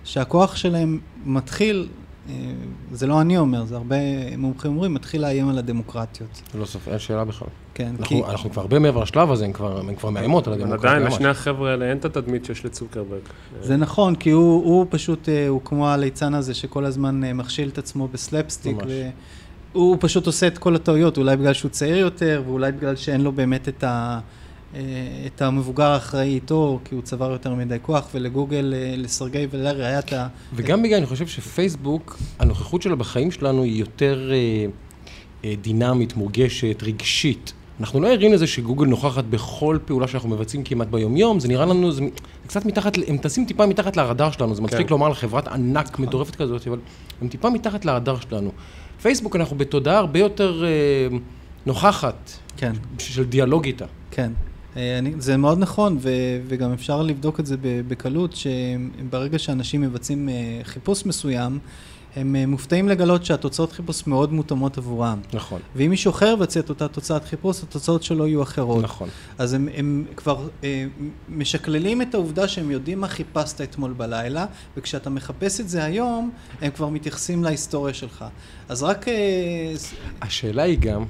שהכוח 0.04 0.56
שלהם 0.56 1.00
מתחיל, 1.26 1.90
אה, 2.30 2.34
זה 2.92 3.08
לא 3.08 3.22
אני 3.22 3.38
אומר, 3.38 3.66
זה 3.66 3.76
הרבה 3.76 3.96
מומחים 4.38 4.72
אומרים, 4.72 4.94
מתחיל 4.94 5.22
לאיים 5.22 5.50
על 5.50 5.58
הדמוקרטיות. 5.58 6.42
לא 6.56 6.66
ספק, 6.66 6.88
אין 6.88 7.00
שאלה 7.00 7.26
בכלל. 7.26 7.48
כן, 7.74 7.92
אנחנו, 8.00 8.30
אנחנו 8.30 8.52
כבר 8.52 8.62
הרבה 8.62 8.80
מעבר 8.80 9.04
לשלב 9.04 9.32
הזה, 9.32 9.46
הם 9.46 9.54
כבר, 9.54 9.80
הם 9.80 9.96
כבר 9.96 10.10
מאיימות 10.10 10.48
על 10.48 10.54
הדמוקרטיה 10.54 10.92
עדיין. 10.92 11.08
לשני 11.08 11.28
החבר'ה 11.28 11.72
האלה 11.72 11.90
אין 11.90 11.98
את 11.98 12.06
התדמית 12.06 12.46
שיש 12.46 12.66
לצוקרברג. 12.66 13.22
זה 13.62 13.78
נכון, 13.78 14.16
כי 14.16 14.30
הוא, 14.30 14.66
הוא 14.66 14.86
פשוט, 14.90 15.30
אה, 15.30 15.48
הוא 15.48 15.62
כמו 15.66 15.90
הליצן 15.90 16.34
הזה 16.34 16.54
שכל 16.54 16.86
הזמן 16.86 17.24
אה, 17.24 17.34
מכשיל 17.34 17.70
את 17.70 17.78
עצמו 17.78 18.08
בסלפסטיק. 18.08 18.76
ממש. 18.84 18.92
והוא 19.76 19.98
פשוט 20.00 20.28
עושה 20.28 20.48
את 20.48 20.58
כל 20.58 20.76
הטעויות, 20.76 21.18
אולי 21.18 21.38
בגלל 21.38 21.54
שהוא 21.54 21.72
צעיר 21.72 21.98
יותר, 21.98 22.44
ואולי 22.46 22.72
בגלל 22.72 22.96
שאין 22.96 23.22
לו 23.22 23.32
באמת 23.32 23.68
את, 23.68 23.84
ה, 23.84 24.20
אה, 24.76 24.80
את 25.26 25.42
המבוגר 25.42 25.92
האחראי 25.92 26.34
איתו, 26.34 26.80
כי 26.86 26.96
הוא 26.96 27.04
צבר 27.04 27.32
יותר 27.32 27.56
מדי 27.56 27.78
כוח, 27.82 28.10
ולגוגל, 28.14 28.74
אה, 28.78 28.94
לסרגי 28.98 29.48
ולארי 29.52 29.86
היה 29.86 30.00
את 30.00 30.14
ה... 30.14 30.28
וגם 30.54 30.84
בגלל, 30.84 30.98
אני 30.98 31.06
חושב 31.06 31.28
שפייסבוק, 31.28 32.18
הנוכחות 32.40 32.82
שלה 32.82 32.96
בחיים 32.96 33.32
שלנו 33.32 33.64
היא 33.64 33.80
יותר 33.80 34.32
אה, 34.32 34.66
אה, 35.46 35.54
דינמית, 35.62 36.16
מורגשת, 36.16 36.84
רגשית. 36.84 37.54
אנחנו 37.80 38.00
לא 38.02 38.08
ערים 38.08 38.34
לזה 38.34 38.48
שגוגל 38.48 38.86
נוכחת 38.86 39.24
בכל 39.24 39.78
פעולה 39.86 40.08
שאנחנו 40.08 40.30
מבצעים 40.30 40.64
כמעט 40.64 40.88
ביומיום, 40.88 41.40
זה 41.40 41.48
נראה 41.48 41.66
לנו, 41.66 41.92
זה 41.92 42.04
קצת 42.48 42.66
מתחת, 42.66 42.98
הם 43.08 43.18
טסים 43.18 43.46
טיפה 43.46 43.66
מתחת 43.66 43.98
לרדאר 43.98 44.32
שלנו, 44.32 44.56
זה 44.56 44.62
מצחיק 44.62 44.88
כן. 44.88 44.92
לומר 44.92 45.10
לחברת 45.10 45.48
ענק 45.48 46.00
מטורפת 46.00 46.36
כזאת, 46.36 46.68
אבל 46.68 46.80
הם 47.22 47.28
טיפה 47.28 47.50
מתחת 47.50 47.86
לרדאר 47.86 48.20
שלנו. 48.20 48.52
פייסבוק, 49.02 49.36
אנחנו 49.36 49.58
בתודעה 49.58 49.98
הרבה 49.98 50.20
יותר 50.20 50.64
אה, 50.66 51.18
נוכחת, 51.66 52.32
כן. 52.58 52.72
של 52.98 53.24
דיאלוג 53.24 53.66
איתה. 53.66 53.86
כן, 54.12 54.32
אה, 54.78 54.98
אני, 54.98 55.14
זה 55.18 55.38
מאוד 55.38 55.60
נכון, 55.60 55.98
ו, 56.02 56.10
וגם 56.48 56.74
אפשר 56.74 57.02
לבדוק 57.02 57.40
את 57.40 57.46
זה 57.46 57.56
בקלות, 57.88 58.36
שברגע 58.36 59.40
שאנשים 59.40 59.82
מבצעים 59.82 60.30
אה, 60.30 60.34
חיפוש 60.64 61.06
מסוים, 61.06 61.60
הם 62.16 62.36
אה, 62.36 62.46
מופתעים 62.46 62.90
לגלות 62.90 63.26
שהתוצאות 63.26 63.72
חיפוש 63.72 64.08
מאוד 64.08 64.34
מותאמות 64.34 64.78
עבורם. 64.78 65.20
נכון, 65.34 65.62
ואם 65.76 65.90
מישהו 65.90 66.12
אחר 66.12 66.34
יבצע 66.38 66.60
את 66.60 66.70
אותה 66.70 66.88
תוצאת 66.88 67.26
חיפוש, 67.26 67.64
התוצאות 67.64 68.04
שלו 68.04 68.28
יהיו 68.28 68.44
אחרות. 68.44 68.84
נכון. 68.84 69.10
אז 69.38 69.54
הם, 69.54 69.70
הם 69.76 70.06
כבר 70.16 70.48
אה, 70.64 70.86
משקללים 71.30 72.02
את 72.02 72.14
העובדה 72.14 72.48
שהם 72.48 72.72
יודעים 72.72 73.00
מה 73.00 73.08
חיפשת 73.08 73.62
אתמול 73.62 73.94
בלילה, 73.94 74.46
וכשאתה 74.78 75.10
מחפש 75.10 75.62
את 75.62 75.70
זה 75.70 75.84
היום, 75.84 76.32
הם 76.62 76.72
כבר 76.72 76.90
מתייחסים 76.90 77.44
להיסטוריה 77.44 77.94
שלך. 77.94 78.26
אז 78.70 78.84
רק... 78.84 79.08
אה, 79.08 79.14
השאלה 80.22 80.64
היא 80.64 80.80
גם, 80.80 81.06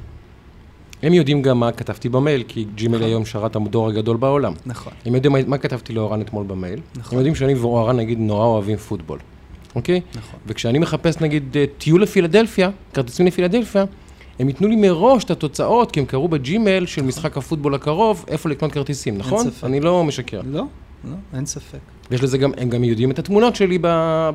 הם 1.04 1.14
יודעים 1.14 1.42
גם 1.42 1.60
מה 1.60 1.72
כתבתי 1.72 2.10
במייל, 2.10 2.44
כי 2.48 2.66
ג'ימייל 2.76 3.02
נכון. 3.02 3.10
היום 3.10 3.26
שרת 3.26 3.56
המדור 3.56 3.90
הגדול 3.90 4.18
בעולם. 4.18 4.54
נכון, 4.66 4.94
הם 5.06 5.16
יודעים 5.16 5.32
מה, 5.32 5.40
מה 5.48 5.58
כתבתי 5.58 5.94
לאורן 5.94 6.22
אתמול 6.22 6.44
במייל. 6.48 6.80
נכון. 6.96 7.12
הם 7.12 7.18
יודעים 7.18 7.36
שאני 7.36 7.54
ואורן 7.54 7.98
נגיד 7.98 8.20
נורא 8.20 8.46
אוהבים 8.46 8.78
פוטבול, 8.78 9.20
אוקיי? 9.76 10.02
נכון. 10.16 10.40
וכשאני 10.48 10.80
מחפש 10.80 11.22
נגיד 11.22 11.58
אה, 11.58 11.66
טיול 11.78 12.02
לפילדלפיה, 12.02 12.70
כרטיסים 12.94 13.26
לפילדלפיה, 13.26 13.86
הם 14.40 14.48
ייתנו 14.48 14.68
לי 14.68 14.76
מראש 14.76 15.24
את 15.24 15.32
התוצאות, 15.32 15.92
כי 15.92 16.00
הם 16.00 16.06
קראו 16.06 16.28
בג'ימייל 16.28 16.86
של 16.86 17.04
משחק 17.04 17.38
הפוטבול 17.38 17.76
הקרוב, 17.76 18.26
איפה 18.28 18.50
לקנות 18.50 18.72
כרטיסים, 18.72 19.18
נכון? 19.18 19.50
ספק. 19.50 19.64
אני 19.64 19.80
לא 19.80 20.04
משקר. 20.04 20.42
לא, 20.46 20.64
לא, 21.04 21.16
אין 21.34 21.46
ספק. 21.46 21.80
יש 22.12 22.24
לזה 22.24 22.38
גם, 22.38 22.52
הם 22.58 22.70
גם 22.70 22.84
יודעים 22.84 23.12
את 23.12 23.20
התמונות 23.20 23.56
שלי 23.56 23.78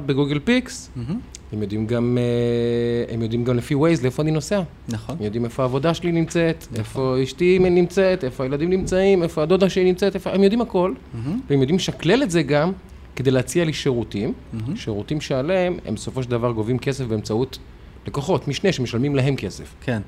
בגוגל 0.07 0.39
פיקס, 0.39 0.91
מהמם. 0.97 1.19
הם 1.53 1.63
יודעים 1.63 1.87
גם, 1.87 2.19
אה, 2.21 3.15
הם 3.15 3.23
יודעים 3.23 3.45
גם 3.45 3.57
לפי 3.57 3.75
ווייז 3.75 4.03
לאיפה 4.03 4.23
אני 4.23 4.31
נוסע. 4.31 4.63
נכון. 4.89 5.17
הם 5.19 5.25
יודעים 5.25 5.45
איפה 5.45 5.63
העבודה 5.63 5.95
שלי 5.95 6.13
נמצאת, 6.13 6.67
איפה 6.79 7.17
אשתי 7.23 7.59
נמצאת, 7.59 8.25
איפה 8.25 8.45
הילדים 8.45 8.71
נמצאים, 8.71 9.23
איפה 9.23 9.43
הדודה 9.43 9.69
שלי 9.69 9.85
נמצאת, 9.85 10.15
איפה... 10.15 10.31
הם 10.31 10.43
יודעים 10.43 10.61
הכל, 10.61 10.95
מהמם. 11.15 11.41
והם 11.51 11.61
יודעים 11.61 11.77
לשקלל 11.77 12.23
את 12.23 12.31
זה 12.31 12.43
גם 12.43 12.73
כדי 13.17 13.31
להציע 13.31 13.65
לי 13.65 13.73
שירותים, 13.73 14.33
שירותים 14.77 15.21
שעליהם 15.21 15.79
הם 15.87 15.95
בסופו 15.95 16.23
של 16.23 16.31
דבר 16.31 16.53
גובים 16.53 16.79
כסף 16.79 17.05
באמצעות 17.05 17.59
לקוחות, 18.07 18.49
משנה 18.49 18.73
שמשלמים 18.73 19.15
להם 19.15 19.37
כסף. 19.37 19.75
כן. 19.81 20.03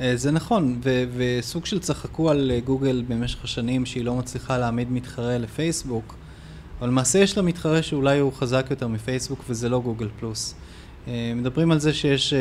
אה, 0.00 0.16
זה 0.16 0.30
נכון, 0.30 0.78
ו- 0.84 1.04
וסוג 1.16 1.66
של 1.66 1.78
צחקו 1.78 2.30
על 2.30 2.50
אה, 2.54 2.60
גוגל 2.60 3.04
במשך 3.08 3.44
השנים 3.44 3.86
שהיא 3.86 4.04
לא 4.04 4.14
מצליחה 4.14 4.58
להעמיד 4.58 4.92
מתחרה 4.92 5.38
לפייסבוק, 5.38 6.14
אבל 6.80 6.88
למעשה 6.88 7.18
יש 7.18 7.36
לה 7.36 7.42
מתחרה 7.42 7.82
שאולי 7.82 8.18
הוא 8.18 8.32
חזק 8.32 8.66
יותר 8.70 8.88
מפייסבוק 8.88 9.44
וזה 9.48 9.68
לא 9.68 9.80
גוגל 9.80 10.08
פלוס. 10.20 10.54
אה, 11.08 11.32
מדברים 11.36 11.70
על 11.70 11.78
זה 11.80 11.92
שיש 11.94 12.34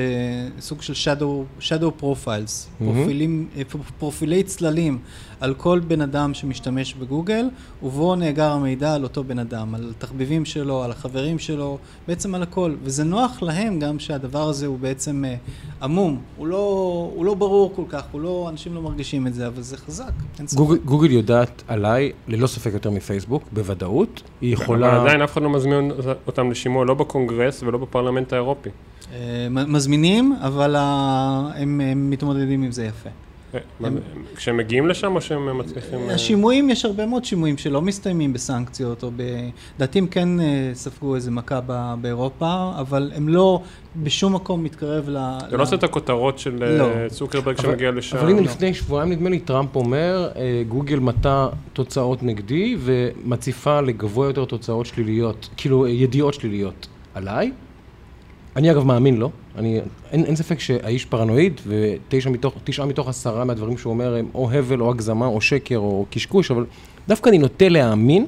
סוג 0.59 0.81
של 0.81 0.93
shadow, 0.93 1.61
shadow 1.61 2.01
profiles, 2.03 2.67
פרופילים, 2.77 3.47
אה, 3.57 3.63
פ- 3.63 3.91
פרופילי 3.99 4.43
צללים 4.43 4.97
על 5.39 5.53
כל 5.53 5.79
בן 5.87 6.01
אדם 6.01 6.33
שמשתמש 6.33 6.93
בגוגל, 6.93 7.45
ובו 7.83 8.15
נאגר 8.15 8.51
המידע 8.51 8.93
על 8.93 9.03
אותו 9.03 9.23
בן 9.23 9.39
אדם, 9.39 9.75
על 9.75 9.91
התחביבים 9.97 10.45
שלו, 10.45 10.83
על 10.83 10.91
החברים 10.91 11.39
שלו, 11.39 11.77
בעצם 12.07 12.35
על 12.35 12.43
הכל. 12.43 12.75
וזה 12.83 13.03
נוח 13.03 13.41
להם 13.43 13.79
גם 13.79 13.99
שהדבר 13.99 14.49
הזה 14.49 14.65
הוא 14.67 14.79
בעצם 14.79 15.25
אה, 15.27 15.35
עמום, 15.81 16.21
הוא 16.37 16.47
לא, 16.47 16.57
הוא 17.15 17.25
לא 17.25 17.33
ברור 17.33 17.71
כל 17.75 17.83
כך, 17.89 18.03
הוא 18.11 18.21
לא, 18.21 18.47
אנשים 18.49 18.75
לא 18.75 18.81
מרגישים 18.81 19.27
את 19.27 19.33
זה, 19.33 19.47
אבל 19.47 19.61
זה 19.61 19.77
חזק. 19.77 20.11
גוגל, 20.55 20.77
גוגל 20.77 21.11
יודעת 21.11 21.63
עליי, 21.67 22.11
ללא 22.27 22.47
ספק 22.47 22.71
יותר 22.73 22.89
מפייסבוק, 22.91 23.43
בוודאות. 23.51 24.21
היא 24.41 24.53
יכולה... 24.53 24.91
אבל 24.97 24.99
עדיין 25.07 25.21
אף 25.21 25.33
אחד 25.33 25.41
לא 25.41 25.49
מזמין 25.49 25.91
אותם 26.27 26.51
לשימוע, 26.51 26.85
לא 26.85 26.93
בקונגרס 26.93 27.63
ולא 27.63 27.77
בפרלמנט 27.77 28.33
האירופי. 28.33 28.69
אה, 29.13 29.47
מזמינים, 29.49 30.35
אבל 30.41 30.75
ה- 30.75 31.49
הם, 31.55 31.81
הם 31.81 32.09
מתמודדים 32.09 32.63
עם 32.63 32.71
זה 32.71 32.85
יפה. 32.85 33.09
אה, 33.83 33.89
כשהם 34.35 34.57
מגיעים 34.57 34.87
לשם 34.87 35.15
או 35.15 35.21
שהם 35.21 35.57
מצליחים... 35.57 35.99
אה, 36.09 36.13
השימועים, 36.13 36.69
יש 36.69 36.85
הרבה 36.85 37.05
מאוד 37.05 37.25
שימועים 37.25 37.57
שלא 37.57 37.81
מסתיימים 37.81 38.33
בסנקציות, 38.33 39.03
או 39.03 39.11
ב... 39.15 39.21
לדעתי 39.77 39.99
הם 39.99 40.07
כן 40.07 40.39
אה, 40.39 40.45
ספגו 40.73 41.15
איזה 41.15 41.31
מכה 41.31 41.59
ב- 41.67 41.93
באירופה, 42.01 42.71
אבל 42.79 43.11
הם 43.15 43.29
לא 43.29 43.61
בשום 44.03 44.35
מקום 44.35 44.63
מתקרב 44.63 45.09
ל... 45.09 45.17
זה 45.49 45.57
לא 45.57 45.63
עושה 45.63 45.75
את 45.75 45.83
הכותרות 45.83 46.39
של 46.39 46.63
אה, 46.63 46.77
לא. 46.77 47.09
צוקרברג 47.09 47.55
אבל- 47.59 47.63
שמגיע 47.71 47.91
לשם. 47.91 48.17
אבל 48.17 48.29
הנה 48.29 48.37
לא. 48.39 48.43
לפני 48.45 48.73
שבועיים 48.73 49.11
נדמה 49.11 49.29
לי 49.29 49.39
טראמפ 49.39 49.75
אומר, 49.75 50.29
אה, 50.35 50.63
גוגל 50.67 50.99
מטה 50.99 51.47
תוצאות 51.73 52.23
נגדי 52.23 52.75
ומציפה 52.79 53.81
לגבוה 53.81 54.27
יותר 54.27 54.45
תוצאות 54.45 54.85
שליליות, 54.85 55.49
כאילו 55.57 55.85
אה, 55.85 55.89
ידיעות 55.89 56.33
שליליות 56.33 56.87
עליי. 57.13 57.51
אני 58.55 58.71
אגב 58.71 58.83
מאמין 58.83 59.17
לו, 59.17 59.31
אני, 59.55 59.79
אין, 60.11 60.25
אין 60.25 60.35
ספק 60.35 60.59
שהאיש 60.59 61.05
פרנואיד 61.05 61.61
ותשעה 61.67 62.33
מתוך, 62.33 62.55
מתוך 62.87 63.07
עשרה 63.07 63.45
מהדברים 63.45 63.77
שהוא 63.77 63.93
אומר 63.93 64.15
הם 64.15 64.27
או 64.33 64.51
הבל 64.51 64.81
או 64.81 64.89
הגזמה 64.89 65.25
או 65.25 65.41
שקר 65.41 65.77
או 65.77 66.05
קשקוש, 66.09 66.51
אבל 66.51 66.65
דווקא 67.07 67.29
אני 67.29 67.37
נוטה 67.37 67.69
להאמין 67.69 68.25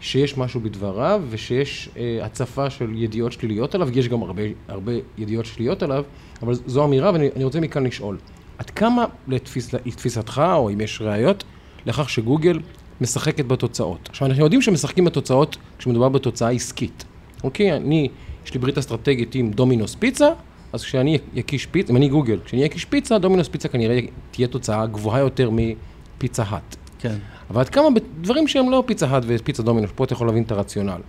שיש 0.00 0.38
משהו 0.38 0.60
בדבריו 0.60 1.22
ושיש 1.30 1.88
אה, 1.96 2.18
הצפה 2.22 2.70
של 2.70 2.90
ידיעות 2.94 3.32
שליליות 3.32 3.74
עליו, 3.74 3.98
יש 3.98 4.08
גם 4.08 4.22
הרבה, 4.22 4.42
הרבה 4.68 4.92
ידיעות 5.18 5.46
שליליות 5.46 5.82
עליו, 5.82 6.04
אבל 6.42 6.54
זו 6.54 6.84
אמירה 6.84 7.12
ואני 7.12 7.28
אני 7.36 7.44
רוצה 7.44 7.60
מכאן 7.60 7.86
לשאול, 7.86 8.18
עד 8.58 8.70
כמה 8.70 9.04
לתפיס, 9.28 9.72
לתפיסתך, 9.72 10.42
או 10.54 10.70
אם 10.70 10.80
יש 10.80 11.00
ראיות, 11.00 11.44
לכך 11.86 12.10
שגוגל 12.10 12.60
משחקת 13.00 13.44
בתוצאות? 13.44 14.08
עכשיו, 14.08 14.28
אנחנו 14.28 14.44
יודעים 14.44 14.62
שמשחקים 14.62 15.04
בתוצאות 15.04 15.56
כשמדובר 15.78 16.08
בתוצאה 16.08 16.50
עסקית, 16.50 17.04
אוקיי? 17.44 17.76
אני, 17.76 18.08
יש 18.44 18.54
לי 18.54 18.60
ברית 18.60 18.78
אסטרטגית 18.78 19.34
עם 19.34 19.50
דומינוס 19.50 19.94
פיצה, 19.94 20.28
אז 20.72 20.84
כשאני 20.84 21.18
אקיש 21.38 21.66
פיצה, 21.66 21.92
אם 21.92 21.96
אני 21.96 22.08
גוגל, 22.08 22.38
כשאני 22.44 22.66
אקיש 22.66 22.84
פיצה, 22.84 23.18
דומינוס 23.18 23.48
פיצה 23.48 23.68
כנראה 23.68 24.00
תהיה 24.30 24.48
תוצאה 24.48 24.86
גבוהה 24.86 25.20
יותר 25.20 25.50
מפיצה 25.52 26.42
האט. 26.42 26.76
כן. 26.98 27.16
אבל 27.50 27.60
עד 27.60 27.68
כמה 27.68 27.90
בדברים 27.90 28.48
שהם 28.48 28.70
לא 28.70 28.82
פיצה 28.86 29.06
האט 29.06 29.22
ופיצה 29.26 29.62
דומינוס, 29.62 29.90
פה 29.94 30.04
אתה 30.04 30.12
יכול 30.12 30.26
להבין 30.26 30.42
את 30.42 30.52
הרציונל. 30.52 31.00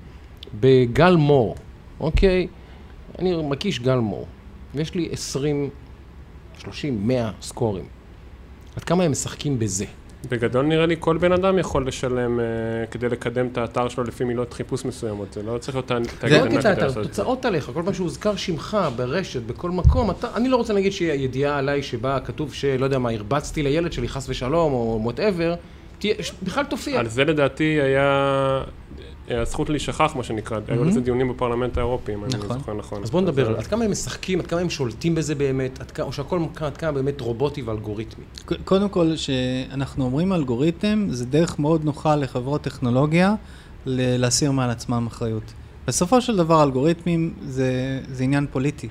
בגל 0.60 1.16
מור, 1.16 1.56
אוקיי? 2.00 2.48
אני 3.20 3.42
מקיש 3.50 3.80
גל 3.80 3.98
מור, 3.98 4.28
ויש 4.76 4.96
לי 4.96 5.10
20, 5.12 5.70
30, 6.58 7.08
100 7.08 7.32
אזכורים. 7.42 7.86
עד 8.76 8.84
כמה 8.84 9.04
הם 9.04 9.12
משחקים 9.12 9.60
בזה? 9.60 9.86
בגדול 10.30 10.66
נראה 10.66 10.86
לי 10.86 10.96
כל 11.00 11.18
בן 11.18 11.32
אדם 11.32 11.60
יכול 11.60 11.88
לשלם 11.88 12.40
אה, 12.40 12.46
כדי 12.92 13.10
לקדם 13.10 13.48
את 13.48 13.58
האתר 13.58 13.90
שלו 13.90 14.04
לפי 14.04 14.24
מילות 14.24 14.54
חיפוש 14.54 14.86
מסוימות, 14.86 15.34
זה 15.34 15.44
לא 15.44 15.58
צריך 15.58 15.76
להיות 15.76 15.88
תאגיד 15.88 16.10
זה 16.22 16.38
לא 16.38 16.44
ענק 16.44 16.60
כדי 16.60 16.72
את 16.72 16.78
לעשות 16.78 16.88
את 16.88 16.94
זה. 16.94 17.00
התוצאות 17.02 17.46
עליך, 17.46 17.72
כל 17.74 17.82
פעם 17.86 17.94
שהוזכר 17.94 18.36
שמך 18.36 18.78
ברשת, 18.96 19.42
בכל 19.42 19.72
מקום, 19.72 20.12
אתה, 20.12 20.28
אני 20.36 20.50
לא 20.50 20.58
רוצה 20.58 20.74
להגיד 20.74 20.92
שידיעה 20.92 21.58
עליי 21.58 21.84
שבה 21.84 22.20
כתוב 22.20 22.54
שלא 22.54 22.86
יודע 22.86 23.00
מה, 23.00 23.10
הרבצתי 23.10 23.64
לילד 23.64 23.94
שלי 23.94 24.08
חס 24.08 24.30
ושלום, 24.30 24.74
או 24.74 25.00
whatever, 25.04 25.56
בכלל 26.44 26.66
תופיע. 26.66 27.00
על 27.00 27.08
זה 27.08 27.26
לדעתי 27.26 27.64
היה 27.82 28.62
הזכות 29.30 29.70
להישכח, 29.70 30.14
מה 30.16 30.24
שנקרא, 30.24 30.60
היו 30.68 30.82
על 30.84 30.92
זה 30.92 31.02
דיונים 31.02 31.30
בפרלמנט 31.30 31.78
האירופי, 31.78 32.14
אם 32.14 32.24
אני 32.24 32.34
נכון. 32.38 32.58
זוכר 32.60 32.74
נכון. 32.74 33.04
אז 33.04 33.12
בואו 33.12 33.24
נדבר 33.24 33.48
על 33.48 33.54
אה, 33.54 33.60
עד 33.60 33.68
כמה 33.68 33.86
הם 33.86 33.92
משחקים, 33.92 34.40
עד 34.40 34.48
כמה 34.48 34.60
הם 34.60 34.70
שולטים 34.70 35.16
בזה 35.16 35.36
באמת, 35.36 35.82
עד 35.82 35.92
כמה, 35.92 36.06
או 36.06 36.14
שהכל 36.14 36.40
עד 36.62 36.78
כמה 36.78 36.92
באמת 36.92 37.22
רובוטי 37.22 37.62
ואלגוריתמי. 37.62 38.24
קודם 38.64 38.90
כל, 38.90 39.12
כשאנחנו 39.16 40.06
אומרים 40.06 40.34
אלגוריתם, 40.34 41.08
זה 41.10 41.26
דרך 41.26 41.60
מאוד 41.60 41.86
נוחה 41.86 42.16
לחברות 42.16 42.62
טכנולוגיה 42.62 43.36
ל- 43.86 44.18
להסיר 44.18 44.52
מעל 44.52 44.70
עצמם 44.70 45.08
אחריות. 45.08 45.54
בסופו 45.88 46.22
של 46.22 46.38
דבר, 46.38 46.64
אלגוריתמים 46.64 47.34
זה, 47.48 48.00
זה 48.12 48.24
עניין 48.24 48.46
פוליטי. 48.52 48.88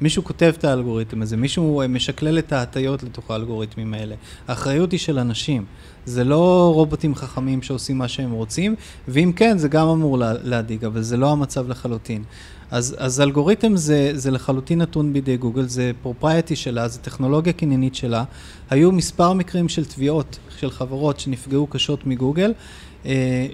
מישהו 0.00 0.24
כותב 0.24 0.52
את 0.58 0.64
האלגוריתם 0.64 1.22
הזה, 1.22 1.36
מישהו 1.36 1.80
אה, 1.80 1.88
משקלל 1.88 2.38
את 2.38 2.52
ההטיות 2.52 3.02
לתוך 3.02 3.30
האלגוריתמים 3.30 3.94
האלה. 3.94 4.14
האחריות 4.48 4.92
היא 4.92 5.00
של 5.00 5.18
אנשים. 5.18 5.64
זה 6.06 6.24
לא 6.24 6.70
רובוטים 6.74 7.14
חכמים 7.14 7.62
שעושים 7.62 7.98
מה 7.98 8.08
שהם 8.08 8.30
רוצים, 8.30 8.74
ואם 9.08 9.32
כן, 9.36 9.58
זה 9.58 9.68
גם 9.68 9.88
אמור 9.88 10.18
לה- 10.18 10.32
להדאיג, 10.42 10.84
אבל 10.84 11.02
זה 11.02 11.16
לא 11.16 11.32
המצב 11.32 11.68
לחלוטין. 11.68 12.22
אז, 12.70 12.96
אז 12.98 13.20
אלגוריתם 13.20 13.76
זה, 13.76 14.10
זה 14.14 14.30
לחלוטין 14.30 14.80
נתון 14.82 15.12
בידי 15.12 15.36
גוגל, 15.36 15.66
זה 15.68 15.90
פרופרייטי 16.02 16.56
שלה, 16.56 16.88
זה 16.88 16.98
טכנולוגיה 16.98 17.52
קניינית 17.52 17.94
שלה. 17.94 18.24
היו 18.70 18.92
מספר 18.92 19.32
מקרים 19.32 19.68
של 19.68 19.84
תביעות 19.84 20.38
של 20.58 20.70
חברות 20.70 21.20
שנפגעו 21.20 21.66
קשות 21.66 22.06
מגוגל, 22.06 22.52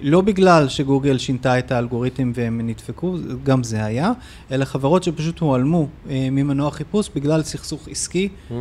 לא 0.01 0.21
בגלל 0.21 0.67
שגוגל 0.69 1.17
שינתה 1.17 1.59
את 1.59 1.71
האלגוריתם 1.71 2.31
והם 2.35 2.61
נדפקו, 2.63 3.15
גם 3.43 3.63
זה 3.63 3.85
היה, 3.85 4.11
אלא 4.51 4.65
חברות 4.65 5.03
שפשוט 5.03 5.39
הועלמו 5.39 5.87
אה, 6.09 6.27
ממנוע 6.31 6.71
חיפוש 6.71 7.09
בגלל 7.15 7.43
סכסוך 7.43 7.87
עסקי 7.87 8.29
אה, 8.51 8.55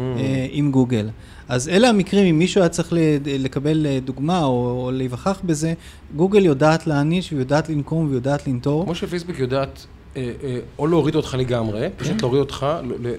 עם 0.51 0.71
גוגל. 0.71 1.09
אז 1.49 1.69
אלה 1.69 1.89
המקרים, 1.89 2.27
אם 2.27 2.39
מישהו 2.39 2.61
היה 2.61 2.69
צריך 2.69 2.89
לקבל 3.27 3.87
אה, 3.87 3.99
דוגמה 4.05 4.45
או, 4.45 4.83
או 4.85 4.91
להיווכח 4.91 5.41
בזה, 5.45 5.75
גוגל 6.17 6.45
יודעת 6.45 6.87
להעניש 6.87 7.33
ויודעת 7.33 7.69
לנקום 7.69 8.07
ויודעת 8.11 8.47
לנטור. 8.47 8.85
כמו 8.85 8.95
שפייסבוק 8.95 9.39
יודעת 9.39 9.87
אה, 10.17 10.33
אה, 10.43 10.59
או 10.79 10.87
להוריד 10.87 11.15
אותך 11.15 11.35
לגמרי, 11.39 11.89
פשוט 11.97 12.23
להוריד 12.23 12.41
אותך, 12.41 12.67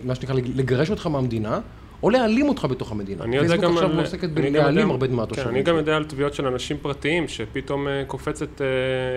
מה 0.04 0.16
שנקרא 0.16 0.36
לגרש 0.56 0.90
אותך 0.90 1.08
מהמדינה, 1.08 1.60
או 2.04 2.10
להעלים 2.10 2.50
אותך 2.50 2.66
בתוך 2.70 2.92
המדינה. 2.92 3.24
אני 3.24 3.36
יודע 3.36 3.48
פייסבוק 3.50 3.66
גם 3.70 3.74
עכשיו 3.78 3.92
על... 3.92 4.00
עוסקת 4.00 4.30
בלהעלים 4.30 4.92
הרבה 4.92 5.08
כן, 5.08 5.14
מהתושבים. 5.14 5.48
אני 5.50 5.64
גם 5.64 5.76
יודע 5.76 5.96
על 5.96 6.04
תביעות 6.06 6.34
של 6.34 6.48
אנשים 6.48 6.78
פרטיים, 6.82 7.28
שפתאום 7.28 7.88
אה, 7.88 8.04
קופצת 8.08 8.62
אה, 8.62 8.66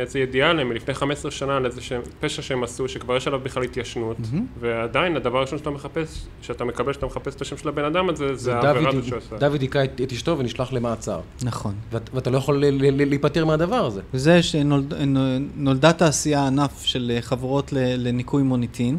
איזו 0.01 0.19
ידיעה 0.19 0.51
עליהם 0.51 0.69
מלפני 0.69 0.95
15 0.95 1.31
שנה 1.31 1.57
על 1.57 1.67
איזה 1.67 1.81
פשע 2.21 2.43
שהם 2.43 2.64
עשו, 2.64 2.88
שכבר 2.88 3.17
יש 3.17 3.27
עליו 3.27 3.41
בכלל 3.41 3.62
התיישנות, 3.62 4.17
ועדיין 4.61 5.17
הדבר 5.17 5.38
הראשון 5.38 5.59
שאתה 5.59 5.71
מחפש, 5.71 6.09
שאתה 6.43 6.64
מקבל 6.64 6.93
שאתה 6.93 7.07
מחפש 7.07 7.35
את 7.35 7.41
השם 7.41 7.57
של 7.57 7.69
הבן 7.69 7.85
אדם 7.85 8.09
הזה, 8.09 8.35
זה 8.35 8.55
העבירה 8.57 8.88
הזאת 8.91 9.05
שהוא 9.05 9.19
עשה. 9.19 9.37
דוד 9.37 9.61
היכה 9.61 9.85
את 9.85 10.12
אשתו 10.12 10.38
ונשלח 10.38 10.73
למעצר. 10.73 11.21
נכון. 11.43 11.75
ואת- 11.93 12.11
ואתה 12.14 12.31
לא 12.31 12.37
יכול 12.38 12.57
ל- 12.57 12.64
ל- 12.64 13.03
ל- 13.03 13.09
להיפטר 13.09 13.45
מהדבר 13.45 13.87
הזה. 13.87 14.01
וזה 14.14 14.43
שנולדה 14.43 15.93
תעשייה 15.93 16.47
ענף 16.47 16.83
של 16.85 17.12
אה, 17.14 17.23
חברות 17.23 17.73
ל- 17.73 17.79
לניקוי 18.09 18.43
מוניטין, 18.43 18.99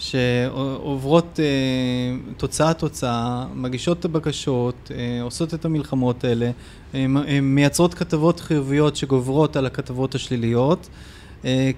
שעוברות 0.00 1.40
אה, 1.40 1.44
תוצאה 2.36 2.74
תוצאה, 2.74 3.46
מגישות 3.54 4.00
את 4.00 4.04
הבקשות, 4.04 4.90
אה, 4.94 5.22
עושות 5.22 5.54
את 5.54 5.64
המלחמות 5.64 6.24
האלה, 6.24 6.50
אה, 6.94 7.06
אה, 7.28 7.40
מייצרות 7.40 7.94
כתבות 7.94 8.40
חיוביות 8.40 8.96
שגוברות 8.96 9.56
על 9.56 9.66
הכתבות 9.66 10.14
השליליות. 10.14 10.88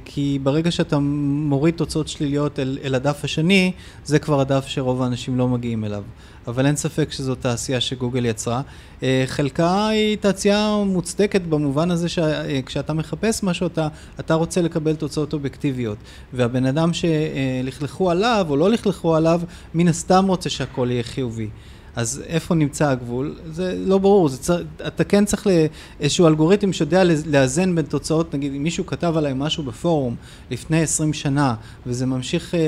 כי 0.05 0.39
ברגע 0.43 0.71
שאתה 0.71 0.99
מוריד 0.99 1.75
תוצאות 1.75 2.09
שליליות 2.09 2.59
אל, 2.59 2.79
אל 2.85 2.95
הדף 2.95 3.25
השני, 3.25 3.73
זה 4.05 4.19
כבר 4.19 4.41
הדף 4.41 4.67
שרוב 4.67 5.03
האנשים 5.03 5.39
לא 5.39 5.49
מגיעים 5.49 5.85
אליו. 5.85 6.03
אבל 6.47 6.67
אין 6.67 6.77
ספק 6.77 7.13
שזו 7.13 7.35
תעשייה 7.35 7.81
שגוגל 7.81 8.27
יצרה. 8.27 8.63
אה, 9.03 9.25
חלקה 9.27 9.89
היא 9.89 10.17
תעשייה 10.17 10.83
מוצדקת 10.87 11.43
במובן 11.43 11.91
הזה 11.91 12.09
שכשאתה 12.09 12.93
מחפש 12.93 13.43
משהו, 13.43 13.67
אתה, 13.67 13.89
אתה 14.21 14.35
רוצה 14.35 14.63
לקבל 14.63 14.95
תוצאות 14.95 15.33
אובייקטיביות. 15.33 15.99
והבן 16.33 16.67
אדם 16.67 16.91
שלכלכו 16.93 18.11
עליו 18.11 18.47
או 18.49 18.57
לא 18.57 18.71
לכלכו 18.71 19.17
עליו, 19.17 19.41
מן 19.75 19.89
הסתם 19.89 20.27
רוצה 20.27 20.51
שהכל 20.51 20.89
יהיה 20.91 21.03
חיובי. 21.03 21.49
אז 21.97 22.23
איפה 22.27 22.55
נמצא 22.55 22.89
הגבול? 22.89 23.39
זה 23.47 23.75
לא 23.79 23.99
ברור, 23.99 24.29
זה 24.29 24.39
צר... 24.39 24.63
אתה 24.87 25.05
כן 25.05 25.25
צריך 25.25 25.47
לאיזשהו 25.47 26.27
אלגוריתם 26.27 26.73
שיודע 26.73 27.03
לאזן 27.27 27.75
בין 27.75 27.85
תוצאות, 27.85 28.35
נגיד 28.35 28.55
אם 28.55 28.63
מישהו 28.63 28.87
כתב 28.87 29.17
עליי 29.17 29.33
משהו 29.37 29.63
בפורום 29.63 30.17
לפני 30.51 30.83
20 30.83 31.13
שנה 31.13 31.55
וזה 31.87 32.07
ממשיך 32.07 32.55
אה, 32.55 32.61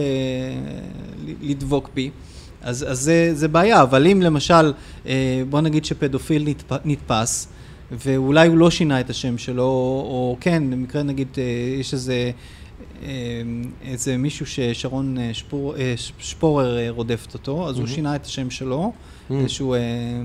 לדבוק 1.42 1.90
בי, 1.94 2.10
אז, 2.64 2.84
אז 2.88 3.00
זה, 3.00 3.30
זה 3.34 3.48
בעיה, 3.48 3.82
אבל 3.82 4.06
אם 4.06 4.22
למשל, 4.22 4.72
אה, 5.06 5.42
בוא 5.50 5.60
נגיד 5.60 5.84
שפדופיל 5.84 6.48
נתפ... 6.48 6.72
נתפס, 6.84 7.48
ואולי 7.92 8.48
הוא 8.48 8.58
לא 8.58 8.70
שינה 8.70 9.00
את 9.00 9.10
השם 9.10 9.38
שלו, 9.38 9.64
או 9.64 10.36
כן, 10.40 10.70
במקרה 10.70 11.02
נגיד, 11.02 11.28
אה, 11.38 11.42
יש 11.80 11.92
איזה... 11.92 12.30
אה, 13.02 13.10
איזה 13.84 14.16
מישהו 14.16 14.46
ששרון 14.46 15.18
אה, 15.18 15.30
שפור, 15.32 15.76
אה, 15.76 15.94
שפורר 16.18 16.78
אה, 16.78 16.90
רודפת 16.90 17.34
אותו, 17.34 17.68
אז 17.68 17.78
הוא 17.78 17.86
שינה 17.86 18.16
את 18.16 18.24
השם 18.24 18.50
שלו, 18.50 18.92
איזשהו 19.30 19.74
אה, 19.74 19.78
אה, 19.78 20.22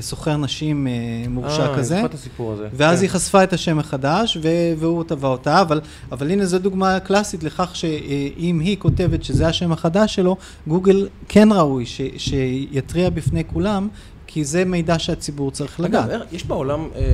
סוחר 0.00 0.36
נשים 0.36 0.86
אה, 0.86 0.92
מורשע 1.28 1.66
אה, 1.66 1.76
כזה. 1.78 1.94
אני 1.94 2.02
זוכר 2.02 2.06
את 2.06 2.14
הסיפור 2.14 2.52
הזה. 2.52 2.68
ואז 2.72 2.98
כן. 2.98 3.02
היא 3.04 3.10
חשפה 3.10 3.44
את 3.44 3.52
השם 3.52 3.76
מחדש, 3.76 4.38
והוא 4.78 5.04
תבע 5.04 5.28
אותה, 5.28 5.60
אבל, 5.60 5.80
אבל 6.12 6.30
הנה 6.30 6.46
זו 6.46 6.58
דוגמה 6.58 7.00
קלאסית 7.00 7.42
לכך 7.42 7.76
שאם 7.76 8.60
היא 8.60 8.76
כותבת 8.78 9.24
שזה 9.24 9.46
השם 9.46 9.72
החדש 9.72 10.14
שלו, 10.14 10.36
גוגל 10.66 11.08
כן 11.28 11.48
ראוי 11.52 11.86
ש- 11.86 12.00
שיתריע 12.16 13.10
בפני 13.10 13.44
כולם, 13.44 13.88
כי 14.26 14.44
זה 14.44 14.64
מידע 14.64 14.98
שהציבור 14.98 15.50
צריך 15.50 15.80
לדעת. 15.80 16.10
אגב, 16.10 16.20
יש 16.32 16.46
בעולם 16.46 16.80
אה, 16.94 17.00
אה, 17.00 17.08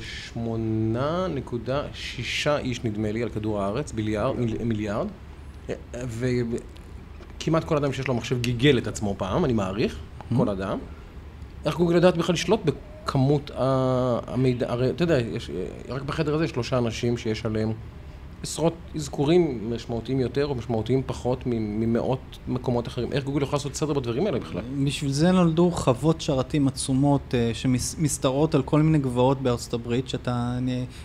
שמונה 0.00 1.26
נקודה 1.34 1.82
שישה 1.94 2.58
איש, 2.58 2.84
נדמה 2.84 3.12
לי, 3.12 3.22
על 3.22 3.28
כדור 3.28 3.62
הארץ, 3.62 3.92
ביליארד, 3.92 4.38
מיל, 4.38 4.56
מיליארד, 4.64 5.06
אה, 5.70 5.74
וכמעט 7.38 7.64
כל 7.64 7.76
אדם 7.76 7.92
שיש 7.92 8.08
לו 8.08 8.14
מחשב 8.14 8.40
גיגל 8.40 8.78
את 8.78 8.86
עצמו 8.86 9.14
פעם, 9.18 9.44
אני 9.44 9.52
מעריך, 9.52 9.96
כל 10.36 10.48
אדם. 10.48 10.78
איך 11.66 11.76
גוגל 11.76 11.94
יודעת 11.94 12.16
בכלל 12.16 12.32
לשלוט 12.32 12.60
בכמות 12.64 13.50
המידע, 13.54 14.72
הרי 14.72 14.90
אתה 14.90 15.04
יודע, 15.04 15.18
יש, 15.18 15.50
רק 15.88 16.02
בחדר 16.02 16.34
הזה 16.34 16.44
יש 16.44 16.50
שלושה 16.50 16.78
אנשים 16.78 17.16
שיש 17.16 17.46
עליהם 17.46 17.72
עשרות 18.42 18.72
אזכורים 18.94 19.70
משמעותיים 19.74 20.20
יותר 20.20 20.46
או 20.46 20.54
משמעותיים 20.54 21.02
פחות 21.06 21.38
ממאות 21.46 22.38
מקומות 22.48 22.88
אחרים. 22.88 23.12
איך 23.12 23.24
גוגל 23.24 23.42
יכולה 23.42 23.56
לעשות 23.56 23.74
סדר 23.74 23.92
בדברים 23.92 24.26
האלה 24.26 24.38
בכלל? 24.38 24.62
בשביל 24.84 25.12
זה 25.12 25.32
נולדו 25.32 25.70
חוות 25.70 26.20
שרתים 26.20 26.68
עצומות 26.68 27.34
אה, 27.34 27.50
שמשתרעות 27.54 28.54
על 28.54 28.62
כל 28.62 28.82
מיני 28.82 28.98
גבעות 28.98 29.42
בארצות 29.42 29.74
הברית, 29.74 30.08
שאתה, 30.08 30.58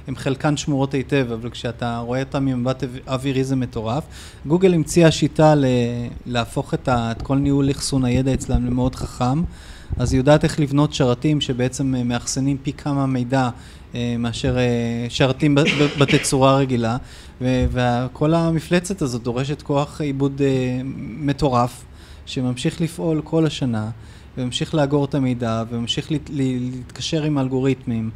הם 0.07 0.15
חלקן 0.15 0.57
שמורות 0.57 0.93
היטב, 0.93 1.27
אבל 1.33 1.49
כשאתה 1.49 1.97
רואה 1.97 2.19
אותן 2.19 2.45
ממבט 2.45 2.83
אווירי 3.07 3.43
זה 3.43 3.55
מטורף. 3.55 4.03
גוגל 4.45 4.73
המציאה 4.73 5.11
שיטה 5.11 5.53
להפוך 6.25 6.73
את, 6.73 6.89
את 6.91 7.21
כל 7.21 7.35
ניהול 7.35 7.71
אחסון 7.71 8.05
הידע 8.05 8.33
אצלם 8.33 8.65
למאוד 8.65 8.95
חכם, 8.95 9.41
אז 9.99 10.13
היא 10.13 10.19
יודעת 10.19 10.43
איך 10.43 10.59
לבנות 10.59 10.93
שרתים 10.93 11.41
שבעצם 11.41 11.95
אה, 11.95 12.03
מאחסנים 12.03 12.57
פי 12.63 12.73
כמה 12.73 13.05
מידע 13.05 13.49
אה, 13.95 14.15
מאשר 14.19 14.57
אה, 14.57 15.05
שרתים 15.09 15.55
בתצורה 15.99 16.57
רגילה, 16.57 16.97
וכל 17.41 18.33
המפלצת 18.33 19.01
הזאת 19.01 19.23
דורשת 19.23 19.61
כוח 19.61 20.01
עיבוד 20.01 20.41
מטורף. 20.97 21.83
שממשיך 22.25 22.81
לפעול 22.81 23.21
כל 23.23 23.45
השנה, 23.45 23.89
וממשיך 24.37 24.75
לאגור 24.75 25.05
את 25.05 25.15
המידע, 25.15 25.63
וממשיך 25.69 26.11
להתקשר 26.29 27.23
עם 27.23 27.37
אלגוריתמים. 27.37 28.09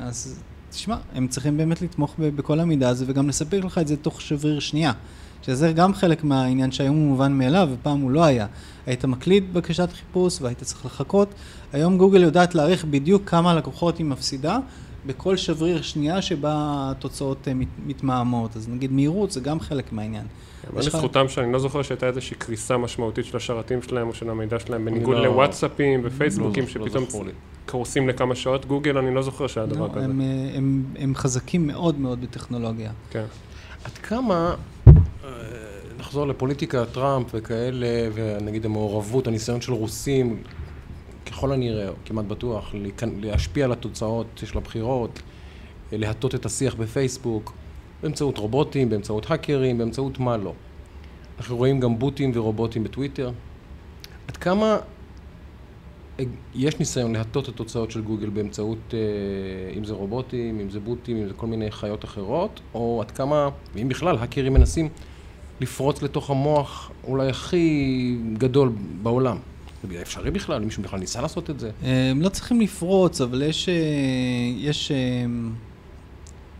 אז 0.00 0.40
תשמע, 0.70 0.96
הם 1.14 1.28
צריכים 1.28 1.56
באמת 1.56 1.82
לתמוך 1.82 2.14
בכל 2.18 2.60
המידע 2.60 2.88
הזה, 2.88 3.04
וגם 3.08 3.28
לספק 3.28 3.64
לך 3.64 3.78
את 3.78 3.88
זה 3.88 3.96
תוך 3.96 4.20
שבריר 4.20 4.60
שנייה. 4.60 4.92
שזה 5.42 5.72
גם 5.72 5.94
חלק 5.94 6.24
מהעניין 6.24 6.72
שהיום 6.72 6.96
הוא 6.96 7.06
מובן 7.06 7.32
מאליו, 7.32 7.68
ופעם 7.72 8.00
הוא 8.00 8.10
לא 8.10 8.24
היה. 8.24 8.46
היית 8.86 9.04
מקליד 9.04 9.54
בקשת 9.54 9.88
חיפוש 9.92 10.42
והיית 10.42 10.62
צריך 10.62 10.86
לחכות. 10.86 11.28
היום 11.72 11.98
גוגל 11.98 12.22
יודעת 12.22 12.54
להעריך 12.54 12.84
בדיוק 12.84 13.22
כמה 13.30 13.54
לקוחות 13.54 13.98
היא 13.98 14.06
מפסידה 14.06 14.58
בכל 15.06 15.36
שבריר 15.36 15.82
שנייה 15.82 16.22
שבה 16.22 16.52
התוצאות 16.90 17.48
אה, 17.48 17.54
מת, 17.54 17.68
מתמהמות. 17.86 18.56
אז 18.56 18.68
נגיד 18.68 18.92
מהירות 18.92 19.30
זה 19.30 19.40
גם 19.40 19.60
חלק 19.60 19.92
מהעניין. 19.92 20.26
אבל 20.72 20.80
יש 20.80 20.86
לך- 20.88 20.94
לזכותם 20.94 21.28
שאני 21.28 21.52
לא 21.52 21.58
זוכר 21.58 21.82
שהייתה 21.82 22.06
איזושהי 22.06 22.36
קריסה 22.36 22.76
משמעותית 22.76 23.24
של 23.24 23.36
השרתים 23.36 23.82
שלהם 23.82 24.08
או 24.08 24.14
של 24.14 24.30
המידע 24.30 24.58
שלהם, 24.58 24.84
בניגוד 24.84 25.16
לא- 25.16 25.24
לוואטסאפים 25.24 26.00
ופייסבוקים 26.04 26.64
לא- 26.76 26.84
לא 26.86 26.88
שפתאום 27.00 27.26
לי. 27.26 27.32
קורסים 27.66 28.08
לכמה 28.08 28.34
שעות. 28.34 28.66
גוגל, 28.66 28.98
אני 28.98 29.14
לא 29.14 29.22
זוכר 29.22 29.46
שהיה 29.46 29.66
דבר 29.66 29.86
לא, 29.86 29.92
כזה. 29.94 30.04
הם, 30.04 30.20
אה, 30.20 30.26
הם, 30.54 30.84
הם 30.98 31.14
חזקים 31.14 31.66
מאוד 31.66 31.98
מאוד 32.00 32.20
בטכנולוגיה. 32.20 32.90
כן. 33.10 33.24
עד 33.84 33.92
כמה, 33.92 34.54
נחזור 36.08 36.26
לפוליטיקה, 36.26 36.84
טראמפ 36.86 37.26
וכאלה, 37.34 37.86
ונגיד 38.14 38.64
המעורבות, 38.64 39.26
הניסיון 39.26 39.60
של 39.60 39.72
רוסים, 39.72 40.42
ככל 41.26 41.52
הנראה, 41.52 41.90
כמעט 42.04 42.24
בטוח, 42.24 42.74
להשפיע 43.20 43.64
על 43.64 43.72
התוצאות 43.72 44.26
של 44.44 44.58
הבחירות, 44.58 45.22
להטות 45.92 46.34
את 46.34 46.46
השיח 46.46 46.74
בפייסבוק, 46.74 47.52
באמצעות 48.02 48.38
רובוטים, 48.38 48.88
באמצעות 48.88 49.30
האקרים, 49.30 49.78
באמצעות 49.78 50.18
מה 50.18 50.36
לא. 50.36 50.52
אנחנו 51.38 51.56
רואים 51.56 51.80
גם 51.80 51.98
בוטים 51.98 52.30
ורובוטים 52.34 52.84
בטוויטר. 52.84 53.30
עד 54.28 54.36
כמה 54.36 54.78
יש 56.54 56.78
ניסיון 56.78 57.12
להטות 57.12 57.48
את 57.48 57.54
התוצאות 57.54 57.90
של 57.90 58.02
גוגל 58.02 58.30
באמצעות, 58.30 58.94
אה, 58.94 58.98
אם 59.78 59.84
זה 59.84 59.94
רובוטים, 59.94 60.60
אם 60.60 60.70
זה 60.70 60.80
בוטים, 60.80 61.16
אם 61.16 61.28
זה 61.28 61.34
כל 61.34 61.46
מיני 61.46 61.70
חיות 61.70 62.04
אחרות, 62.04 62.60
או 62.74 63.02
עד 63.02 63.10
כמה, 63.10 63.48
ואם 63.74 63.88
בכלל, 63.88 64.16
האקרים 64.18 64.54
מנסים 64.54 64.88
לפרוץ 65.60 66.02
לתוך 66.02 66.30
המוח 66.30 66.90
אולי 67.04 67.28
הכי 67.28 67.88
גדול 68.38 68.70
בעולם. 69.02 69.36
זה 69.92 70.02
אפשרי 70.02 70.30
בכלל? 70.30 70.64
מישהו 70.64 70.82
בכלל 70.82 71.00
ניסה 71.00 71.20
לעשות 71.22 71.50
את 71.50 71.60
זה? 71.60 71.70
אה, 71.84 72.10
הם 72.10 72.22
לא 72.22 72.28
צריכים 72.28 72.60
לפרוץ, 72.60 73.20
אבל 73.20 73.42
יש, 73.42 73.68
אה, 73.68 73.74
יש 74.56 74.90
אה, 74.92 74.96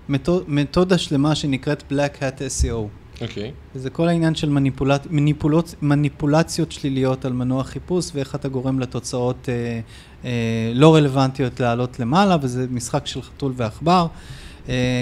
מתוד- 0.08 0.44
מתודה 0.48 0.98
שלמה 0.98 1.34
שנקראת 1.34 1.82
Black 1.92 2.16
Hat 2.22 2.38
SEO. 2.62 2.88
אוקיי. 3.22 3.52
וזה 3.74 3.90
כל 3.90 4.08
העניין 4.08 4.34
של 4.34 4.48
מניפולט, 4.48 5.06
מניפולות, 5.10 5.74
מניפולציות 5.82 6.72
שליליות 6.72 7.24
על 7.24 7.32
מנוע 7.32 7.64
חיפוש 7.64 8.10
ואיך 8.14 8.34
אתה 8.34 8.48
גורם 8.48 8.78
לתוצאות 8.80 9.48
אה, 9.48 9.80
אה, 10.24 10.30
לא 10.74 10.94
רלוונטיות 10.94 11.60
לעלות 11.60 12.00
למעלה, 12.00 12.36
וזה 12.42 12.66
משחק 12.70 13.06
של 13.06 13.22
חתול 13.22 13.52
ועכבר. 13.56 14.02
אה, 14.02 14.06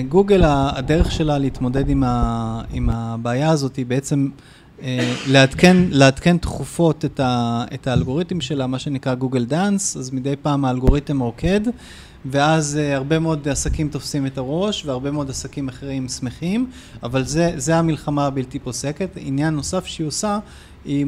גוגל, 0.09 0.45
ה- 0.45 0.71
הדרך 0.79 1.13
שלה 1.13 1.39
להתמודד 1.39 1.89
עם, 1.89 2.03
ה, 2.07 2.61
עם 2.73 2.91
הבעיה 2.91 3.51
הזאת 3.51 3.77
היא 3.77 3.87
בעצם 3.87 4.29
אה, 4.83 5.15
לעדכן, 5.27 5.77
לעדכן 5.91 6.39
תכופות 6.39 7.05
את, 7.05 7.21
ה, 7.21 7.65
את 7.75 7.87
האלגוריתם 7.87 8.41
שלה, 8.41 8.67
מה 8.67 8.79
שנקרא 8.79 9.15
גוגל 9.15 9.45
דאנס, 9.45 9.97
אז 9.97 10.11
מדי 10.11 10.35
פעם 10.43 10.65
האלגוריתם 10.65 11.21
רוקד, 11.21 11.61
ואז 12.31 12.79
uh, 12.79 12.95
הרבה 12.95 13.19
מאוד 13.19 13.49
עסקים 13.49 13.89
תופסים 13.89 14.27
את 14.27 14.39
הראש, 14.39 14.87
והרבה 14.87 15.11
מאוד 15.11 15.31
עסקים 15.31 15.69
אחרים 15.69 16.09
שמחים, 16.09 16.71
אבל 17.03 17.25
זה, 17.25 17.53
זה 17.57 17.77
המלחמה 17.77 18.27
הבלתי 18.27 18.59
פוסקת. 18.59 19.09
עניין 19.17 19.55
נוסף 19.55 19.87
שהיא 19.87 20.07
עושה, 20.07 20.39
היא 20.87 21.07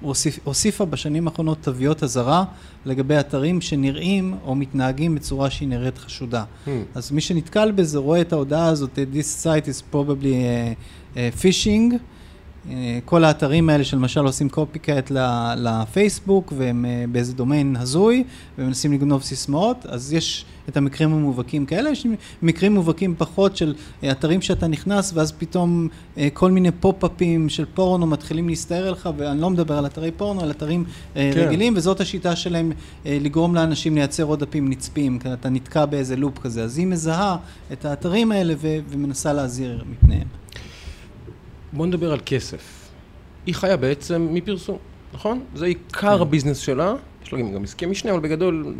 הוסיפ, 0.00 0.38
הוסיפה 0.44 0.84
בשנים 0.84 1.28
האחרונות 1.28 1.58
תוויות 1.60 2.02
אזהרה 2.02 2.44
לגבי 2.86 3.20
אתרים 3.20 3.60
שנראים 3.60 4.34
או 4.44 4.54
מתנהגים 4.54 5.14
בצורה 5.14 5.50
שהיא 5.50 5.68
נראית 5.68 5.98
חשודה. 5.98 6.44
Hmm. 6.66 6.70
אז 6.94 7.10
מי 7.10 7.20
שנתקל 7.20 7.70
בזה 7.70 7.98
רואה 7.98 8.20
את 8.20 8.32
ההודעה 8.32 8.66
הזאת, 8.66 8.98
This 9.12 9.44
site 9.44 9.66
is 9.66 9.94
probably 9.94 10.24
uh, 10.24 11.14
uh, 11.14 11.42
phishing. 11.42 11.94
כל 13.04 13.24
האתרים 13.24 13.68
האלה 13.68 13.84
שלמשל 13.84 14.20
עושים 14.20 14.48
קופי 14.48 14.78
קאט 14.78 15.12
לפייסבוק 15.56 16.52
והם 16.56 16.84
אה, 16.84 17.04
באיזה 17.12 17.34
דומיין 17.34 17.76
הזוי 17.76 18.24
ומנסים 18.58 18.92
לגנוב 18.92 19.22
סיסמאות, 19.22 19.86
אז 19.88 20.12
יש 20.12 20.44
את 20.68 20.76
המקרים 20.76 21.12
המובהקים 21.12 21.66
כאלה, 21.66 21.90
יש 21.90 22.06
מקרים 22.42 22.74
מובהקים 22.74 23.14
פחות 23.18 23.56
של 23.56 23.74
אה, 24.04 24.10
אתרים 24.10 24.42
שאתה 24.42 24.66
נכנס 24.66 25.12
ואז 25.14 25.32
פתאום 25.32 25.88
אה, 26.18 26.28
כל 26.32 26.50
מיני 26.50 26.70
פופ-אפים 26.70 27.48
של 27.48 27.64
פורנו 27.74 28.06
מתחילים 28.06 28.48
להסתער 28.48 28.90
לך, 28.90 29.08
ואני 29.16 29.40
לא 29.40 29.50
מדבר 29.50 29.78
על 29.78 29.86
אתרי 29.86 30.10
פורנו, 30.10 30.40
על 30.40 30.50
אתרים 30.50 30.84
כן. 31.14 31.30
רגילים, 31.34 31.74
וזאת 31.76 32.00
השיטה 32.00 32.36
שלהם 32.36 32.72
לגרום 33.04 33.54
לאנשים 33.54 33.94
לייצר 33.94 34.22
עוד 34.22 34.40
דפים 34.40 34.70
נצפים, 34.70 35.18
כי 35.18 35.32
אתה 35.32 35.48
נתקע 35.48 35.86
באיזה 35.86 36.16
לופ 36.16 36.38
כזה, 36.38 36.62
אז 36.62 36.78
היא 36.78 36.86
מזהה 36.86 37.36
את 37.72 37.84
האתרים 37.84 38.32
האלה 38.32 38.54
ו- 38.58 38.78
ומנסה 38.88 39.32
להזהיר 39.32 39.84
מפניהם. 39.90 40.37
בוא 41.72 41.86
נדבר 41.86 42.12
על 42.12 42.18
כסף. 42.26 42.88
היא 43.46 43.54
חיה 43.54 43.76
בעצם 43.76 44.28
מפרסום, 44.30 44.78
נכון? 45.14 45.40
זה 45.54 45.66
עיקר 45.66 46.22
הביזנס 46.22 46.58
שלה. 46.58 46.94
יש 47.22 47.32
לה 47.32 47.42
גם 47.42 47.64
עסקי 47.64 47.86
משנה, 47.86 48.12
אבל 48.12 48.20
בגדול, 48.20 48.74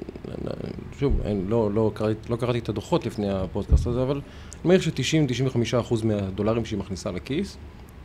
שוב, 0.98 1.20
אין, 1.24 1.44
לא, 1.48 1.70
לא, 1.74 1.90
קראתי, 1.94 2.30
לא 2.30 2.36
קראתי 2.36 2.58
את 2.58 2.68
הדוחות 2.68 3.06
לפני 3.06 3.30
הפודקאסט 3.30 3.86
הזה, 3.86 4.02
אבל 4.02 4.20
אני 4.54 4.60
מניח 4.64 4.82
ש-90-95% 4.82 5.94
מהדולרים 6.04 6.64
שהיא 6.64 6.78
מכניסה 6.78 7.10
לכיס, 7.10 7.56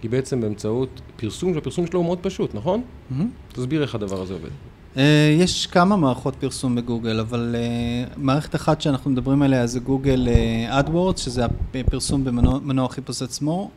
היא 0.03 0.11
בעצם 0.11 0.41
באמצעות 0.41 1.01
פרסום, 1.15 1.51
והפרסום 1.51 1.87
שלו 1.87 1.99
הוא 1.99 2.05
מאוד 2.05 2.19
פשוט, 2.21 2.55
נכון? 2.55 2.81
מהמם. 3.09 3.29
תסביר 3.53 3.81
איך 3.81 3.95
הדבר 3.95 4.21
הזה 4.21 4.33
עובד. 4.33 4.49
אה, 4.97 5.35
יש 5.39 5.67
כמה 5.67 5.97
מערכות 5.97 6.35
פרסום 6.35 6.75
בגוגל, 6.75 7.19
אבל 7.19 7.55
אה, 7.57 8.13
מערכת 8.17 8.55
אחת 8.55 8.81
שאנחנו 8.81 9.11
מדברים 9.11 9.41
עליה 9.41 9.67
זה 9.67 9.79
גוגל 9.79 10.27
אה, 10.27 10.81
AdWords, 10.81 11.17
שזה 11.17 11.45
הפרסום 11.73 12.23
במנוע 12.23 12.59
מנוע 12.59 12.85
החיפוש 12.85 13.21
עצמו, 13.21 13.71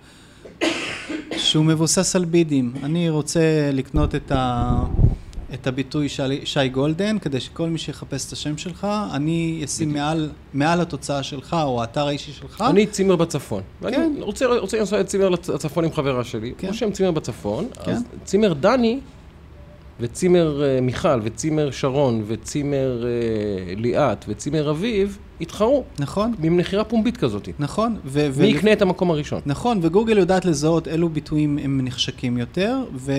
שהוא 1.37 1.65
מבוסס 1.65 2.17
על 2.17 2.25
בידים. 2.25 2.73
אני 2.83 3.11
רוצה 3.11 3.71
לקנות 3.73 4.15
את, 4.15 4.33
ה, 4.33 4.83
את 5.55 5.67
הביטוי 5.67 6.09
שי, 6.09 6.23
שי 6.45 6.69
גולדן, 6.69 7.19
כדי 7.19 7.41
שכל 7.41 7.69
מי 7.69 7.79
שיחפש 7.79 8.27
את 8.27 8.33
השם 8.33 8.59
שלך, 8.59 8.87
אני 9.13 9.63
אשים 9.65 9.93
מעל, 9.93 10.31
מעל 10.55 10.81
התוצאה 10.81 11.23
שלך, 11.23 11.57
או 11.63 11.81
האתר 11.81 12.07
האישי 12.07 12.33
שלך. 12.33 12.65
אני 12.71 12.87
צימר 12.87 13.17
בצפון. 13.17 13.63
ואני 13.83 13.97
כן. 13.97 14.13
רוצה, 14.21 14.47
רוצה 14.47 14.79
לנסוע 14.79 15.01
לצימר 15.01 15.29
לצפון 15.29 15.85
עם 15.85 15.93
חברה 15.93 16.25
שלי. 16.25 16.53
כן. 16.59 16.67
רושם 16.67 16.91
צימר 16.91 17.11
בצפון, 17.11 17.67
כן. 17.85 17.93
אז 17.93 18.03
צימר 18.25 18.53
דני 18.53 19.01
וצימר 20.01 20.63
אה, 20.65 20.81
מיכל, 20.81 21.21
וצימר 21.23 21.71
שרון, 21.71 22.23
וצימר 22.27 23.05
אה, 23.05 23.75
ליאת, 23.77 24.25
וצימר 24.29 24.71
אביב, 24.71 25.19
יתחרו. 25.41 25.85
נכון, 25.99 26.35
עם 26.43 26.57
מכירה 26.57 26.85
פומבית 26.85 27.17
כזאת. 27.17 27.49
נכון. 27.59 27.97
ו- 28.05 28.19
מי 28.19 28.31
ו- 28.31 28.45
יקנה 28.45 28.73
את 28.73 28.83
המקום 28.83 29.11
הראשון? 29.11 29.41
נכון, 29.47 29.79
וגוגל 29.83 30.19
יודעת 30.19 30.45
לזהות 30.45 30.89
אילו 30.89 31.09
ביטויים 31.09 31.59
הם 31.59 31.81
נחשקים 31.85 32.39
יותר, 32.39 32.79
ו- 32.95 33.13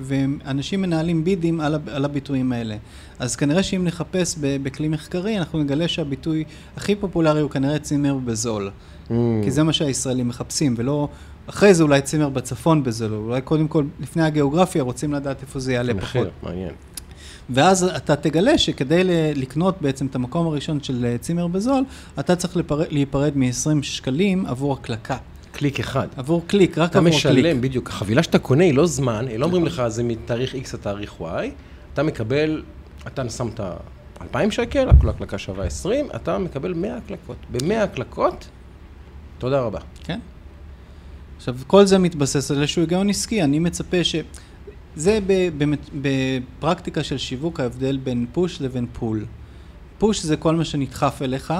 ואנשים 0.00 0.82
מנהלים 0.82 1.24
בידים 1.24 1.60
על, 1.60 1.78
על 1.92 2.04
הביטויים 2.04 2.52
האלה. 2.52 2.76
אז 3.18 3.36
כנראה 3.36 3.62
שאם 3.62 3.84
נחפש 3.84 4.36
בכלי 4.40 4.88
מחקרי, 4.88 5.38
אנחנו 5.38 5.58
נגלה 5.58 5.88
שהביטוי 5.88 6.44
הכי 6.76 6.96
פופולרי 6.96 7.40
הוא 7.40 7.50
כנראה 7.50 7.78
צימר 7.78 8.14
בזול. 8.14 8.70
Mm. 9.08 9.12
כי 9.44 9.50
זה 9.50 9.62
מה 9.62 9.72
שהישראלים 9.72 10.28
מחפשים, 10.28 10.74
ולא... 10.78 11.08
אחרי 11.46 11.74
זה 11.74 11.82
אולי 11.82 12.02
צימר 12.02 12.28
בצפון 12.28 12.82
בזול, 12.82 13.12
אולי 13.12 13.40
קודם 13.40 13.68
כל, 13.68 13.84
לפני 14.00 14.22
הגיאוגרפיה, 14.22 14.82
רוצים 14.82 15.12
לדעת 15.12 15.42
איפה 15.42 15.60
זה 15.60 15.72
יעלה 15.72 15.94
פחות. 15.94 16.02
מחיר, 16.02 16.30
מעניין. 16.42 16.70
ואז 17.50 17.84
אתה 17.84 18.16
תגלה 18.16 18.58
שכדי 18.58 19.04
לקנות 19.34 19.76
בעצם 19.80 20.06
את 20.06 20.14
המקום 20.14 20.46
הראשון 20.46 20.82
של 20.82 21.04
אה, 21.04 21.18
צימר 21.18 21.46
בזול, 21.46 21.84
אתה 22.20 22.36
צריך 22.36 22.56
לפר... 22.56 22.82
להיפרד 22.90 23.32
מ-20 23.36 23.82
שקלים 23.82 24.46
עבור 24.46 24.72
הקלקה. 24.72 25.16
קליק 25.52 25.80
אחד. 25.80 26.08
עבור 26.16 26.42
קליק, 26.46 26.78
רק 26.78 26.90
אתה 26.90 26.98
עבור 26.98 27.10
קליק. 27.10 27.26
משלם, 27.26 27.60
בדיוק. 27.60 27.88
החבילה 27.88 28.22
שאתה 28.22 28.38
קונה 28.38 28.64
היא 28.64 28.74
לא 28.74 28.86
זמן, 28.86 29.26
לא 29.38 29.46
אומרים 29.46 29.66
לך 29.66 29.82
זה 29.88 30.02
מתאריך 30.02 30.54
X 30.54 30.74
לתאריך 30.74 31.14
Y, 31.20 31.24
אתה 31.92 32.02
מקבל, 32.02 32.62
אתה 33.06 33.28
שמת 33.28 33.60
2,000 34.20 34.50
שקל, 34.50 34.88
כל 35.00 35.08
הקלקה 35.08 35.38
שווה 35.38 35.64
20, 35.64 36.06
אתה 36.16 36.38
מקבל 36.38 36.74
100 36.74 36.96
הקלקות. 36.96 37.36
ב-100 37.52 37.74
הקלקות, 37.74 38.48
תודה 39.38 39.60
רבה. 39.60 39.80
עכשיו, 41.44 41.56
כל 41.66 41.86
זה 41.86 41.98
מתבסס 41.98 42.50
על 42.50 42.60
איזשהו 42.60 42.82
היגיון 42.82 43.10
עסקי. 43.10 43.42
אני 43.42 43.58
מצפה 43.58 44.04
ש... 44.04 44.16
זה 44.96 45.18
בפרקטיקה 46.02 47.04
של 47.04 47.18
שיווק 47.18 47.60
ההבדל 47.60 47.96
בין 47.96 48.26
פוש 48.32 48.60
לבין 48.60 48.86
פול. 48.92 49.24
פוש 49.98 50.22
זה 50.22 50.36
כל 50.36 50.56
מה 50.56 50.64
שנדחף 50.64 51.22
אליך, 51.22 51.54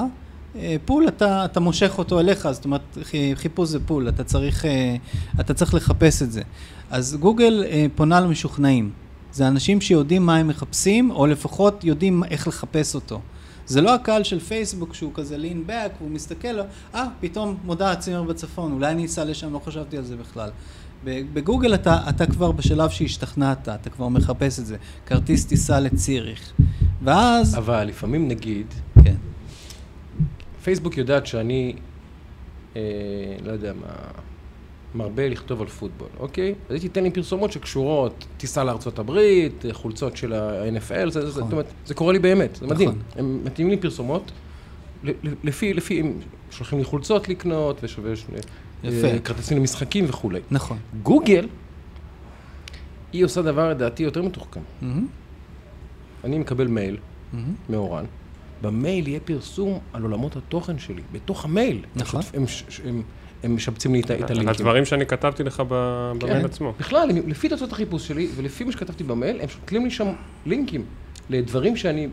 אה, 0.55 0.75
פול 0.85 1.07
אתה, 1.07 1.45
אתה 1.45 1.59
מושך 1.59 1.93
אותו 1.97 2.19
אליך, 2.19 2.47
זאת 2.51 2.65
אומרת 2.65 2.97
חי- 3.03 3.35
חיפוש 3.35 3.69
זה 3.69 3.79
פול, 3.79 4.09
אתה 4.09 4.23
צריך, 4.23 4.65
אה, 4.65 4.95
אתה 5.39 5.53
צריך 5.53 5.73
לחפש 5.73 6.21
את 6.21 6.31
זה. 6.31 6.41
אז 6.89 7.17
גוגל 7.19 7.63
אה, 7.67 7.85
פונה 7.95 8.19
למשוכנעים. 8.19 8.91
זה 9.33 9.47
אנשים 9.47 9.81
שיודעים 9.81 10.25
מה 10.25 10.37
הם 10.37 10.47
מחפשים, 10.47 11.11
או 11.11 11.27
לפחות 11.27 11.83
יודעים 11.83 12.23
איך 12.23 12.47
לחפש 12.47 12.95
אותו. 12.95 13.21
זה 13.67 13.81
לא 13.81 13.95
הקהל 13.95 14.23
של 14.23 14.39
פייסבוק 14.39 14.93
שהוא 14.93 15.11
כזה 15.13 15.37
lean 15.37 15.69
back, 15.69 15.91
והוא 15.99 16.11
מסתכל, 16.11 16.51
לו, 16.51 16.63
אה, 16.95 17.05
פתאום 17.19 17.57
מודעת 17.63 17.99
צימר 17.99 18.23
בצפון, 18.23 18.71
אולי 18.71 18.91
אני 18.91 19.05
אסע 19.05 19.23
לשם, 19.23 19.53
לא 19.53 19.59
חשבתי 19.59 19.97
על 19.97 20.03
זה 20.03 20.15
בכלל. 20.17 20.49
בגוגל 21.03 21.73
אתה, 21.73 21.97
אתה 22.09 22.25
כבר 22.25 22.51
בשלב 22.51 22.89
שהשתכנעת, 22.89 23.69
אתה 23.69 23.89
כבר 23.89 24.07
מחפש 24.07 24.59
את 24.59 24.65
זה. 24.65 24.77
כרטיס 25.05 25.45
טיסה 25.45 25.79
לציריך. 25.79 26.53
ואז... 27.03 27.57
אבל 27.57 27.83
לפעמים 27.83 28.27
נגיד, 28.27 28.67
כן. 29.03 29.15
פייסבוק 30.63 30.97
יודעת 30.97 31.25
שאני, 31.25 31.75
אה, 32.75 32.81
לא 33.45 33.51
יודע 33.51 33.73
מה, 33.73 33.87
מרבה 34.95 35.29
לכתוב 35.29 35.61
על 35.61 35.67
פוטבול, 35.67 36.07
אוקיי? 36.19 36.55
אז 36.69 36.73
היא 36.75 36.81
תיתן 36.81 37.03
לי 37.03 37.11
פרסומות 37.11 37.51
שקשורות, 37.51 38.25
טיסה 38.37 38.63
לארצות 38.63 38.99
הברית, 38.99 39.65
חולצות 39.71 40.17
של 40.17 40.33
ה-NFL, 40.33 41.09
זה, 41.09 41.21
זה, 41.21 41.31
זאת 41.31 41.51
אומרת, 41.51 41.65
זה 41.85 41.93
קורה 41.93 42.13
לי 42.13 42.19
באמת, 42.19 42.55
זה 42.55 42.67
מדהים. 42.67 42.89
נכון. 42.89 43.01
הם 43.15 43.41
מתאימים 43.43 43.71
לי 43.71 43.81
פרסומות, 43.81 44.31
לפי, 45.43 45.73
לפי, 45.73 45.99
הם 45.99 46.13
שולחים 46.51 46.79
לי 46.79 46.85
חולצות 46.85 47.29
לקנות, 47.29 47.83
ויש, 48.01 48.25
אה. 48.83 49.19
כרטיסים 49.23 49.57
למשחקים 49.57 50.05
וכולי. 50.07 50.39
נכון. 50.51 50.77
גוגל, 51.03 51.47
היא 53.13 53.25
עושה 53.25 53.41
דבר 53.41 53.69
לדעתי 53.69 54.03
יותר 54.03 54.21
מתוחכם. 54.21 54.61
אני 56.23 56.37
מקבל 56.39 56.67
מייל. 56.67 56.97
מאורן, 57.69 58.05
במייל 58.61 59.07
יהיה 59.07 59.19
פרסום 59.19 59.79
על 59.93 60.01
עולמות 60.01 60.35
התוכן 60.35 60.79
שלי, 60.79 61.01
בתוך 61.11 61.45
המייל. 61.45 61.85
נכון. 61.95 62.21
הם, 62.33 63.01
הם, 63.45 63.55
משבצים 63.55 63.93
לי 63.93 64.01
את, 64.01 64.09
הלינקים. 64.11 64.47
הדברים 64.49 64.85
שאני 64.85 65.05
כתבתי 65.05 65.43
לך 65.43 65.53
כן. 65.53 65.63
במייל 65.69 66.45
עצמו. 66.45 66.73
בכלל, 66.79 67.09
לפי 67.27 67.49
תוצאות 67.49 67.71
החיפוש 67.71 68.07
שלי, 68.07 68.27
ולפי 68.35 68.63
מה 68.63 68.71
שכתבתי 68.71 69.03
במייל, 69.03 69.41
הם 69.41 69.47
שותלים 69.49 69.83
לי 69.85 69.91
שם 69.91 70.07
לינקים 70.45 70.85
לדברים 71.29 71.77
שאני, 71.77 72.07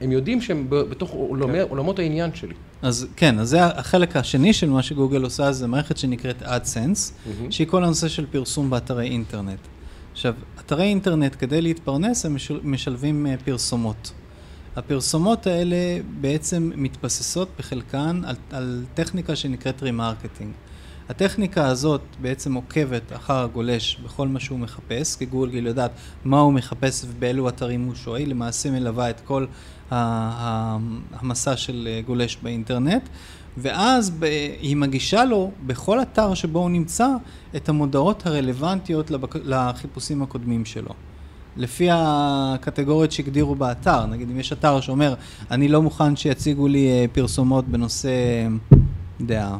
הם 0.00 0.12
יודעים 0.12 0.40
שהם 0.40 0.66
בתוך 0.68 1.10
עולמי, 1.10 1.52
כן. 1.58 1.64
עולמות 1.68 1.98
העניין 1.98 2.30
שלי. 2.34 2.54
אז 2.82 3.06
כן, 3.16 3.38
אז 3.38 3.48
זה 3.48 3.64
החלק 3.64 4.16
השני 4.16 4.52
של 4.52 4.70
מה 4.70 4.82
שגוגל 4.82 5.22
עושה, 5.22 5.52
זה 5.52 5.66
מערכת 5.66 5.96
שנקראת 5.96 6.42
AdSense, 6.42 7.30
שהיא 7.50 7.66
כל 7.66 7.84
הנושא 7.84 8.08
של 8.08 8.26
פרסום 8.30 8.70
באתרי 8.70 9.06
אינטרנט. 9.08 9.58
עכשיו, 10.12 10.34
אתרי 10.60 10.84
אינטרנט, 10.84 11.36
כדי 11.38 11.60
להתפרנס, 11.62 12.26
הם 12.26 12.34
משל- 12.34 12.60
משלבים 12.64 13.26
אה, 13.26 13.34
פרסומות. 13.44 14.12
הפרסומות 14.78 15.46
האלה 15.46 15.76
בעצם 16.20 16.70
מתבססות 16.76 17.48
בחלקן 17.58 18.22
על, 18.26 18.36
על 18.50 18.84
טכניקה 18.94 19.36
שנקראת 19.36 19.82
רימרקטינג. 19.82 20.52
הטכניקה 21.08 21.66
הזאת 21.66 22.00
בעצם 22.20 22.54
עוקבת 22.54 23.12
אחר 23.12 23.44
הגולש 23.44 23.98
בכל 24.04 24.28
מה 24.28 24.40
שהוא 24.40 24.58
מחפש, 24.58 25.16
כי 25.16 25.26
גוגל 25.26 25.66
יודעת 25.66 25.90
מה 26.24 26.40
הוא 26.40 26.52
מחפש 26.52 27.04
ובאילו 27.08 27.48
אתרים 27.48 27.84
הוא 27.84 27.94
שוהה, 27.94 28.18
היא 28.18 28.28
למעשה 28.28 28.70
מלווה 28.70 29.10
את 29.10 29.20
כל 29.20 29.46
המסע 29.90 31.56
של 31.56 31.88
אה, 31.90 32.00
גולש 32.06 32.38
באינטרנט, 32.42 33.08
ואז 33.56 34.12
היא 34.60 34.76
מגישה 34.76 35.24
לו 35.24 35.50
בכל 35.66 36.02
אתר 36.02 36.34
שבו 36.34 36.58
הוא 36.58 36.70
נמצא 36.70 37.08
את 37.56 37.68
המודעות 37.68 38.26
הרלוונטיות. 38.26 39.10
לחיפושים 39.44 40.22
הקודמים 40.22 40.64
שלו. 40.64 40.94
לפי 41.58 41.88
הקטגוריות 41.92 43.12
שהגדירו 43.12 43.54
באתר, 43.54 44.06
נגיד 44.06 44.30
אם 44.30 44.40
יש 44.40 44.52
אתר 44.52 44.80
שאומר, 44.80 45.14
אני 45.50 45.68
לא 45.68 45.82
מוכן 45.82 46.16
שיציגו 46.16 46.68
לי 46.68 46.88
אה, 46.88 47.04
פרסומות 47.12 47.68
בנושא, 47.68 48.10
יודע, 49.20 49.50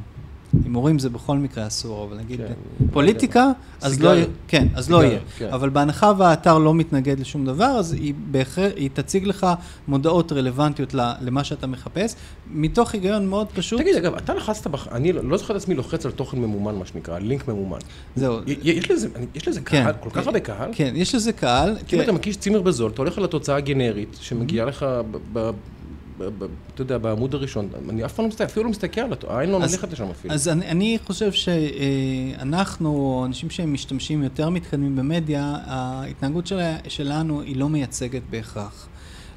הימורים 0.64 0.98
זה 0.98 1.10
בכל 1.10 1.36
מקרה 1.36 1.66
אסור, 1.66 2.04
אבל 2.04 2.16
נגיד 2.16 2.40
כן. 2.40 2.52
פוליטיקה, 2.92 3.50
אז 3.80 3.92
לא 3.92 3.96
סיגריות. 3.96 4.16
יהיה, 4.16 4.26
כן, 4.48 4.68
אז 4.74 4.90
לא 4.90 4.96
סיגריות, 4.96 5.22
יהיה. 5.40 5.50
כן. 5.50 5.54
אבל 5.54 5.68
בהנחה 5.68 6.12
והאתר 6.18 6.58
לא 6.58 6.74
מתנגד 6.74 7.20
לשום 7.20 7.46
דבר, 7.46 7.64
אז 7.64 7.92
היא 7.92 8.14
בהחלט, 8.30 8.72
היא 8.76 8.90
תציג 8.92 9.24
לך 9.26 9.46
מודעות 9.88 10.32
רלוונטיות 10.32 10.94
למה 10.94 11.44
שאתה 11.44 11.66
מחפש, 11.66 12.14
מתוך 12.50 12.94
היגיון 12.94 13.26
מאוד 13.28 13.46
פשוט. 13.54 13.80
תגיד, 13.80 13.96
אגב, 13.96 14.14
אתה 14.14 14.34
לחצת, 14.34 14.66
בח... 14.66 14.88
אני 14.92 15.12
לא 15.12 15.24
לא 15.24 15.36
זוכר 15.36 15.56
את 15.56 15.60
עצמי 15.60 15.74
לוחץ 15.74 16.06
על 16.06 16.12
תוכן 16.12 16.38
ממומן, 16.38 16.74
מה 16.74 16.86
שנקרא, 16.86 17.18
לינק 17.18 17.48
ממומן. 17.48 17.78
זהו. 18.16 18.38
יש 18.46 18.90
לזה, 18.90 19.08
יש 19.34 19.48
לזה 19.48 19.60
כן. 19.60 19.84
קהל, 19.84 19.94
כל 20.00 20.10
כך 20.10 20.26
הרבה 20.26 20.40
קהל. 20.40 20.70
כן, 20.72 20.92
יש 20.96 21.14
לזה 21.14 21.32
קהל. 21.32 21.76
כי 21.86 21.96
אם 21.96 22.00
כן. 22.00 22.04
אתה 22.04 22.12
מקיש 22.12 22.36
צימר 22.36 22.62
בזול, 22.62 22.90
אתה 22.90 23.02
הולך 23.02 23.18
על 23.18 23.24
התוצאה 23.24 23.56
הגנרית 23.56 24.18
שמגיעה 24.20 24.66
לך, 24.66 24.86
ב- 25.10 25.16
ב- 25.32 25.50
אתה 26.74 26.82
יודע, 26.82 26.98
בעמוד 26.98 27.34
הראשון. 27.34 27.68
אני 27.88 28.04
אף 28.04 28.12
פעם 28.12 28.24
לא 28.24 28.28
מסתכל, 28.28 28.44
אפילו 28.44 28.64
לא 28.64 28.70
מסתכל 28.70 29.00
על 29.00 29.12
התוצאה, 29.12 29.36
העין 29.36 29.50
לא 29.50 29.58
נלכת 29.58 29.92
לשם 29.92 30.10
אפילו. 30.10 30.34
אז 30.34 30.48
אני, 30.48 30.66
אני 30.66 30.98
חושב 31.06 31.32
שאנחנו, 31.32 32.88
או 32.88 33.24
אנשים 33.26 33.50
שהם 33.50 33.72
משתמשים 33.72 34.22
יותר 34.22 34.50
מתקדמים 34.50 34.96
במדיה, 34.96 35.56
ההתנהגות 35.64 36.46
שלה, 36.46 36.76
שלנו 36.88 37.40
היא 37.40 37.56
לא 37.56 37.68
מייצגת 37.68 38.22
בהכרח. 38.30 38.88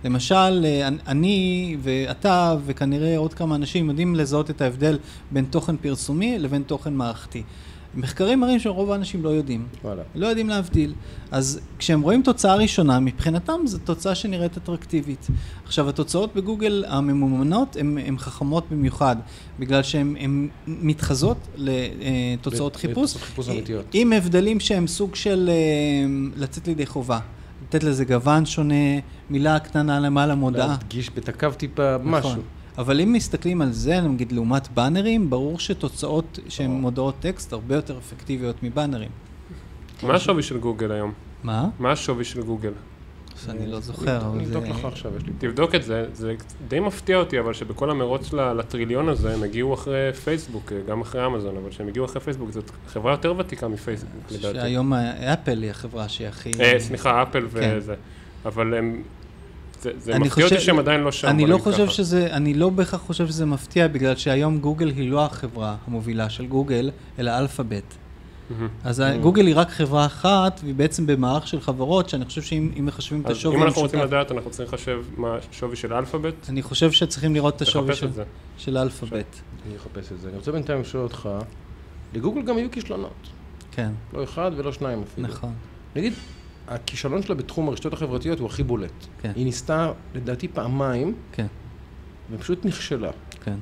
למשל, 0.04 0.66
אה, 0.66 0.88
אני 1.08 1.78
ואתה 1.82 2.56
וכנראה 2.66 3.18
עוד 3.18 3.34
כמה 3.34 3.56
אנשים 3.56 3.90
יודעים 3.90 4.16
לזהות 4.16 4.50
את 4.50 4.62
ההבדל 4.62 4.98
בין 5.32 5.46
תוכן 5.46 5.78
פרסומי 5.78 6.40
לבין 6.40 6.64
תוכן 6.64 6.94
מערכתי. 6.94 7.44
מחקרים 7.96 8.40
מראים 8.40 8.60
שרוב 8.60 8.92
האנשים 8.92 9.24
לא 9.24 9.30
יודעים. 9.30 9.68
וואלה. 9.84 10.02
לא 10.16 10.28
יודעים 10.28 10.50
להבדיל. 10.50 10.94
אז 11.32 11.60
כשהם 11.80 12.02
רואים 12.02 12.22
תוצאה 12.22 12.56
ראשונה, 12.56 13.00
מבחינתם 13.00 13.54
זו 13.66 13.78
תוצאה 13.78 14.16
שנראית 14.16 14.58
אטרקטיבית. 14.58 15.28
עכשיו, 15.66 15.90
התוצאות 15.90 16.36
בגוגל 16.36 16.84
הממומנות 16.88 17.76
הן 17.80 18.18
חכמות 18.18 18.66
במיוחד, 18.72 19.16
בגלל 19.60 19.84
שהן 19.84 20.16
הן 20.20 20.48
מתחזות 20.68 21.38
לתוצאות 21.56 22.76
ל- 22.76 22.80
חיפוש, 22.80 23.10
לתוצאות 23.12 23.24
חיפוש 23.24 23.50
אמיתיות. 23.50 23.86
עם 23.94 24.14
הבדלים 24.14 24.60
שהם 24.60 24.88
סוג 24.88 25.16
של 25.16 25.50
אה, 25.50 25.54
לצאת 26.38 26.68
לידי 26.68 26.86
חובה. 26.86 27.20
לתת 27.68 27.84
לזה 27.84 28.06
גוון 28.06 28.46
שונה, 28.46 28.76
מילה 29.30 29.60
קטנה 29.60 30.00
למעלה 30.00 30.36
מודעה. 30.36 30.68
להדגיש 30.68 31.10
בתקו 31.16 31.48
טיפה 31.58 31.98
משהו. 32.04 32.42
אבל 32.78 33.02
אם 33.02 33.14
מסתכלים 33.14 33.62
על 33.62 33.72
זה, 33.72 34.02
נגיד 34.02 34.32
לעומת 34.32 34.68
באנרים, 34.68 35.30
ברור 35.30 35.60
שתוצאות 35.60 36.40
שהן 36.50 36.72
מודעות 36.72 37.16
טקסט 37.20 37.54
הרבה 37.54 37.76
יותר 37.76 37.98
אפקטיביות 37.98 38.64
מבאנרים. 38.64 39.10
מה 40.04 40.16
השווי 40.16 40.44
של 40.44 40.58
גוגל 40.58 40.92
היום? 40.92 41.14
מה? 41.44 41.70
מה 41.80 41.92
השווי 41.92 42.26
של 42.26 42.42
גוגל? 42.42 42.72
שאני 43.46 43.72
לא 43.72 43.80
זוכר, 43.80 44.18
אבל 44.18 44.38
אני 44.38 44.46
זה... 44.46 44.58
אבדוק 44.58 44.76
לך 44.78 44.86
עכשיו, 44.86 45.12
יש 45.18 45.24
לי... 45.24 45.34
תבדוק 45.38 45.76
את 45.76 45.84
זה, 45.84 46.06
זה 46.14 46.36
די 46.68 46.80
מפתיע 46.80 47.18
אותי, 47.18 47.40
אבל 47.40 47.54
שבכל 47.54 47.90
המרוץ 47.90 48.34
לטריליון 48.34 49.10
הזה 49.10 49.34
הם 49.34 49.44
הגיעו 49.44 49.74
אחרי 49.74 50.14
פייסבוק, 50.14 50.72
גם 50.88 51.02
אחרי 51.02 51.26
אמזון, 51.26 51.58
אבל 51.58 51.72
שהם 51.72 51.88
הגיעו 51.88 52.06
אחרי 52.06 52.22
פייסבוק, 52.22 52.52
זאת 52.52 52.72
חברה 52.88 53.12
יותר 53.12 53.34
ותיקה 53.38 53.68
מפייסבוק, 53.68 54.32
לדעתי. 54.32 54.60
שהיום 54.60 54.94
אפל 54.94 55.62
היא 55.62 55.72
החברה 55.72 56.10
שהיא 56.10 56.28
הכי... 56.28 56.52
אה, 56.60 56.80
סליחה, 56.80 57.24
אפל 57.24 57.48
כן. 57.54 57.74
וזה. 57.78 57.96
אבל 58.46 58.74
הם... 58.74 59.04
זה, 59.82 60.20
מפתיע 60.20 60.44
אותי 60.44 60.56
חושב- 60.56 60.60
שהם 60.66 60.80
עדיין 60.80 61.02
לא 61.02 61.12
שם. 61.12 61.28
אני 61.28 61.46
לא 61.48 61.58
חושב 61.58 61.86
ככה. 61.86 61.94
שזה, 61.94 62.28
אני 62.34 62.54
לא 62.54 62.70
בהכרח 62.70 63.02
חושב 63.02 63.28
שזה 63.28 63.46
מפתיע, 63.46 63.88
בגלל 63.88 64.16
שהיום 64.16 64.60
גוגל 64.60 64.88
היא 64.90 65.10
לא 65.12 65.26
החברה 65.26 65.76
המובילה 65.88 66.30
של 66.30 66.46
גוגל, 66.46 66.92
אלא 67.20 67.38
אלפאבית. 67.40 67.98
אז 68.84 69.04
גוגל 69.22 69.48
היא 69.48 69.56
רק 69.58 69.70
חברה 69.70 70.06
אחת, 70.06 70.60
והיא 70.64 70.76
בעצם 70.76 71.06
במערך 71.06 71.48
של 71.48 71.62
חברות, 71.62 72.10
שאני 72.10 72.26
חושב 72.26 72.42
שאם 72.42 72.72
אם 72.80 72.86
מחשבים 72.86 73.22
את 73.22 73.30
השווי 73.30 73.56
אם 73.58 73.64
אנחנו 73.64 73.82
רוצים 73.82 74.00
לדעת, 74.00 74.32
אנחנו 74.32 74.52
צריכים 74.52 74.74
לחשב 74.74 75.02
מה 75.18 75.38
השווי 75.52 75.76
של 75.76 75.94
אלפאבית, 75.94 76.36
אני 76.50 76.62
חושב 76.62 76.92
שצריכים 76.92 77.34
לראות 77.36 77.56
את 77.56 77.62
השווי 77.62 77.96
של-. 77.96 78.08
של 78.58 78.78
אלפאבית. 78.78 79.42
אני 79.68 79.76
אחפש 79.78 80.12
את 80.12 80.22
זה. 80.22 80.30
אני 80.30 80.38
רוצה 80.38 80.52
בינתיים 80.52 80.82
לשאול 80.82 81.04
אותך, 81.04 81.30
לגוגל 82.14 82.42
גם 82.42 82.58
היו 82.58 82.72
כישלונות. 82.72 83.28
כן, 83.72 83.92
לא 84.14 84.24
אחד 84.24 84.52
ולא 84.56 84.72
שניים 84.72 85.04
אפילו. 85.04 85.28
נכון. 85.28 85.54
נגיד, 85.96 86.14
הכישלון 86.72 87.24
שלה 87.24 87.36
בתחום 87.36 87.70
הרשתות 87.70 87.94
החברתיות 87.94 88.40
הוא 88.40 88.48
הכי 88.48 88.64
בולט. 88.64 89.08
כן. 89.22 89.32
היא 89.36 89.46
ניסתה, 89.46 89.92
לדעתי, 90.16 90.48
פעמיים, 90.48 91.16
כן, 91.32 91.48
ופשוט 92.32 92.66
נכשלה. 92.66 93.12
כן. 93.44 93.56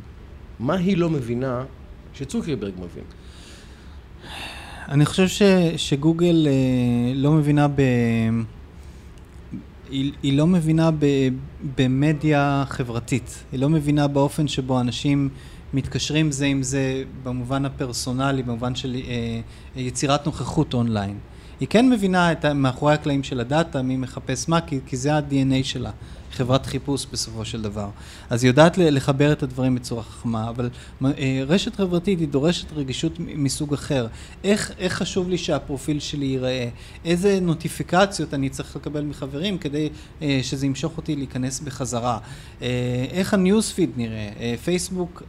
מה 0.60 0.76
היא 0.76 0.98
לא 0.98 1.10
מבינה 1.10 1.64
שצוקרברג 2.14 2.74
מבין? 2.78 3.04
אני 4.90 5.06
חושב 5.06 5.28
ש, 5.28 5.42
שגוגל 5.78 6.48
אה, 6.48 7.14
לא 7.16 7.32
מבינה 7.32 7.68
ב... 7.68 7.82
היא, 9.90 10.12
היא 10.24 10.38
לא 10.38 10.48
מבינה 10.48 10.92
ב, 10.92 11.06
במדיה 11.78 12.64
חברתית. 12.70 13.44
היא 13.52 13.60
לא 13.60 13.70
מבינה 13.70 14.08
באופן 14.08 14.48
שבו 14.48 14.80
אנשים 14.80 15.30
מתקשרים 15.74 16.32
זה 16.32 16.46
עם 16.46 16.64
זה 16.64 17.04
במובן 17.24 17.66
הפרסונלי, 17.66 18.44
במובן 18.44 18.76
של 18.76 18.96
אה, 18.96 19.42
יצירת 19.76 20.26
נוכחות 20.26 20.74
אונליין. 20.74 21.18
היא 21.60 21.68
כן 21.68 21.90
מבינה 21.90 22.32
את 22.32 22.46
מאחורי 22.46 22.94
הקלעים 22.94 23.24
של 23.24 23.40
הדאטה, 23.40 23.82
מי 23.82 23.98
מחפש 23.98 24.50
מה, 24.50 24.62
כי, 24.62 24.80
כי 24.86 24.98
זה 24.98 25.14
ה-DNA 25.14 25.64
שלה, 25.64 25.92
חברת 26.32 26.66
חיפוש 26.66 27.06
בסופו 27.12 27.46
של 27.46 27.62
דבר. 27.62 27.90
אז 28.30 28.44
היא 28.44 28.50
יודעת 28.50 28.78
לחבר 28.78 29.32
את 29.32 29.44
הדברים 29.44 29.76
בצורה 29.76 30.04
חכמה, 30.04 30.50
אבל 30.50 30.70
אה, 31.06 31.44
רשת 31.48 31.76
חברתית 31.76 32.20
היא 32.20 32.28
דורשת 32.28 32.74
רגישות 32.74 33.14
מסוג 33.20 33.74
אחר. 33.74 34.08
איך, 34.44 34.72
איך 34.80 34.94
חשוב 34.94 35.30
לי 35.30 35.38
שהפרופיל 35.38 36.00
שלי 36.00 36.26
ייראה? 36.26 36.70
איזה 37.06 37.40
נוטיפיקציות 37.42 38.34
אני 38.34 38.50
צריך 38.50 38.76
לקבל 38.76 39.02
מחברים 39.02 39.58
כדי 39.58 39.90
אה, 40.22 40.40
שזה 40.44 40.66
ימשוך 40.66 40.98
אותי 40.98 41.16
להיכנס 41.16 41.60
בחזרה? 41.60 42.18
אה, 42.62 43.06
איך 43.12 43.34
הניוזפיד 43.34 43.90
נראה? 43.98 44.30
אה, 44.40 44.56
פייסבוק... 44.64 45.24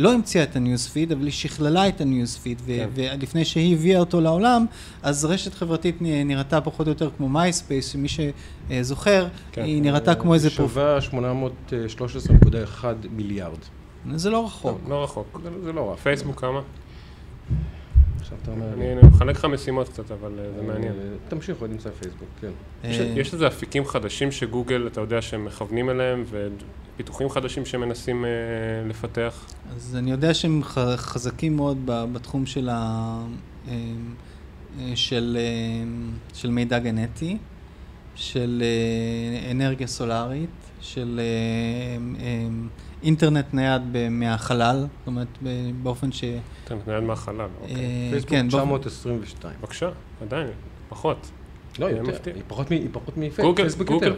לא 0.00 0.12
המציאה 0.12 0.44
את 0.44 0.56
הניוזפיד, 0.56 1.12
אבל 1.12 1.24
היא 1.24 1.32
שכללה 1.32 1.88
את 1.88 2.00
הניוזפיד, 2.00 2.62
ו- 2.64 2.66
כן. 2.76 2.88
ולפני 2.94 3.44
שהיא 3.44 3.74
הביאה 3.74 4.00
אותו 4.00 4.20
לעולם, 4.20 4.66
אז 5.02 5.24
רשת 5.24 5.54
חברתית 5.54 5.96
נראתה 6.00 6.60
פחות 6.60 6.86
או 6.86 6.92
יותר 6.92 7.10
כמו 7.16 7.28
מייספייס, 7.28 7.88
שמי 7.92 8.06
שזוכר, 8.08 9.28
כן. 9.52 9.62
היא 9.64 9.82
נראתה 9.82 10.14
כמו 10.14 10.34
איזה 10.34 10.50
פרופיל. 10.50 10.74
שווה 10.74 10.98
813.1 11.00 12.84
מיליארד. 13.10 13.58
זה 14.14 14.30
לא 14.30 14.44
רחוק. 14.46 14.78
לא 14.88 15.04
רחוק. 15.04 15.40
זה- 15.44 15.64
זה 15.64 15.72
לא 15.72 15.90
רע. 15.90 15.96
פייסבוק 15.96 16.40
כמה? 16.40 16.60
עכשיו 18.32 18.38
אתה 18.42 18.50
אומר... 18.50 18.72
אני 18.72 19.08
מחלק 19.08 19.36
לך 19.36 19.44
משימות 19.44 19.88
קצת, 19.88 20.10
אבל 20.10 20.32
אה, 20.38 20.44
זה 20.56 20.62
מעניין. 20.62 20.92
אה, 20.92 21.04
תמשיך, 21.28 21.56
עוד 21.60 21.70
נמצא 21.70 21.90
פייסבוק, 21.90 22.28
כן. 22.40 22.50
יש- 22.84 23.00
אה, 23.00 23.04
יש 23.16 23.32
איזה 23.34 23.46
אפיקים 23.46 23.84
חדשים 23.84 24.32
שגוגל, 24.32 24.86
אתה 24.92 25.00
יודע, 25.00 25.22
שהם 25.22 25.44
מכוונים 25.44 25.90
אליהם, 25.90 26.24
ופיתוחים 26.30 27.30
חדשים 27.30 27.66
שהם 27.66 27.80
מנסים 27.80 28.24
אה, 28.24 28.30
לפתח. 28.88 29.46
אז 29.76 29.96
אני 29.96 30.10
יודע 30.10 30.34
שהם 30.34 30.60
חזקים 30.96 31.56
מאוד 31.56 31.78
בתחום 31.86 32.46
של, 32.46 32.68
ה, 32.72 33.20
של, 34.94 35.38
של 36.34 36.50
מידע 36.50 36.78
גנטי, 36.78 37.38
של 38.14 38.62
אה, 39.44 39.50
אנרגיה 39.50 39.86
סולארית, 39.86 40.50
של 40.80 41.20
אה, 41.22 41.24
אה, 42.24 42.48
אינטרנט 43.02 43.54
נייד 43.54 43.82
מהחלל, 44.10 44.76
זאת 44.98 45.06
אומרת 45.06 45.26
ב- 45.42 45.70
באופן 45.82 46.12
ש... 46.12 46.24
אתה 46.64 46.74
מתנהל 46.74 47.00
מהחלל, 47.04 47.48
אוקיי. 47.62 47.76
אה, 47.76 47.80
פייסבוק 48.10 48.30
כן, 48.30 48.48
באופן- 48.50 48.88
922. 48.88 49.54
בבקשה, 49.60 49.90
עדיין, 50.22 50.46
פחות. 50.88 51.30
לא, 51.78 51.86
יותר. 51.86 52.32
היא 52.34 52.42
פחות 52.92 53.16
מפייסבוק. 53.16 53.44
גוגל, 53.44 53.62
פייסבוק 53.62 53.90
יותר. 53.90 54.14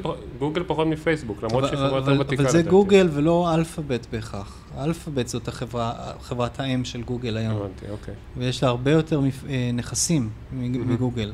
פחות 0.66 0.86
מפייסבוק, 0.86 1.42
למרות 1.42 1.64
שהיא 1.64 1.76
חברה 1.78 1.88
אבל- 1.98 2.12
יותר 2.12 2.20
ותיקה 2.20 2.42
אבל 2.42 2.50
זה. 2.50 2.62
גוגל 2.62 3.08
ולא 3.12 3.54
אלפאבית 3.54 4.06
בהכרח. 4.12 4.64
אלפאבית 4.78 5.28
זאת 5.28 5.48
חברת 6.20 6.60
האם 6.60 6.84
של 6.84 7.02
גוגל 7.02 7.36
היום. 7.36 7.56
הבנתי, 7.56 7.86
אוקיי. 7.90 8.14
ויש 8.36 8.62
לה 8.62 8.68
הרבה 8.68 8.90
יותר 8.90 9.20
נכסים. 9.74 10.30
מגוגל. 10.52 11.32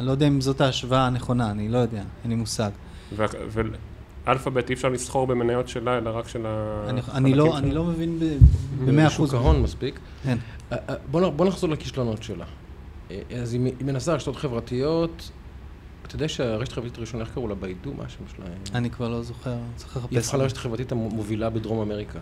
אני 0.00 0.06
לא 0.06 0.12
יודע 0.12 0.28
אם 0.28 0.40
זאת 0.40 0.60
ההשוואה 0.60 1.06
הנכונה, 1.06 1.50
אני 1.50 1.68
לא 1.68 1.78
יודע, 1.78 2.02
אין 2.22 2.30
לי 2.30 2.34
מושג. 2.36 2.70
ואלפאבית 4.26 4.68
אי 4.68 4.74
אפשר 4.74 4.88
לסחור 4.88 5.26
במניות 5.26 5.68
שלה, 5.68 5.98
אלא 5.98 6.10
רק 6.10 6.28
של 6.28 6.46
אני, 6.46 7.00
החלקים 7.00 7.26
אני, 7.26 7.34
לא, 7.34 7.46
שלה. 7.50 7.58
אני 7.58 7.72
לא 7.72 7.84
מבין 7.84 8.18
ב- 8.18 8.22
אה, 8.22 8.36
במאה 8.86 9.06
אחוז. 9.06 9.30
שוק 9.30 9.40
ההון 9.40 9.62
מספיק. 9.62 9.98
כן. 10.22 10.38
אה, 10.72 10.76
אה, 10.88 10.94
בוא 11.10 11.46
נחזור 11.46 11.70
לכישלונות 11.70 12.22
שלה. 12.22 12.44
אה, 13.10 13.20
אז 13.42 13.52
היא 13.54 13.64
היא 13.64 13.86
מנסה 13.86 14.14
רשתות 14.14 14.36
חברתיות. 14.36 15.30
אתה 16.06 16.14
יודע 16.14 16.28
שהרשת 16.28 16.72
החברתית 16.72 16.98
הראשונה, 16.98 17.24
איך 17.24 17.32
קראו 17.34 17.48
לה? 17.48 17.54
ביידו? 17.54 17.92
מה 17.98 18.04
השם 18.04 18.24
שלה? 18.36 18.46
אני 18.74 18.90
כבר 18.90 19.08
לא 19.08 19.22
זוכר, 19.22 19.56
צריך 19.76 19.96
היא 19.96 20.02
לחפש. 20.04 20.16
הפכה 20.16 20.36
לרשת 20.36 20.56
החברתית 20.56 20.92
המובילה 20.92 21.50
בדרום 21.50 21.80
אמריקה. 21.80 22.18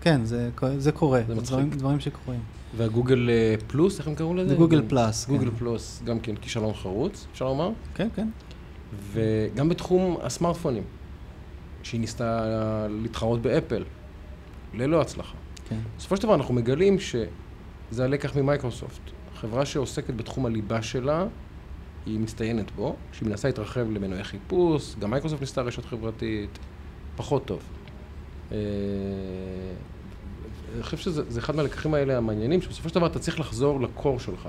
כן, 0.00 0.24
זה, 0.24 0.50
זה 0.78 0.92
קורה, 0.92 1.20
זה. 1.26 1.34
דברים, 1.34 1.70
דברים 1.70 2.00
שקורים. 2.00 2.40
והגוגל 2.76 3.30
אה, 3.30 3.54
פלוס, 3.66 3.98
איך 3.98 4.08
הם 4.08 4.14
קראו 4.14 4.34
לזה? 4.34 4.48
זה 4.48 4.54
גוגל 4.54 4.82
פלאס. 4.88 5.24
כן. 5.24 5.32
גוגל 5.32 5.50
פלוס, 5.58 6.02
גם 6.04 6.20
כן 6.20 6.36
כישלון 6.36 6.74
חרוץ, 6.74 7.26
אפשר 7.32 7.44
לומר. 7.44 7.70
כן, 7.94 8.08
כן. 8.14 8.28
וגם 9.12 9.68
בתחום 9.68 10.16
הסמארטפונים, 10.22 10.82
שהיא 11.82 12.00
ניסתה 12.00 12.46
להתחרות 13.02 13.42
באפל, 13.42 13.84
ללא 14.74 15.00
הצלחה. 15.00 15.36
כן. 15.68 15.78
בסופו 15.98 16.16
של 16.16 16.22
דבר 16.22 16.34
אנחנו 16.34 16.54
מגלים 16.54 16.98
שזה 16.98 18.04
הלקח 18.04 18.36
ממייקרוסופט. 18.36 19.00
חברה 19.34 19.66
שעוסקת 19.66 20.14
בתחום 20.14 20.46
הליבה 20.46 20.82
שלה, 20.82 21.26
היא 22.06 22.20
מצטיינת 22.20 22.70
בו, 22.70 22.96
שהיא 23.12 23.28
מנסה 23.28 23.48
להתרחב 23.48 23.90
למנועי 23.90 24.24
חיפוש, 24.24 24.96
גם 24.98 25.10
מייקרוסופט 25.10 25.40
ניסתה 25.40 25.62
רשת 25.62 25.84
חברתית, 25.84 26.58
פחות 27.16 27.44
טוב. 27.44 27.60
אה, 28.52 28.56
אני 30.74 30.82
חושב 30.82 30.96
שזה 30.96 31.22
זה 31.28 31.40
אחד 31.40 31.56
מהלקחים 31.56 31.94
האלה 31.94 32.16
המעניינים, 32.16 32.62
שבסופו 32.62 32.88
של 32.88 32.94
דבר 32.94 33.06
אתה 33.06 33.18
צריך 33.18 33.40
לחזור 33.40 33.80
ל 33.80 33.88
core 33.88 34.20
שלך, 34.20 34.48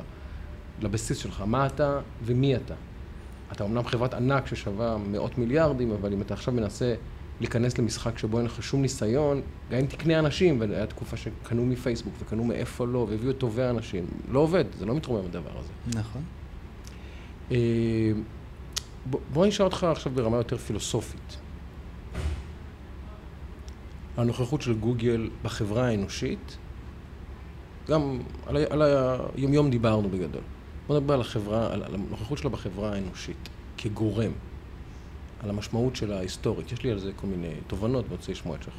לבסיס 0.82 1.18
שלך, 1.18 1.44
מה 1.46 1.66
אתה 1.66 2.00
ומי 2.24 2.56
אתה. 2.56 2.74
אתה 3.52 3.64
אמנם 3.64 3.84
חברת 3.84 4.14
ענק 4.14 4.48
ששווה 4.48 4.98
מאות 4.98 5.38
מיליארדים, 5.38 5.92
אבל 5.92 6.14
אם 6.14 6.22
אתה 6.22 6.34
עכשיו 6.34 6.54
מנסה 6.54 6.96
להיכנס 7.40 7.78
למשחק 7.78 8.18
שבו 8.18 8.38
אין 8.38 8.46
לך 8.46 8.64
שום 8.64 8.82
ניסיון, 8.82 9.42
גם 9.72 9.78
אם 9.78 9.86
תקנה 9.86 10.20
אנשים, 10.20 10.60
והייתה 10.60 10.88
תקופה 10.88 11.18
שקנו 11.18 11.66
מפייסבוק 11.66 12.14
וקנו 12.20 12.44
מאיפה 12.44 12.88
לא, 12.88 13.08
והביאו 13.10 13.32
את 13.32 13.38
טובי 13.38 13.64
האנשים, 13.64 14.06
לא 14.32 14.40
עובד, 14.40 14.64
זה 14.80 14.86
לא 14.86 14.96
מתרומם 14.96 15.26
הדבר 15.26 15.52
הזה. 15.60 16.00
נכון. 16.00 16.22
אה, 17.52 17.58
בוא, 19.06 19.20
בוא 19.34 19.46
נשאל 19.46 19.66
אותך 19.66 19.84
עכשיו 19.84 20.12
ברמה 20.16 20.38
יותר 20.38 20.58
פילוסופית. 20.58 21.38
הנוכחות 24.18 24.62
של 24.62 24.74
גוגל 24.74 25.30
בחברה 25.44 25.88
האנושית, 25.88 26.58
גם 27.90 28.20
על, 28.48 28.58
ה- 28.58 28.66
על 28.70 28.82
היומיום 29.36 29.70
דיברנו 29.70 30.10
בגדול. 30.10 30.42
בוא 30.88 31.00
נדבר 31.00 31.14
על 31.14 31.22
החברה, 31.22 31.74
על, 31.74 31.84
על 31.84 31.96
הנוכחות 31.96 32.38
שלה 32.38 32.50
בחברה 32.50 32.94
האנושית, 32.94 33.50
כגורם, 33.78 34.32
על 35.44 35.50
המשמעות 35.50 35.96
שלה 35.96 36.18
ההיסטורית. 36.18 36.72
יש 36.72 36.84
לי 36.84 36.92
על 36.92 37.00
זה 37.00 37.12
כל 37.16 37.28
מיני 37.28 37.48
תובנות, 37.68 38.06
ואני 38.06 38.16
רוצה 38.18 38.32
לשמוע 38.32 38.56
את 38.56 38.64
שלך. 38.64 38.74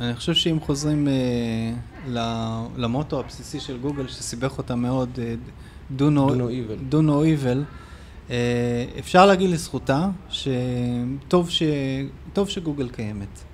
אני 0.00 0.14
חושב 0.16 0.34
שאם 0.34 0.60
חוזרים 0.60 1.08
אה, 1.08 1.12
למוטו 2.76 3.20
הבסיסי 3.20 3.60
של 3.60 3.78
גוגל, 3.78 4.08
שסיבך 4.08 4.58
אותה 4.58 4.74
מאוד, 4.76 5.18
אה, 5.18 5.34
do 5.98 6.02
no, 6.02 6.30
Do 6.30 6.34
no 6.34 6.48
evil. 6.50 6.94
do 6.94 7.06
no 7.06 7.22
evil, 7.24 7.58
אפשר 8.98 9.26
להגיד 9.26 9.50
לזכותה 9.50 10.08
שטוב 10.30 11.50
ש... 11.50 11.62
טוב 12.32 12.48
שגוגל 12.48 12.88
קיימת. 12.88 13.44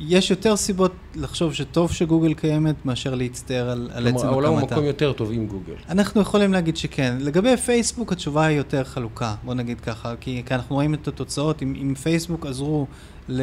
יש 0.00 0.30
יותר 0.30 0.56
סיבות 0.56 0.92
לחשוב 1.14 1.54
שטוב 1.54 1.92
שגוגל 1.92 2.34
קיימת 2.34 2.86
מאשר 2.86 3.14
להצטער 3.14 3.70
על, 3.70 3.90
על 3.94 4.06
עצם 4.06 4.16
כלומר, 4.16 4.32
העולם 4.32 4.50
הוא 4.52 4.58
הקמתה. 4.58 4.74
מקום 4.74 4.84
יותר 4.84 5.12
טוב 5.12 5.32
עם 5.32 5.46
גוגל. 5.46 5.74
אנחנו 5.88 6.20
יכולים 6.20 6.52
להגיד 6.52 6.76
שכן. 6.76 7.16
לגבי 7.20 7.56
פייסבוק 7.56 8.12
התשובה 8.12 8.46
היא 8.46 8.56
יותר 8.56 8.84
חלוקה, 8.84 9.34
בוא 9.44 9.54
נגיד 9.54 9.80
ככה, 9.80 10.14
כי, 10.20 10.42
כי 10.46 10.54
אנחנו 10.54 10.74
רואים 10.74 10.94
את 10.94 11.08
התוצאות, 11.08 11.62
אם, 11.62 11.74
אם 11.82 11.94
פייסבוק 11.94 12.46
עזרו 12.46 12.86
ל, 13.28 13.42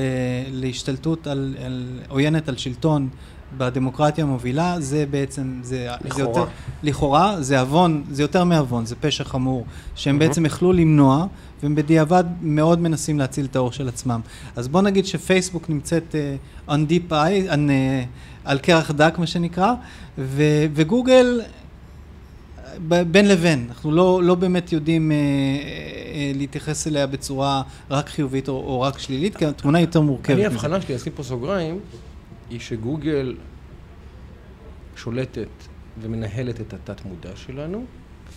להשתלטות 0.51 1.27
על, 1.27 1.55
על, 1.65 1.99
עוינת 2.09 2.49
על 2.49 2.57
שלטון 2.57 3.09
בדמוקרטיה 3.57 4.23
המובילה, 4.23 4.75
זה 4.79 5.05
בעצם, 5.11 5.59
זה, 5.61 5.69
זה 5.69 6.07
לכאורה. 6.07 6.27
יותר, 6.27 6.51
לכאורה, 6.83 7.41
זה 7.41 7.59
עוון, 7.59 8.03
זה 8.11 8.21
יותר 8.21 8.43
מעוון, 8.43 8.85
זה 8.85 8.95
פשע 8.95 9.23
חמור, 9.23 9.65
שהם 9.95 10.15
מהמם. 10.15 10.27
בעצם 10.27 10.45
יכלו 10.45 10.73
למנוע, 10.73 11.25
והם 11.63 11.75
בדיעבד 11.75 12.23
מאוד 12.41 12.79
מנסים 12.79 13.19
להציל 13.19 13.45
את 13.45 13.55
האור 13.55 13.71
של 13.71 13.87
עצמם. 13.87 14.21
אז 14.55 14.67
בוא 14.67 14.81
נגיד 14.81 15.05
שפייסבוק 15.05 15.69
נמצאת 15.69 16.15
uh, 16.67 16.69
on 16.69 16.89
deep 16.89 17.11
eye, 17.11 17.51
on, 17.51 17.53
uh, 17.53 18.07
על 18.45 18.59
קרח 18.59 18.91
דק 18.91 19.15
מה 19.17 19.27
שנקרא, 19.27 19.73
ו, 20.17 20.43
וגוגל 20.73 21.41
ב- 22.87 23.11
בין 23.11 23.27
לבין, 23.27 23.65
אנחנו 23.69 23.91
לא, 23.91 24.23
לא 24.23 24.35
באמת 24.35 24.71
יודעים 24.71 25.11
אה, 25.11 25.17
אה, 25.17 26.31
להתייחס 26.35 26.87
אליה 26.87 27.07
בצורה 27.07 27.61
רק 27.91 28.09
חיובית 28.09 28.49
או, 28.49 28.53
או 28.53 28.81
רק 28.81 28.99
שלילית, 28.99 29.37
כי 29.37 29.45
התמונה 29.45 29.79
יותר 29.79 30.01
מורכבת. 30.01 30.35
אני. 30.35 30.43
ההבחנה 30.43 30.81
שלי, 30.81 30.95
אשים 30.95 31.13
פה 31.15 31.23
סוגריים, 31.23 31.79
היא 32.53 32.59
שגוגל 32.59 33.35
שולטת 34.95 35.47
ומנהלת 36.01 36.61
את 36.61 36.73
התת-מודע 36.73 37.35
שלנו. 37.35 37.85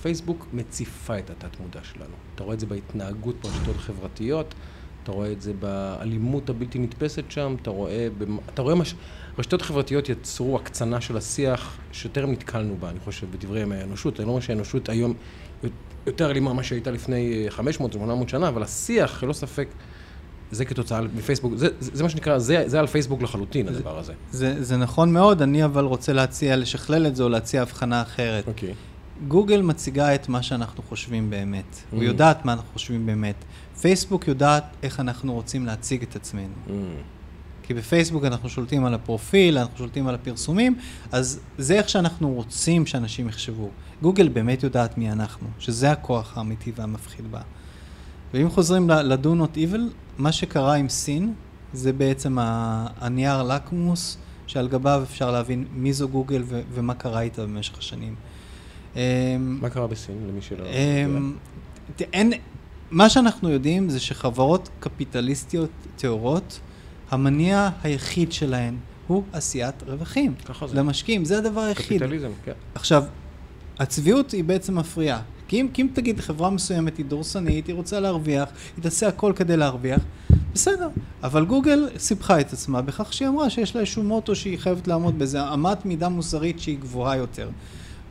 פייסבוק 0.03 0.47
מציפה 0.53 1.19
את 1.19 1.31
התת-מודע 1.31 1.81
שלנו. 1.83 2.15
אתה 2.35 2.45
רואה 2.45 2.55
את 2.55 2.61
זה 2.61 2.67
בהתנהגות 2.67 3.37
ברשתות 3.41 3.77
החברתיות, 3.77 4.55
אתה 5.03 5.13
רואה 5.13 5.33
את 5.33 5.43
זה 5.43 5.53
באלימות 5.53 6.51
הבלתי 6.51 6.79
נתפסת 6.79 7.31
שם, 7.31 7.57
אתה 7.63 7.71
רואה, 7.71 8.09
אתה 8.55 8.63
רואה 8.63 8.75
מש... 8.75 8.95
רשתות 9.39 9.63
חברתיות 9.63 10.09
יצרו 10.09 10.57
הקצנה 10.57 11.01
של 11.01 11.17
השיח 11.17 11.79
שטרם 11.93 12.31
נתקלנו 12.31 12.77
בה, 12.77 12.91
אני 12.91 13.01
חושב, 13.01 13.27
בדברי 13.31 13.63
ימי 13.63 13.77
האנושות. 13.77 14.21
אני 14.21 14.27
לא 14.27 14.31
אומר 14.31 14.41
שהאנושות 14.41 14.89
היום 14.89 15.15
יותר 16.07 16.31
אלימה 16.31 16.53
ממה 16.53 16.63
שהייתה 16.63 16.91
לפני 16.91 17.49
500-800 17.51 18.29
שנה, 18.29 18.49
אבל 18.49 18.63
השיח, 18.63 19.23
ללא 19.23 19.33
ספק, 19.33 19.69
זה 20.51 20.65
כתוצאה 20.65 21.01
מפייסבוק, 21.17 21.53
זה, 21.57 21.69
זה, 21.81 21.91
זה 21.95 22.03
מה 22.03 22.09
שנקרא, 22.09 22.39
זה, 22.39 22.65
זה 22.67 22.81
על 22.81 22.87
פייסבוק 22.87 23.23
לחלוטין, 23.23 23.73
זה, 23.73 23.79
הדבר 23.79 23.99
הזה. 23.99 24.13
זה, 24.33 24.65
זה 24.65 24.77
נכון 24.77 25.13
מאוד, 25.13 25.43
אני 25.43 25.65
אבל 25.65 25.85
רוצה 25.85 26.13
להציע, 26.13 26.57
לשכלל 26.57 27.07
את 27.07 27.17
זה 27.17 27.23
או 27.23 27.29
להציע 27.29 27.63
הבחנה 27.63 28.03
אחרת. 28.03 28.49
אוקיי. 28.49 28.71
Okay. 28.71 28.75
גוגל 29.29 29.63
מציגה 29.63 30.15
את 30.15 30.29
מה 30.29 30.43
שאנחנו 30.43 30.83
חושבים 30.83 31.31
באמת, 31.31 31.65
mm. 31.75 31.95
hmm 31.95 32.03
יודעת 32.03 32.45
מה 32.45 32.53
אנחנו 32.53 32.69
חושבים 32.73 33.07
באמת. 33.07 33.45
פייסבוק 33.81 34.29
יודעת 34.29 34.65
איך 34.83 35.01
אנחנו 35.01 35.35
רוצים 35.35 35.67
להציג 35.67 36.03
את 36.03 36.17
עצמנו. 36.17 36.55
Mm. 36.67 36.71
כי 37.63 37.75
בפייסבוק 37.75 38.25
אנחנו 38.25 38.49
שולטים 38.49 38.85
על 38.85 38.95
הפרופיל, 38.95 39.59
אנחנו 39.59 39.79
שולטים 39.79 40.07
על 40.07 40.15
הפרסומים, 40.15 40.79
אז 41.13 41.41
זה 41.59 41.75
איך 41.75 41.89
שאנחנו 41.89 42.33
רוצים 42.33 42.87
שאנשים 42.87 43.29
יחשבו. 43.29 43.71
גוגל 44.03 44.29
באמת 44.29 44.63
יודעת 44.63 44.99
מי 44.99 45.13
אנחנו, 45.13 45.49
שזה 45.59 45.91
הכוח 45.91 46.39
האמיתי 46.39 46.73
והמפחיד 46.77 47.33
בה. 47.33 47.41
ואם 48.35 48.51
חוזרים 48.51 48.91
ל-do 48.91 49.27
not 49.27 49.57
evil, 49.57 49.81
מה 50.19 50.33
שקרה 50.33 50.75
עם 50.75 50.89
סין, 50.89 51.33
זה 51.73 51.93
בעצם 51.93 52.37
הנייר 53.01 53.43
לקמוס, 53.43 54.19
שעל 54.47 54.69
גביו 54.69 55.03
אפשר 55.03 55.31
להבין 55.31 55.65
מי 55.73 55.93
זו 55.93 56.09
גוגל 56.09 56.43
ו- 56.45 56.63
ומה 56.75 56.95
קרה 56.95 57.21
איתה 57.21 57.43
במשך 57.43 57.79
השנים. 57.79 58.15
אמ, 58.97 59.01
מה 59.61 59.71
קרה 59.71 59.87
בסין, 59.87 60.17
למי 60.29 60.43
שלא... 60.43 60.65
אמ, 60.67 61.35
אין, 62.13 62.33
מה 62.91 63.09
שאנחנו 63.09 63.51
יודעים 63.51 63.91
זה 63.91 64.01
שחברות 64.01 64.69
קפיטליסטיות 64.81 65.71
טהורות, 65.97 66.61
המניע 67.11 67.69
היחיד 67.83 68.33
שלהן 68.33 68.77
הוא 69.07 69.23
עשיית 69.33 69.83
רווחים. 69.87 70.35
ככה 70.45 70.67
זה. 70.67 70.77
למשקיעים, 70.77 71.25
זה 71.25 71.39
הדבר 71.39 71.61
היחיד. 71.61 71.87
קפיטליזם, 71.87 72.31
כן. 72.45 72.53
עכשיו, 72.75 73.05
הצביעות 73.79 74.31
היא 74.31 74.45
בעצם 74.45 74.79
מפריעה. 74.79 75.21
כי 75.49 75.61
אם, 75.61 75.69
כי 75.73 75.83
אם 75.83 75.89
תגיד 75.93 76.21
חברה 76.21 76.51
מסוימת 76.51 76.97
היא 76.97 77.07
דורסנית, 77.07 77.67
היא 77.67 77.75
רוצה 77.75 78.01
להרוויח, 78.01 78.49
היא 78.77 78.83
תעשה 78.83 79.09
הכל 79.09 79.33
כדי 79.37 79.57
להרוויח, 79.57 80.01
בסדר. 80.55 80.89
אבל 81.23 81.45
גוגל 81.45 81.89
סיפחה 81.99 82.41
את 82.41 82.53
עצמה 82.53 82.83
בכך 82.83 83.13
שהיא 83.13 83.29
אמרה 83.29 83.51
שיש 83.51 83.75
לה 83.75 83.81
איזשהו 83.81 84.03
מוטו 84.03 84.35
שהיא 84.35 84.59
חייבת 84.59 84.89
לעמוד 84.89 85.19
בזה, 85.19 85.53
אמת 85.53 85.87
מידה 85.87 86.09
מוסרית 86.09 86.61
שהיא 86.61 86.79
גבוהה 86.79 87.17
יותר. 87.17 87.49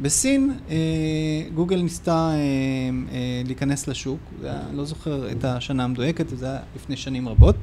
בסין 0.01 0.53
אה, 0.69 0.75
גוגל 1.55 1.81
ניסתה 1.81 2.29
אה, 2.29 2.35
אה, 2.35 3.41
להיכנס 3.45 3.87
לשוק, 3.87 4.19
היה, 4.43 4.61
לא 4.73 4.85
זוכר 4.85 5.31
את 5.31 5.45
השנה 5.45 5.83
המדויקת, 5.83 6.25
זה 6.29 6.45
היה 6.45 6.59
לפני 6.75 6.97
שנים 6.97 7.29
רבות. 7.29 7.55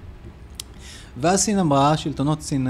ואז 1.21 1.41
סין 1.41 1.59
אמרה, 1.59 1.97
שלטונות 1.97 2.43
סין 2.43 2.69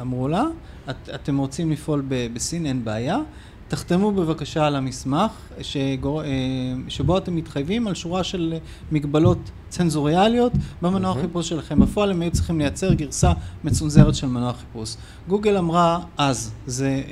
אמרו 0.00 0.28
לה, 0.28 0.44
את, 0.90 1.10
אתם 1.14 1.38
רוצים 1.38 1.70
לפעול 1.70 2.02
בסין, 2.08 2.66
אין 2.66 2.84
בעיה, 2.84 3.18
תחתמו 3.68 4.12
בבקשה 4.12 4.66
על 4.66 4.76
המסמך 4.76 5.30
שגור... 5.62 6.22
שבו 6.88 7.18
אתם 7.18 7.36
מתחייבים 7.36 7.86
על 7.86 7.94
שורה 7.94 8.24
של 8.24 8.54
מגבלות 8.92 9.38
צנזוריאליות 9.68 10.52
במנוע 10.82 11.12
mm-hmm. 11.12 11.18
החיפוש 11.18 11.48
שלכם. 11.48 11.80
בפועל 11.80 12.10
הם 12.10 12.22
היו 12.22 12.30
צריכים 12.30 12.58
לייצר 12.58 12.94
גרסה 12.94 13.32
מצונזרת 13.64 14.14
של 14.14 14.26
מנוע 14.26 14.52
חיפוש. 14.52 14.96
גוגל 15.28 15.56
אמרה 15.56 16.00
אז, 16.16 16.52
זה 16.66 17.02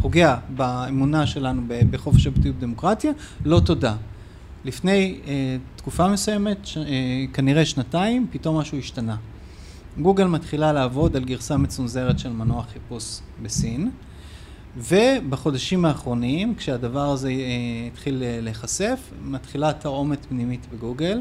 פוגע 0.00 0.36
באמונה 0.56 1.26
שלנו 1.26 1.62
בחופש 1.90 2.26
הביטוי 2.26 2.50
ובדמוקרטיה, 2.50 3.12
לא 3.44 3.60
תודה. 3.60 3.94
לפני 4.64 5.20
אה, 5.26 5.56
תקופה 5.76 6.08
מסוימת, 6.08 6.66
ש, 6.66 6.78
אה, 6.78 6.84
כנראה 7.32 7.64
שנתיים, 7.64 8.26
פתאום 8.30 8.58
משהו 8.58 8.78
השתנה. 8.78 9.16
גוגל 10.00 10.24
מתחילה 10.24 10.72
לעבוד 10.72 11.16
על 11.16 11.24
גרסה 11.24 11.56
מצונזרת 11.56 12.18
של 12.18 12.32
מנוע 12.32 12.62
חיפוש 12.62 13.18
בסין, 13.42 13.90
ובחודשים 14.78 15.84
האחרונים, 15.84 16.54
כשהדבר 16.54 17.10
הזה 17.10 17.28
אה, 17.28 17.34
התחיל 17.92 18.22
אה, 18.22 18.38
להיחשף, 18.42 19.00
מתחילה 19.24 19.72
תרעומת 19.72 20.26
פנימית 20.28 20.66
בגוגל, 20.72 21.20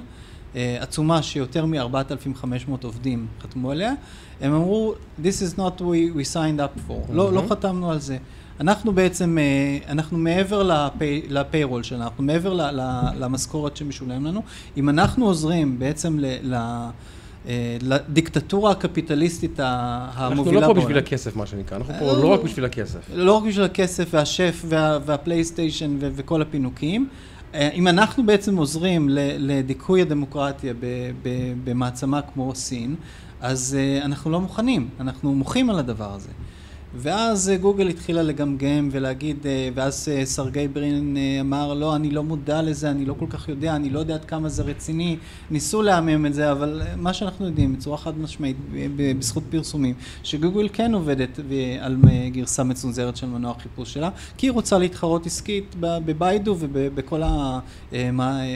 אה, 0.56 0.78
עצומה 0.80 1.24
שיותר 1.24 1.66
מ-4,500 1.66 2.84
עובדים 2.84 3.28
חתמו 3.42 3.72
עליה, 3.72 3.94
הם 4.42 4.54
אמרו, 4.54 4.94
This 5.24 5.56
is 5.56 5.58
not 5.58 5.82
what 5.82 6.16
we 6.16 6.34
signed 6.34 6.60
up 6.60 6.90
for, 6.90 6.92
mm-hmm. 6.92 7.14
לא, 7.14 7.34
לא 7.34 7.44
חתמנו 7.50 7.92
על 7.92 8.00
זה. 8.00 8.18
אנחנו 8.60 8.94
בעצם, 8.94 9.38
אנחנו 9.88 10.18
מעבר 10.18 10.70
לפיירול 11.30 11.84
שלנו, 11.84 12.04
אנחנו 12.04 12.24
מעבר 12.24 12.54
למשכורת 13.16 13.78
שמשולם 13.78 14.26
לנו. 14.26 14.42
אם 14.78 14.90
אנחנו 14.90 15.26
עוזרים 15.26 15.80
בעצם 15.80 16.20
ל... 16.20 16.54
אה, 16.54 16.90
לדיקטטורה 17.82 18.72
הקפיטליסטית 18.72 19.60
המובילה 19.60 20.16
בעולם. 20.16 20.38
אנחנו 20.38 20.62
לא 20.62 20.68
פה 20.68 20.74
בשביל 20.74 20.98
הכסף, 20.98 21.36
מה 21.36 21.46
שנקרא, 21.46 21.78
אנחנו 21.78 21.94
פה 22.00 22.14
לא 22.14 22.28
רק 22.28 22.42
בשביל 22.42 22.66
הכסף. 22.66 23.00
לא 23.14 23.34
רק 23.34 23.44
בשביל 23.44 23.66
הכסף 23.66 24.08
והשף 24.12 24.66
והפלייסטיישן 25.06 25.98
וכל 26.00 26.42
הפינוקים. 26.42 27.10
אה, 27.54 27.70
אם 27.74 27.88
אנחנו 27.88 28.26
בעצם 28.26 28.58
עוזרים 28.58 29.10
לדיכוי 29.38 30.02
הדמוקרטיה 30.02 30.74
במעצמה 31.64 32.22
כמו 32.22 32.56
סין, 32.56 32.96
אז 33.42 33.78
אנחנו 34.02 34.32
לא 34.32 34.42
מוכנים, 34.42 34.90
אנחנו 35.00 35.36
מוחים 35.36 35.70
על 35.70 35.80
הדבר 35.80 36.14
הזה. 36.14 36.30
ואז 36.96 37.50
אה, 37.50 37.58
גוגל 37.58 37.88
התחילה 37.88 38.24
לגמגם 38.24 38.90
ולהגיד, 38.92 39.38
אה, 39.46 39.70
ואז 39.76 40.10
אה, 40.12 40.26
סרגי 40.26 40.68
ברין 40.68 41.18
אמר, 41.40 41.74
לא, 41.74 41.96
אני 41.96 42.12
לא 42.12 42.24
מודע 42.24 42.62
לזה, 42.62 42.92
אני 42.92 43.06
לא 43.06 43.16
כל 43.20 43.26
כך 43.30 43.50
יודע, 43.50 43.76
אני 43.76 43.90
לא 43.90 44.00
יודע 44.00 44.14
עד 44.14 44.26
כמה 44.26 44.50
זה 44.50 44.64
רציני. 44.64 45.18
ניסו 45.52 45.82
לעמם 45.82 46.26
את 46.26 46.34
זה, 46.34 46.52
אבל 46.52 46.82
מה 46.96 47.14
שאנחנו 47.14 47.46
יודעים 47.46 47.76
בצורה 47.76 47.98
חד 47.98 48.18
משמעית, 48.20 48.58
בזכות 48.96 49.44
פרסומים, 49.50 49.96
שגוגל 50.24 50.70
כן 50.74 50.94
עובדת 50.94 51.40
על 51.80 51.98
גרסה 52.32 52.64
מצונזרת 52.64 53.18
של 53.18 53.28
מנוע 53.28 53.52
החיפוש 53.52 53.94
שלה, 53.94 54.10
כי 54.38 54.48
היא 54.48 54.52
רוצה 54.52 54.78
להתחרות 54.78 55.26
עסקית 55.26 55.76
בביידו 55.80 56.56
ובכל 56.60 57.22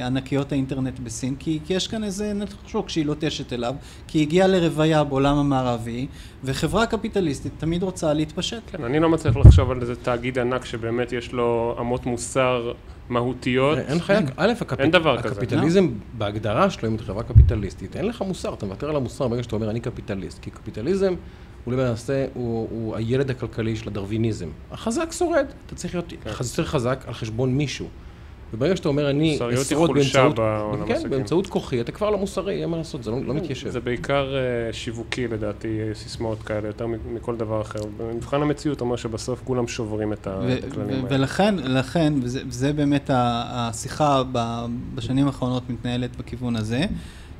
ענקיות 0.01 0.51
האינטרנט 0.51 0.99
בסין, 0.99 1.35
כי, 1.39 1.59
כי 1.65 1.73
יש 1.73 1.87
כאן 1.87 2.03
איזה 2.03 2.33
נתח 2.33 2.55
שוק 2.67 2.89
שהיא 2.89 3.05
לוטשת 3.05 3.53
אליו, 3.53 3.75
כי 4.07 4.17
היא 4.17 4.27
הגיעה 4.27 4.47
לרוויה 4.47 5.03
בעולם 5.03 5.37
המערבי, 5.37 6.07
וחברה 6.43 6.85
קפיטליסטית 6.85 7.51
תמיד 7.57 7.83
רוצה 7.83 8.13
להתפשט. 8.31 8.61
כן, 8.67 8.83
אני 8.83 8.99
לא 8.99 9.09
מצליח 9.09 9.37
לחשוב 9.37 9.71
על 9.71 9.81
איזה 9.81 9.95
תאגיד 9.95 10.39
ענק 10.39 10.65
שבאמת 10.65 11.11
יש 11.11 11.33
לו 11.33 11.75
אמות 11.79 12.05
מוסר 12.05 12.73
מהותיות. 13.09 13.77
אין 13.77 13.97
לך, 13.97 14.13
א', 14.37 14.53
אין 14.79 14.91
דבר 14.91 15.21
כזה. 15.21 15.33
הקפיטליזם 15.35 15.87
בהגדרה 16.17 16.69
שלו, 16.69 16.89
אם 16.89 16.95
אתה 16.95 17.03
חברה 17.03 17.23
קפיטליסטית, 17.23 17.95
אין 17.95 18.05
לך 18.05 18.21
מוסר, 18.21 18.53
אתה 18.53 18.65
מוותר 18.65 18.89
על 18.89 18.95
המוסר 18.95 19.27
ברגע 19.27 19.43
שאתה 19.43 19.55
אומר 19.55 19.69
אני 19.69 19.79
קפיטליסט, 19.79 20.39
כי 20.39 20.51
קפיטליזם 20.51 21.13
הוא 21.65 21.73
למעשה, 21.73 22.25
הוא, 22.33 22.67
הוא 22.71 22.95
הילד 22.95 23.29
הכלכלי 23.29 23.75
של 23.75 23.89
הדרוויניזם. 23.89 24.47
החזק 24.71 25.11
שורד, 25.11 25.45
אתה 25.65 25.75
צריך 25.75 25.95
להיות 25.95 26.09
כן. 26.09 26.29
יותר 26.39 26.65
חזק 26.65 27.03
על 27.07 27.13
חשבון 27.13 27.57
מישהו. 27.57 27.87
וברגע 28.53 28.75
שאתה 28.75 28.89
אומר, 28.89 29.09
אני 29.09 29.39
אשרוד 29.61 29.91
באמצעות, 29.93 30.35
כן, 30.87 31.09
באמצעות 31.09 31.47
כוחי, 31.47 31.81
אתה 31.81 31.91
כבר 31.91 32.09
לא 32.09 32.17
מוסרי, 32.17 32.61
אין 32.61 32.69
מה 32.69 32.77
לעשות, 32.77 33.03
זה 33.03 33.11
לא, 33.11 33.17
לא 33.25 33.33
מתיישב. 33.33 33.69
זה 33.69 33.79
בעיקר 33.79 34.33
uh, 34.69 34.73
שיווקי 34.75 35.27
לדעתי, 35.27 35.79
סיסמאות 35.93 36.43
כאלה, 36.43 36.67
יותר 36.67 36.87
מכל 36.87 37.35
דבר 37.35 37.61
אחר. 37.61 37.79
במבחן 37.97 38.41
המציאות 38.41 38.81
אומר 38.81 38.95
שבסוף 38.95 39.41
כולם 39.43 39.67
שוברים 39.67 40.13
את 40.13 40.27
הכללים 40.27 41.05
האלה. 41.05 41.07
ולכן, 41.09 41.55
לכן, 41.57 42.13
וזה, 42.23 42.41
וזה 42.47 42.73
באמת 42.73 43.09
השיחה 43.13 44.23
בשנים 44.95 45.27
האחרונות 45.27 45.69
מתנהלת 45.69 46.15
בכיוון 46.15 46.55
הזה. 46.55 46.85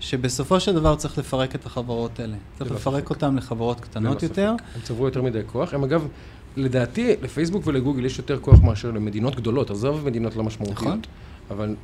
שבסופו 0.02 0.60
של 0.60 0.74
דבר 0.74 0.96
צריך 0.96 1.18
לפרק 1.18 1.56
את 1.56 1.66
החברות 1.66 2.20
האלה. 2.20 2.36
צריך 2.58 2.72
לפרק 2.72 3.10
אותן 3.10 3.36
לחברות 3.36 3.80
קטנות 3.80 4.24
יותר. 4.24 4.56
הם 4.76 4.82
צברו 4.82 5.06
יותר 5.06 5.22
מדי 5.22 5.40
כוח. 5.46 5.74
הם 5.74 5.84
אגב, 5.84 6.08
לדעתי, 6.56 7.16
לפייסבוק 7.22 7.68
ולגוגל 7.68 8.06
יש 8.06 8.18
יותר 8.18 8.40
כוח 8.40 8.60
מאשר 8.62 8.92
למדינות 8.92 9.36
גדולות, 9.36 9.72
עזוב 9.72 10.06
מדינות 10.06 10.36
לא 10.36 10.44
משמעותיות. 10.44 10.82
נכון. 10.82 11.02
אבל 11.52 11.76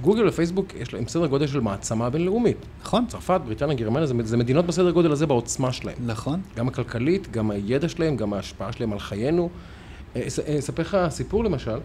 גוגל 0.00 0.28
ופייסבוק 0.28 0.74
יש 0.74 0.94
להם 0.94 1.08
סדר 1.08 1.26
גודל 1.26 1.46
של 1.46 1.60
מעצמה 1.60 2.10
בינלאומית. 2.10 2.56
נכון. 2.82 3.06
צרפת, 3.06 3.40
בריטניה, 3.44 3.76
גרמניה, 3.76 4.06
זה, 4.06 4.14
זה 4.24 4.36
מדינות 4.36 4.66
בסדר 4.66 4.90
גודל 4.90 5.12
הזה 5.12 5.26
בעוצמה 5.26 5.72
שלהם. 5.72 5.96
נכון. 6.06 6.40
גם 6.56 6.68
הכלכלית, 6.68 7.30
גם 7.30 7.50
הידע 7.50 7.88
שלהם, 7.88 8.16
גם 8.16 8.32
ההשפעה 8.32 8.72
שלהם 8.72 8.92
על 8.92 8.98
חיינו. 8.98 9.50
אה, 10.16 10.22
אה, 10.48 10.58
אספר 10.58 10.82
לך 10.82 10.96
סיפור 11.08 11.44
למשל, 11.44 11.78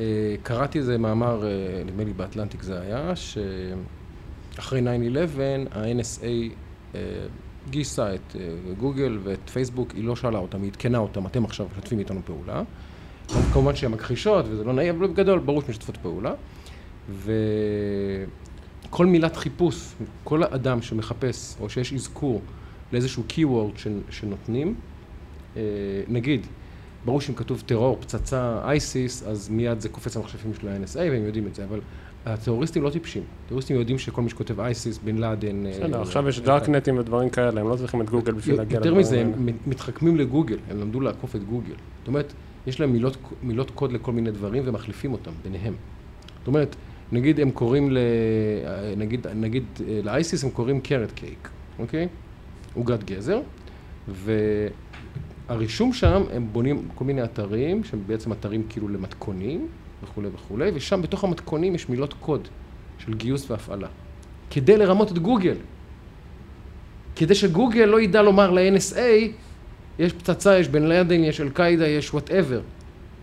אה, 0.00 0.04
קראתי 0.42 0.78
איזה 0.78 0.98
מאמר, 0.98 1.44
נדמה 1.86 2.04
לי 2.04 2.12
באטלנטיק 2.12 2.62
זה 2.62 2.80
היה, 2.80 3.12
שאחרי 3.16 4.80
9-11, 4.80 4.84
ה-NSA 5.70 6.54
גייסה 7.70 8.14
את 8.14 8.36
אה, 8.40 8.48
גוגל 8.78 9.18
ואת 9.22 9.50
פייסבוק, 9.50 9.90
היא 9.92 10.04
לא 10.04 10.16
שאלה 10.16 10.38
אותם, 10.38 10.62
היא 10.62 10.70
עדכנה 10.70 10.98
אותם, 10.98 11.26
אתם 11.26 11.44
עכשיו 11.44 11.66
משתפים 11.78 11.98
איתנו 11.98 12.20
פעולה. 12.24 12.62
כמובן 13.52 13.76
שהן 13.76 13.90
מכחישות 13.90 14.44
וזה 14.48 14.64
לא 14.64 14.72
נעים, 14.72 14.96
אבל 14.96 15.06
בגדול 15.06 15.38
ברור 15.38 15.62
שמשתפות 15.62 15.96
פעולה. 15.96 16.34
וכל 17.08 19.06
מילת 19.06 19.36
חיפוש, 19.36 19.94
כל 20.24 20.44
אדם 20.44 20.82
שמחפש 20.82 21.56
או 21.60 21.70
שיש 21.70 21.92
אזכור 21.92 22.42
לאיזשהו 22.92 23.22
keyword 23.28 23.88
שנותנים, 24.10 24.74
אה, 25.56 25.62
נגיד, 26.08 26.46
ברור 27.04 27.20
שאם 27.20 27.34
כתוב 27.34 27.62
טרור, 27.66 27.96
פצצה, 28.00 28.60
אייסיס, 28.64 29.22
אז 29.22 29.48
מיד 29.48 29.80
זה 29.80 29.88
קופץ 29.88 30.16
למחשבים 30.16 30.54
של 30.60 30.68
ה-NSA, 30.68 30.98
והם 30.98 31.24
יודעים 31.24 31.46
את 31.46 31.54
זה, 31.54 31.64
אבל 31.64 31.80
הטרוריסטים 32.26 32.82
לא 32.82 32.90
טיפשים. 32.90 33.22
הטרוריסטים 33.44 33.76
יודעים 33.76 33.98
שכל 33.98 34.22
מי 34.22 34.30
שכותב 34.30 34.60
אייסיס, 34.60 34.98
בן 34.98 35.16
לאדן... 35.16 35.66
אה, 35.66 35.72
בסדר, 35.72 36.02
עכשיו 36.02 36.28
יש 36.28 36.40
דארקנטים 36.40 36.98
ודברים 36.98 37.30
כאלה, 37.30 37.60
הם 37.60 37.68
לא 37.68 37.76
צריכים 37.76 38.00
את 38.00 38.10
גוגל 38.10 38.32
בשביל 38.32 38.56
להגיע 38.56 38.76
יותר 38.76 38.94
מזה. 38.94 39.20
הם 39.20 39.48
מתחכמים 39.66 40.16
לגוגל, 40.16 40.56
הם 40.70 40.80
למדו 40.80 41.00
לעקוף 41.00 41.36
את 41.36 41.44
גוגל. 41.44 41.74
זאת 41.98 42.08
אומרת, 42.08 42.32
יש 42.66 42.80
להם 42.80 42.92
מילות, 42.92 43.16
מילות 43.42 43.70
קוד 43.70 43.92
לכל 43.92 44.12
מיני 44.12 44.30
דברים 44.30 44.62
ומחליפים 44.66 45.12
אותם 45.12 45.30
ביניהם. 45.42 45.74
זאת 46.38 46.46
אומרת, 46.46 46.76
נגיד 47.12 47.40
הם 47.40 47.50
קוראים 47.50 47.90
ל... 47.90 47.98
נגיד, 48.96 49.26
נגיד 49.26 49.64
אה, 49.88 50.00
לאייסיס 50.04 50.44
הם 50.44 50.50
קוראים 50.50 50.80
קרט 50.80 51.12
קייק, 51.12 51.48
אוקיי? 51.78 52.08
עוגת 52.74 53.04
גזר, 53.04 53.40
והרישום 55.48 55.92
שם, 55.92 56.22
הם 56.32 56.48
בונים 56.52 56.88
כל 56.94 57.04
מיני 57.04 57.24
אתרים, 57.24 57.84
שהם 57.84 58.00
בעצם 58.06 58.32
אתרים 58.32 58.62
כאילו 58.68 58.88
למתכונים 58.88 59.68
וכולי 60.04 60.28
וכולי, 60.34 60.70
ושם 60.74 61.02
בתוך 61.02 61.24
המתכונים 61.24 61.74
יש 61.74 61.88
מילות 61.88 62.14
קוד 62.20 62.48
של 62.98 63.14
גיוס 63.14 63.50
והפעלה. 63.50 63.88
כדי 64.50 64.76
לרמות 64.76 65.12
את 65.12 65.18
גוגל. 65.18 65.54
כדי 67.16 67.34
שגוגל 67.34 67.84
לא 67.84 68.00
ידע 68.00 68.22
לומר 68.22 68.50
ל-NSA, 68.50 68.98
יש 69.98 70.12
פצצה, 70.12 70.58
יש 70.58 70.68
בן 70.68 70.82
לאדן, 70.82 71.24
יש 71.24 71.40
אל-קאעידה, 71.40 71.88
יש 71.88 72.14
whatever. 72.14 72.60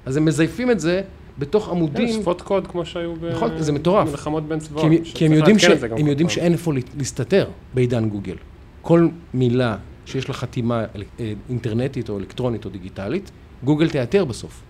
אז 0.05 0.17
הם 0.17 0.25
מזייפים 0.25 0.71
את 0.71 0.79
זה 0.79 1.01
בתוך 1.39 1.69
עמודים. 1.69 2.07
יש 2.07 2.15
שפות 2.15 2.41
קוד 2.41 2.67
כמו 2.67 2.85
שהיו 2.85 3.15
ב... 3.15 3.25
נכון, 3.25 3.51
זה 3.57 3.71
מטורף. 3.71 4.09
מלחמות 4.09 4.47
בין 4.47 4.59
צבאות. 4.59 4.85
כי 4.91 4.97
הם, 4.97 5.03
כי 5.03 5.25
הם 5.25 5.31
יודעים, 5.33 5.59
ש... 5.59 5.65
הם 5.97 6.07
יודעים. 6.07 6.29
שאין 6.29 6.51
איפה 6.53 6.73
לה- 6.73 6.79
להסתתר 6.97 7.47
בעידן 7.73 8.09
גוגל. 8.09 8.35
כל 8.81 9.07
מילה 9.33 9.77
שיש 10.05 10.27
לה 10.27 10.33
חתימה 10.33 10.85
אה, 11.19 11.33
אינטרנטית 11.49 12.09
או 12.09 12.19
אלקטרונית 12.19 12.65
או 12.65 12.69
דיגיטלית, 12.69 13.31
גוגל 13.63 13.89
תאתר 13.89 14.25
בסוף. 14.25 14.61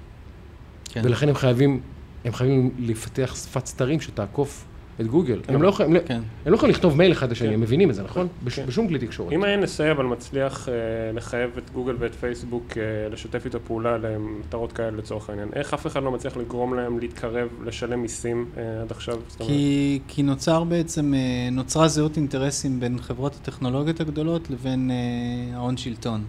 כן. 0.89 1.01
ולכן 1.03 1.29
הם 1.29 1.35
חייבים, 1.35 1.79
הם 2.25 2.33
חייבים 2.33 2.71
לפתח 2.79 3.35
שפת 3.35 3.65
סתרים 3.65 4.01
שתעקוף 4.01 4.65
את 5.01 5.07
גוגל. 5.07 5.39
כן, 5.43 5.55
הם 5.55 5.61
לא 5.61 5.67
יכולים, 5.67 5.95
כן. 6.05 6.21
הם 6.45 6.51
לא 6.51 6.55
יכולים 6.57 6.75
לכתוב 6.75 6.97
מייל 6.97 7.11
אחד 7.11 7.31
לשני, 7.31 7.47
כן. 7.47 7.53
הם 7.53 7.61
מבינים 7.61 7.89
את 7.89 7.95
זה, 7.95 8.03
נכון? 8.03 8.27
בש- 8.43 8.59
כן. 8.59 8.65
בשום 8.65 8.87
כלי 8.87 8.99
תקשורת. 8.99 9.33
אם 9.33 9.43
ה-NSA 9.43 9.91
אבל 9.91 10.05
מצליח 10.05 10.69
אה, 10.69 10.73
לחייב 11.13 11.49
את 11.57 11.69
גוגל 11.73 11.95
ואת 11.99 12.15
פייסבוק 12.15 12.77
אה, 12.77 12.83
לשתף 13.11 13.45
איתו 13.45 13.59
פעולה 13.67 13.97
למטרות 13.97 14.71
כאלה 14.71 14.91
לצורך 14.97 15.29
העניין, 15.29 15.49
איך 15.53 15.73
אף 15.73 15.87
אחד 15.87 16.03
לא 16.03 16.11
מצליח 16.11 16.37
לגרום 16.37 16.73
להם 16.73 16.99
להתקרב, 16.99 17.47
לשלם 17.65 18.01
מיסים 18.01 18.45
אה, 18.57 18.81
עד 18.81 18.91
עכשיו? 18.91 19.17
כי, 19.39 19.99
כי 20.07 20.23
נוצר 20.23 20.63
בעצם, 20.63 21.13
אה, 21.13 21.19
נוצרה 21.51 21.87
זהות 21.87 22.17
אינטרסים 22.17 22.79
בין 22.79 22.99
חברות 23.01 23.35
הטכנולוגיות 23.41 23.99
הגדולות 24.01 24.49
לבין 24.49 24.91
אה, 24.91 25.57
ההון 25.57 25.77
שלטון. 25.77 26.23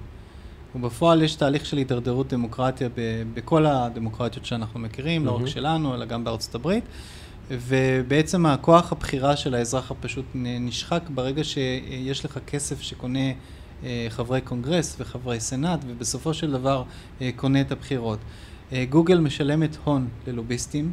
ובפועל 0.77 1.23
יש 1.23 1.35
תהליך 1.35 1.67
של 1.67 1.77
הידרדרות 1.77 2.29
דמוקרטיה 2.29 2.89
ב, 2.89 3.23
בכל 3.35 3.67
הדמוקרטיות 3.67 4.47
שאנחנו 4.47 4.81
מכירים, 4.81 5.27
לא 5.27 5.41
רק. 5.41 5.47
שלנו, 5.47 5.95
אלא 5.95 6.05
גם 6.05 6.25
בארצות 6.25 6.55
הברית. 6.55 6.85
ובעצם 7.51 8.47
הכוח 8.47 8.93
הבחירה 8.93 9.37
של 9.37 9.55
האזרח 9.55 9.91
הפשוט 9.91 10.25
נשחק 10.35 11.03
ברגע 11.15 11.45
שיש 11.45 12.25
לך 12.25 12.39
כסף 12.47 12.81
שקונה 12.81 13.33
אה, 13.85 14.07
חברי 14.09 14.41
קונגרס 14.41 14.97
וחברי 14.99 15.41
סנאט, 15.41 15.81
ובסופו 15.87 16.35
של 16.35 16.53
דבר 16.53 16.83
אה, 17.21 17.31
קונה 17.37 17.61
את 17.61 17.73
הבחירות. 17.73 18.19
אה, 18.73 18.85
גוגל 18.91 19.19
משלמת 19.19 19.77
הון 19.85 20.09
ללוביסטים, 20.27 20.93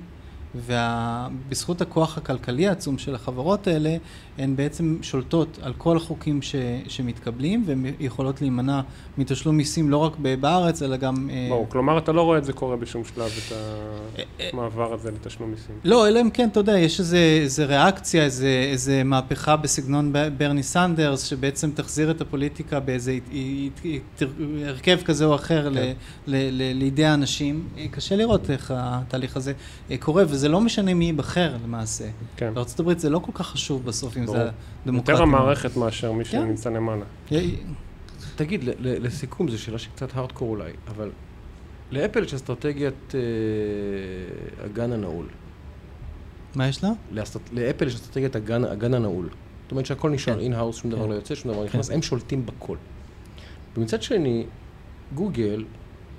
ובזכות 0.56 1.82
הכוח 1.82 2.18
הכלכלי 2.18 2.68
העצום 2.68 2.97
של 2.97 3.16
החברות 3.16 3.68
האלה, 3.68 3.97
הן 4.38 4.56
בעצם 4.56 4.97
שולטות 5.01 5.60
על 5.62 5.74
כל 5.78 5.97
החוקים 5.97 6.41
ש, 6.41 6.56
שמתקבלים, 6.88 7.64
והן 7.66 7.86
יכולות 7.99 8.41
להימנע 8.41 8.82
מתשלום 9.18 9.58
מיסים 9.58 9.89
לא 9.89 9.97
רק 9.97 10.18
בארץ, 10.39 10.82
אלא 10.82 10.97
גם... 10.97 11.30
אה, 11.30 11.47
ברור, 11.49 11.70
כלומר 11.70 11.97
אתה 11.97 12.12
לא 12.12 12.22
רואה 12.22 12.38
את 12.38 12.45
זה 12.45 12.54
קורה 12.54 12.76
בשום 12.76 13.04
שלב, 13.04 13.32
את 13.36 14.54
המעבר 14.54 14.93
הזה 14.93 15.12
לתשלום 15.12 15.51
מיסים. 15.51 15.76
לא, 15.84 16.08
אלא 16.08 16.22
אם 16.22 16.30
כן, 16.30 16.49
אתה 16.49 16.60
יודע, 16.60 16.80
יש 16.80 16.99
איזה, 16.99 17.18
איזה 17.18 17.66
ריאקציה, 17.66 18.24
איזה, 18.24 18.68
איזה 18.72 19.04
מהפכה 19.04 19.56
בסגנון 19.56 20.14
ברני 20.38 20.64
סנדרס, 20.64 21.24
שבעצם 21.24 21.72
תחזיר 21.72 22.12
את 22.12 22.22
הפוליטיקה 22.22 22.80
באיזה 22.80 23.18
הרכב 24.66 24.99
כזה 25.06 25.26
או 25.26 25.36
אחר 25.36 25.70
ל, 25.70 25.78
ל, 25.78 25.91
ל, 26.28 26.74
לידי 26.74 27.06
האנשים. 27.06 27.68
אה, 27.78 27.86
קשה 27.91 28.16
לראות 28.16 28.49
איך 28.49 28.74
התהליך 28.76 29.38
הזה 29.38 29.54
אה, 29.91 29.97
קורה, 29.97 30.24
וזה 30.28 30.43
לא 30.50 30.62
משנה 30.62 30.94
מי 30.94 31.06
ייבחר 31.06 31.56
למעשה. 31.64 32.06
כן. 32.38 32.54
בארה"ב 32.54 32.98
זה 32.98 33.10
לא 33.10 33.20
כל 33.20 33.32
כך 33.36 33.48
חשוב 33.48 33.86
בסוף 33.86 34.18
אם 34.18 34.26
ברור. 34.26 34.38
זה 34.38 34.50
דמוקרטיה. 34.86 35.12
יותר 35.14 35.24
המערכת 35.24 35.78
מאשר 35.78 36.12
מי 36.12 36.26
כן. 36.26 36.30
שנמצא 36.32 36.70
למעלה. 36.70 37.06
תגיד, 38.36 38.62
לסיכום, 38.80 39.50
זו 39.50 39.60
שאלה 39.62 39.80
שקצת 39.80 40.16
הארדקור 40.16 40.50
אולי, 40.50 40.72
אבל 40.88 41.10
לאפל 41.91 42.24
יש 42.24 42.34
אסטרטגיית 42.34 43.16
אה, 43.16 43.20
הגן 44.66 44.91
הנעול. 44.91 45.26
מה 46.56 46.68
יש 46.68 46.84
לה? 46.84 46.89
לאסט- 47.12 47.50
לאפל 47.54 47.88
יש 47.88 47.96
אסטרטגיית 47.96 48.36
הגן, 48.36 48.64
הגן 48.66 48.94
הנעול. 48.94 49.30
זאת 49.64 49.72
אומרת 49.72 49.86
שהכל 49.86 50.10
נשאר 50.10 50.34
כן. 50.34 50.39
in-house, 50.39 50.76
שום 50.76 50.91
דבר 50.91 51.04
כן. 51.04 51.10
לא 51.10 51.14
יוצא, 51.14 51.36
שום 51.36 51.52
דבר 51.52 51.60
לא 51.60 51.66
נכנס, 51.66 51.89
הם 51.91 52.02
שולטים 52.02 52.46
בכל. 52.46 52.78
ומצד 53.78 54.02
שני, 54.02 54.46
גוגל, 55.16 55.66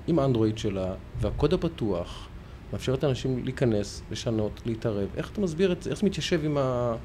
עם 0.07 0.19
האנדרואיד 0.19 0.57
שלה, 0.57 0.93
והקוד 1.21 1.53
הפתוח, 1.53 2.27
מאפשרת 2.75 3.03
לאנשים 3.03 3.43
להיכנס, 3.43 4.01
לשנות, 4.11 4.61
להתערב. 4.65 5.07
איך 5.17 5.29
אתה 5.31 5.41
מסביר 5.41 5.71
את 5.71 5.83
זה? 5.83 5.89
איך 5.89 5.99
זה 5.99 6.05
מתיישב 6.05 6.45
עם, 6.45 6.57
ה... 6.57 6.95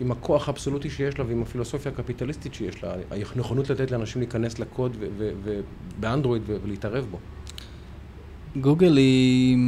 עם 0.00 0.12
הכוח 0.12 0.48
האבסולוטי 0.48 0.90
שיש 0.90 1.18
לה 1.18 1.24
ועם 1.24 1.42
הפילוסופיה 1.42 1.92
הקפיטליסטית 1.92 2.54
שיש 2.54 2.82
לה? 2.82 2.94
הנכונות 3.34 3.70
לתת 3.70 3.90
לאנשים 3.90 4.20
להיכנס 4.20 4.58
לקוד 4.58 4.96
ו- 5.00 5.06
ו- 5.18 5.30
ו- 5.44 6.56
ולהתערב 6.62 7.06
בו. 7.10 7.18
גוגל 8.56 8.96
היא, 8.96 9.58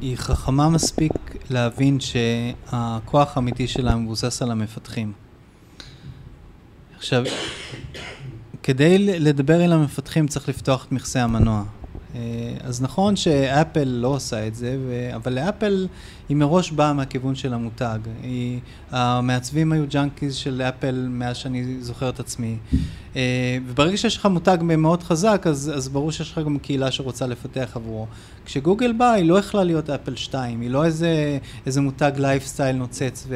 היא 0.00 0.16
חכמה 0.16 0.68
מספיק 0.68 1.12
להבין 1.50 1.98
שהכוח 2.00 3.36
האמיתי 3.36 3.68
שלה 3.68 3.96
מבוסס 3.96 4.42
על 4.42 4.50
המפתחים. 4.50 5.12
עכשיו, 6.96 7.24
כדי 8.62 8.98
לדבר 8.98 9.64
אל 9.64 9.72
המפתחים 9.72 10.26
צריך 10.26 10.48
לפתוח 10.48 10.84
את 10.84 10.92
מכסה 10.92 11.22
המנוע. 11.22 11.64
אה, 12.14 12.20
אז 12.60 12.82
נכון 12.82 13.16
שאפל 13.16 13.84
לא 13.84 14.08
עושה 14.08 14.46
את 14.46 14.54
זה, 14.54 14.76
ו... 14.86 15.10
אבל 15.14 15.32
לאפל 15.32 15.86
היא 16.28 16.36
מראש 16.36 16.70
באה 16.70 16.92
מהכיוון 16.92 17.34
של 17.34 17.54
המותג. 17.54 17.98
היא... 18.22 18.60
המעצבים 18.90 19.72
היו 19.72 19.84
ג'אנקיז 19.88 20.34
של 20.34 20.62
אפל 20.62 21.06
מאז 21.10 21.36
שאני 21.36 21.76
זוכר 21.80 22.08
את 22.08 22.20
עצמי. 22.20 22.56
אה, 23.16 23.58
וברגע 23.66 23.96
שיש 23.96 24.16
לך 24.16 24.26
מותג 24.26 24.58
מאוד 24.62 25.02
חזק, 25.02 25.42
אז, 25.46 25.72
אז 25.74 25.88
ברור 25.88 26.12
שיש 26.12 26.32
לך 26.32 26.38
גם 26.38 26.58
קהילה 26.58 26.90
שרוצה 26.90 27.26
לפתח 27.26 27.72
עבורו. 27.74 28.06
כשגוגל 28.44 28.92
באה, 28.92 29.12
היא 29.12 29.24
לא 29.24 29.38
יכלה 29.38 29.64
להיות 29.64 29.90
אפל 29.90 30.16
2, 30.16 30.60
היא 30.60 30.70
לא 30.70 30.84
איזה, 30.84 31.38
איזה 31.66 31.80
מותג 31.80 32.12
לייפסטייל 32.16 32.76
נוצץ 32.76 33.26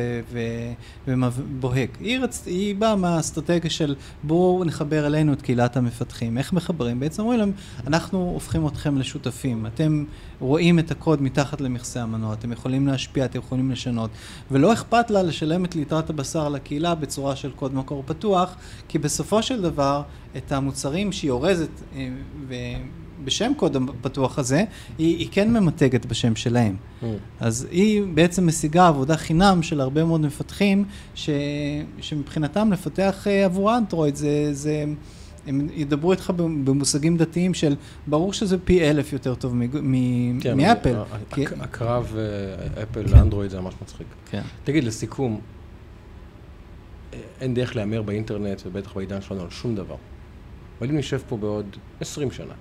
ובוהק. 1.07 1.99
היא, 2.01 2.19
רצ... 2.19 2.43
היא 2.47 2.77
באה 2.77 2.97
מהאסטרטגיה 2.97 3.71
של 3.71 3.95
בואו 4.23 4.65
נחבר 4.65 5.07
אלינו 5.07 5.33
את 5.33 5.43
קהילת 5.43 5.77
המפתחים. 5.77 6.39
איך 6.39 6.53
מחברים? 6.53 7.01
בעצם 7.01 7.23
אומרים 7.23 7.39
להם, 7.39 7.53
אנחנו 7.87 8.31
הופכים 8.35 8.67
אתכם 8.67 8.99
לשותפים. 8.99 9.67
אתם 9.67 10.05
רואים 10.41 10.79
את 10.79 10.91
הקוד 10.91 11.23
מתחת 11.23 11.61
למכסה 11.61 12.03
המנוע, 12.03 12.33
אתם 12.35 12.53
יכולים 12.53 12.78
להשפיע, 12.87 13.25
אתם 13.25 13.39
יכולים 13.39 13.71
לשנות. 13.71 14.11
ולא 14.51 14.73
אכפת 14.73 15.11
לה 15.11 15.23
לשלם 15.23 15.65
את 15.65 15.75
ליטרת 15.75 16.11
הבשר 16.11 16.49
לקהילה 16.49 16.95
בצורה 16.95 17.37
של 17.37 17.51
קוד 17.51 17.75
מקור 17.75 18.03
פתוח, 18.07 18.57
כי 18.89 18.99
בסופו 18.99 19.43
של 19.43 19.63
דבר, 19.63 20.03
את 20.37 20.53
המוצרים 20.53 21.13
שהיא 21.13 21.31
אורזת 21.31 21.71
אה, 21.97 22.09
ו... 22.49 22.55
בשם 23.25 23.53
קוד 23.57 23.77
הפתוח 23.77 24.39
הזה, 24.39 24.65
היא, 24.99 25.17
היא 25.17 25.29
כן 25.31 25.53
ממתגת 25.53 26.07
בשם 26.07 26.37
שלהם. 26.37 26.77
אז 27.41 27.67
היא 27.71 28.03
בעצם 28.15 28.47
משיגה 28.47 28.89
עבודה 28.89 29.17
חינם 29.17 29.63
של 29.63 29.81
הרבה 29.81 30.05
מאוד 30.05 30.21
מפתחים, 30.21 30.85
ש, 31.15 31.31
שמבחינתם 32.01 32.73
לפתח 32.73 33.27
אה, 33.27 33.45
עבור 33.45 33.77
אנדרואיד 33.77 34.17
זה, 34.17 34.49
זה, 34.53 34.85
הם 35.49 35.69
ידברו 35.73 36.13
איתך 36.13 36.31
במושגים 36.65 37.17
דתיים 37.17 37.55
של 37.55 37.77
ברור 38.07 38.33
שזה 38.33 38.59
פי 38.59 38.91
אלף 38.91 39.13
יותר 39.13 39.35
טוב 39.35 39.55
כן, 40.41 40.57
מאפל. 40.57 40.95
ה- 40.97 41.05
כי- 41.35 41.47
הק- 41.47 41.53
הקרב 41.61 42.15
אה, 42.19 42.83
אפל 42.83 43.05
לאנדרואיד 43.17 43.51
זה 43.51 43.61
ממש 43.61 43.75
מצחיק. 43.83 44.07
כן. 44.31 44.43
תגיד, 44.65 44.85
לסיכום, 44.85 45.41
אה, 47.15 47.19
אין 47.41 47.55
דרך 47.55 47.77
להמר 47.77 48.03
באינטרנט, 48.03 48.63
ובטח 48.67 48.95
בעידן 48.97 49.21
שלנו, 49.21 49.43
על 49.43 49.51
שום 49.51 49.75
דבר. 49.75 49.97
אבל 50.79 50.89
אם 50.91 50.97
נשב 50.97 51.19
פה 51.29 51.37
בעוד 51.37 51.67
20 52.01 52.31
שנה, 52.31 52.55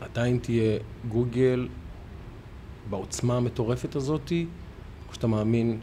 עדיין 0.00 0.38
תהיה 0.42 0.78
גוגל 1.08 1.68
בעוצמה 2.90 3.36
המטורפת 3.36 3.96
הזאתי, 3.96 4.46
או 5.08 5.14
שאתה 5.14 5.26
מאמין 5.26 5.78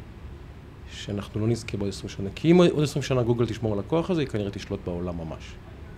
שאנחנו 0.93 1.41
לא 1.41 1.47
נזכה 1.47 1.77
בעוד 1.77 1.89
20 1.89 2.09
שנה? 2.09 2.29
כי 2.35 2.51
אם 2.51 2.57
עוד 2.71 2.83
20 2.83 3.03
שנה 3.03 3.23
גוגל 3.23 3.45
תשמור 3.45 3.73
על 3.73 3.79
הכוח 3.79 4.09
הזה, 4.09 4.21
היא 4.21 4.27
כנראה 4.27 4.51
תשלוט 4.51 4.79
בעולם 4.85 5.17
ממש. 5.17 5.43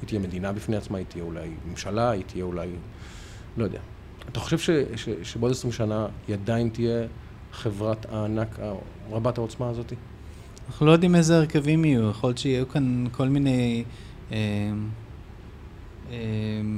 היא 0.02 0.08
תהיה 0.08 0.20
מדינה 0.20 0.52
בפני 0.52 0.76
עצמה, 0.76 0.98
היא 0.98 1.06
תהיה 1.10 1.24
אולי 1.24 1.50
ממשלה, 1.70 2.10
היא 2.12 2.24
תהיה 2.28 2.44
אולי... 2.44 2.68
לא 3.58 3.64
יודע. 3.64 3.80
אתה 4.30 4.40
חושב 4.40 4.60
ש, 4.60 4.70
ש, 4.96 5.10
שבעוד 5.24 5.52
20 5.52 5.72
שנה 5.72 6.08
היא 6.28 6.36
עדיין 6.36 6.70
תהיה 6.70 7.08
חברת 7.52 8.06
הענק 8.10 8.60
רבת 9.12 9.38
העוצמה 9.38 9.70
הזאת? 9.70 9.94
אנחנו 10.68 10.86
לא 10.86 10.92
יודעים 10.92 11.16
איזה 11.16 11.38
הרכבים 11.38 11.86
יהיו, 11.86 12.10
יכול 12.10 12.28
להיות 12.28 12.38
שיהיו 12.38 12.70
כאן 12.70 13.06
כל 13.12 13.30
מיני 13.30 13.84
אה, 14.32 14.38
אה, 16.12 16.18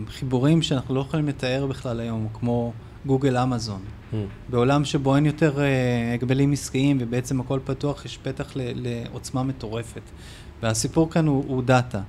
חיבורים 0.08 0.62
שאנחנו 0.62 0.96
לא 0.96 1.00
יכולים 1.00 1.28
לתאר 1.28 1.68
בכלל 1.68 2.00
היום, 2.00 2.28
כמו 2.34 2.74
גוגל 3.06 3.38
אמזון. 3.38 3.80
Hmm. 4.12 4.16
בעולם 4.50 4.86
שבו 4.86 5.16
אין 5.16 5.26
יותר 5.26 5.60
אה, 5.62 5.66
הגבלים 6.14 6.52
עסקיים 6.52 6.98
ובעצם 7.02 7.40
הכל 7.40 7.60
פתוח, 7.66 8.06
יש 8.06 8.18
פתח 8.24 8.52
ל- 8.56 8.62
לעוצמה 8.88 9.44
מטורפת. 9.44 10.02
והסיפור 10.64 11.10
כאן 11.10 11.28
הוא, 11.28 11.44
הוא 11.48 11.64
דאטה. 11.64 12.02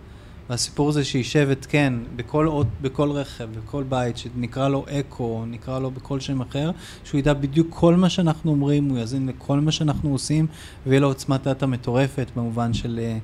והסיפור 0.51 0.92
זה 0.92 1.05
שישב 1.05 1.49
התקן 1.53 2.03
בכל, 2.16 2.47
אות- 2.49 2.66
בכל 2.82 3.11
רכב, 3.11 3.49
בכל 3.64 3.82
בית, 3.82 4.16
שנקרא 4.16 4.68
לו 4.68 4.84
אקו, 4.90 5.45
נקרא 5.47 5.78
לו 5.78 5.90
בכל 5.90 6.20
שם 6.20 6.40
אחר, 6.40 6.70
שהוא 7.05 7.18
ידע 7.18 7.32
בדיוק 7.32 7.66
כל 7.70 7.95
מה 7.97 8.11
שאנחנו 8.11 8.51
אומרים, 8.51 8.84
הוא 8.88 8.99
יאזין 8.99 9.26
לכל 9.28 9.61
מה 9.61 9.72
שאנחנו 9.72 10.11
עושים, 10.12 10.47
ויהיה 10.86 11.01
לו 11.01 11.07
עוצמת 11.09 11.42
דאטה 11.42 11.66
מטורפת 11.66 12.30
במובן 12.36 12.72
של 12.74 13.01
אה, 13.03 13.18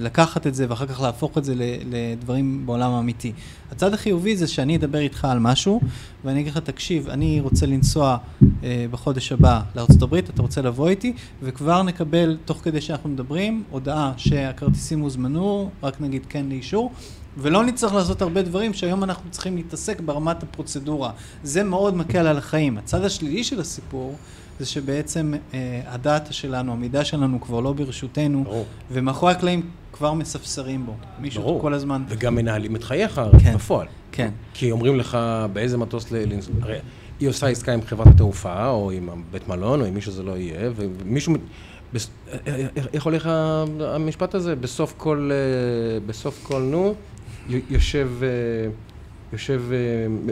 לקחת 0.00 0.46
את 0.46 0.54
זה 0.54 0.66
ואחר 0.68 0.86
כך 0.86 1.00
להפוך 1.00 1.38
את 1.38 1.44
זה 1.44 1.54
לדברים 1.84 2.66
בעולם 2.66 2.90
האמיתי. 2.90 3.32
הצד 3.70 3.94
החיובי 3.94 4.36
זה 4.36 4.46
שאני 4.46 4.76
אדבר 4.76 4.98
איתך 4.98 5.24
על 5.24 5.38
משהו, 5.38 5.80
ואני 6.24 6.40
אגיד 6.40 6.52
לך, 6.52 6.58
תקשיב, 6.58 7.08
אני 7.08 7.40
רוצה 7.40 7.66
לנסוע 7.66 8.16
אה, 8.62 8.86
בחודש 8.90 9.32
הבא 9.32 9.60
לארה"ב, 9.76 10.14
אתה 10.14 10.42
רוצה 10.42 10.62
לבוא 10.62 10.88
איתי, 10.88 11.12
וכבר 11.42 11.82
נקבל, 11.82 12.36
תוך 12.44 12.60
כדי 12.62 12.80
שאנחנו 12.80 13.08
מדברים, 13.10 13.62
הודעה 13.70 14.12
שהכרטיסים 14.16 15.00
הוזמנו, 15.00 15.70
רק 15.82 16.00
נגיד 16.00 16.26
כן 16.28 16.46
לאישור, 16.48 16.92
ולא 17.36 17.64
נצטרך 17.64 17.94
לעשות 17.94 18.22
הרבה 18.22 18.42
דברים 18.42 18.74
שהיום 18.74 19.04
אנחנו 19.04 19.30
צריכים 19.30 19.56
להתעסק 19.56 20.00
ברמת 20.00 20.42
הפרוצדורה. 20.42 21.10
זה 21.44 21.62
מאוד 21.64 21.96
מקל 21.96 22.26
על 22.26 22.38
החיים. 22.38 22.78
הצד 22.78 23.04
השלילי 23.04 23.44
של 23.44 23.60
הסיפור, 23.60 24.16
זה 24.62 24.66
שבעצם 24.66 25.32
אה, 25.54 25.80
הדאטה 25.86 26.32
שלנו, 26.32 26.72
המידע 26.72 27.04
שלנו 27.04 27.40
כבר 27.40 27.60
לא 27.60 27.72
ברשותנו, 27.72 28.44
ברור. 28.44 28.66
ומאחורי 28.90 29.32
הקלעים 29.32 29.70
כבר 29.92 30.12
מספסרים 30.14 30.86
בו. 30.86 30.94
מישהו 31.18 31.42
ברור. 31.42 31.60
כל 31.60 31.74
הזמן... 31.74 32.02
וגם 32.08 32.34
מנהלים 32.34 32.76
את 32.76 32.84
חייך 32.84 33.20
כן. 33.42 33.54
בפועל. 33.54 33.86
כן. 34.12 34.30
כי 34.54 34.70
אומרים 34.70 34.96
לך 34.96 35.18
באיזה 35.52 35.78
מטוס 35.78 36.12
ל... 36.12 36.16
הרי 36.62 36.78
היא 37.20 37.28
עושה 37.28 37.46
עסקה 37.48 37.72
עם 37.72 37.82
חברת 37.82 38.06
התעופה, 38.06 38.68
או 38.68 38.90
עם 38.90 39.08
בית 39.30 39.48
מלון, 39.48 39.80
או 39.80 39.86
עם 39.86 39.94
מי 39.94 40.00
שזה 40.00 40.22
לא 40.22 40.36
יהיה, 40.36 40.70
ומישהו... 40.76 41.32
בס- 41.94 42.10
איך 42.92 43.04
הולך 43.04 43.28
המשפט 43.80 44.34
הזה? 44.34 44.56
בסוף 44.56 44.94
כל... 44.96 45.30
אה, 45.32 46.00
בסוף 46.06 46.40
כל 46.42 46.62
נו, 46.62 46.94
יושב... 47.70 48.08
יושב 49.32 49.62
אה, 49.72 49.76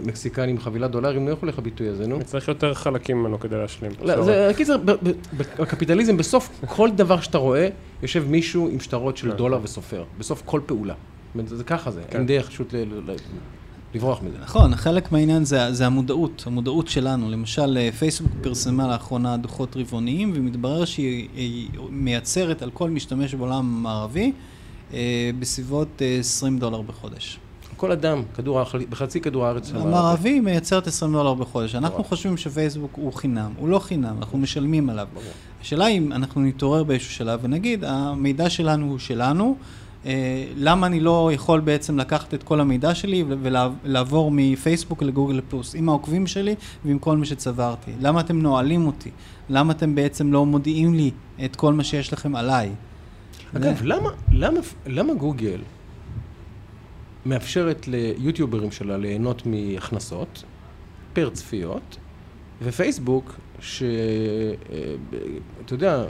מקסיקני 0.03 0.51
עם 0.51 0.59
חבילת 0.59 0.91
דולרים, 0.91 1.25
נו, 1.25 1.31
איך 1.31 1.39
הולך 1.39 1.59
הביטוי 1.59 1.89
הזה, 1.89 2.07
נו? 2.07 2.19
צריך 2.25 2.49
יותר 2.49 2.75
חלקים 2.75 3.17
ממנו 3.19 3.41
כדי 3.41 3.57
להשלים. 3.57 3.93
לא, 4.03 4.23
זה, 4.23 4.51
קיצר, 4.57 4.77
ב- 4.77 4.91
ב- 4.91 5.13
בקפיטליזם, 5.59 6.17
בסוף 6.17 6.49
כל 6.67 6.91
דבר 6.91 7.21
שאתה 7.21 7.39
רואה, 7.39 7.69
יושב 8.03 8.25
מישהו 8.29 8.69
עם 8.69 8.81
שטרות 8.81 9.17
של 9.17 9.31
כן. 9.31 9.37
דולר 9.37 9.59
וסופר. 9.63 10.05
בסוף 10.19 10.43
כל 10.45 10.61
פעולה. 10.67 10.95
זה 11.47 11.65
ככה 11.65 11.91
זה, 11.91 12.01
כן. 12.11 12.19
אין 12.19 12.27
דרך 12.27 12.49
פשוט 12.49 12.75
ל- 12.75 12.77
ל- 12.77 13.11
ל- 13.11 13.15
לברוח 13.95 14.23
מזה. 14.23 14.37
נכון, 14.43 14.77
חלק 14.77 15.13
מהעניין 15.13 15.45
זה, 15.45 15.73
זה 15.73 15.87
המודעות, 15.87 16.43
המודעות 16.47 16.89
שלנו. 16.89 17.31
למשל, 17.31 17.79
אה, 17.81 17.93
פייסבוק 17.93 18.33
פרסמה 18.43 18.89
לאחרונה 18.89 19.37
דוחות 19.37 19.77
רבעוניים, 19.77 20.33
ומתברר 20.35 20.85
שהיא 20.85 21.29
היא 21.35 21.69
מייצרת 21.91 22.63
על 22.63 22.71
כל 22.71 22.91
משתמש 22.91 23.35
בעולם 23.35 23.55
המערבי 23.55 24.33
אה, 24.95 25.31
בסביבות 25.39 25.89
אה, 26.03 26.17
20 26.21 26.59
דולר 26.59 26.83
בחודש. 26.83 27.39
כל 27.81 27.93
אדם, 27.93 28.23
כדור, 28.35 28.63
בחצי 28.91 29.21
כדור 29.21 29.47
הארץ 29.47 29.73
המערבי 29.75 30.41
מייצרת 30.41 30.87
20 30.87 31.13
דולר 31.13 31.35
בחודש. 31.35 31.75
אנחנו 31.75 31.95
מטורף. 31.95 32.09
חושבים 32.09 32.37
שפייסבוק 32.37 32.91
הוא 32.97 33.13
חינם, 33.13 33.53
הוא 33.57 33.69
לא 33.69 33.79
חינם, 33.79 34.17
אנחנו 34.19 34.39
משלמים 34.39 34.91
עליו. 34.91 35.07
השאלה 35.61 35.87
אם 35.87 36.13
אנחנו 36.13 36.41
נתעורר 36.41 36.85
באיזשהו 36.85 37.13
שלב 37.13 37.41
ונגיד, 37.43 37.85
המידע 37.85 38.51
שלנו 38.51 38.87
הוא 38.87 38.99
שלנו, 38.99 39.57
אה, 40.07 40.45
למה 40.57 40.87
אני 40.87 41.01
לא 41.01 41.31
יכול 41.35 41.61
בעצם 41.61 41.99
לקחת 41.99 42.35
את 42.35 42.43
כל 42.43 42.61
המידע 42.61 42.95
שלי 42.95 43.25
ולעבור 43.29 44.31
מפייסבוק 44.35 45.03
לגוגל 45.03 45.41
פלוס, 45.49 45.75
עם 45.75 45.89
העוקבים 45.89 46.27
שלי 46.27 46.55
ועם 46.85 46.99
כל 46.99 47.17
מה 47.17 47.25
שצברתי? 47.25 47.91
למה 48.01 48.21
אתם 48.21 48.41
נועלים 48.41 48.87
אותי? 48.87 49.11
למה 49.49 49.73
אתם 49.73 49.95
בעצם 49.95 50.33
לא 50.33 50.47
מודיעים 50.47 50.95
לי 50.95 51.11
את 51.45 51.57
כל 51.57 51.73
מה 51.73 51.85
שיש 51.85 52.13
לכם 52.13 52.37
עליי? 52.37 52.71
אגב, 53.57 53.83
למה, 53.83 54.11
למה, 54.33 54.61
למה 54.87 55.15
גוגל 55.15 55.61
מאפשרת 57.27 57.89
ליוטיוברים 57.89 58.71
שלה 58.71 58.97
ליהנות 58.97 59.43
מהכנסות 59.47 60.43
פר 61.13 61.31
צפיות, 61.31 61.97
ופייסבוק, 62.63 63.35
שאתה 63.61 63.95
יודע, 65.75 66.05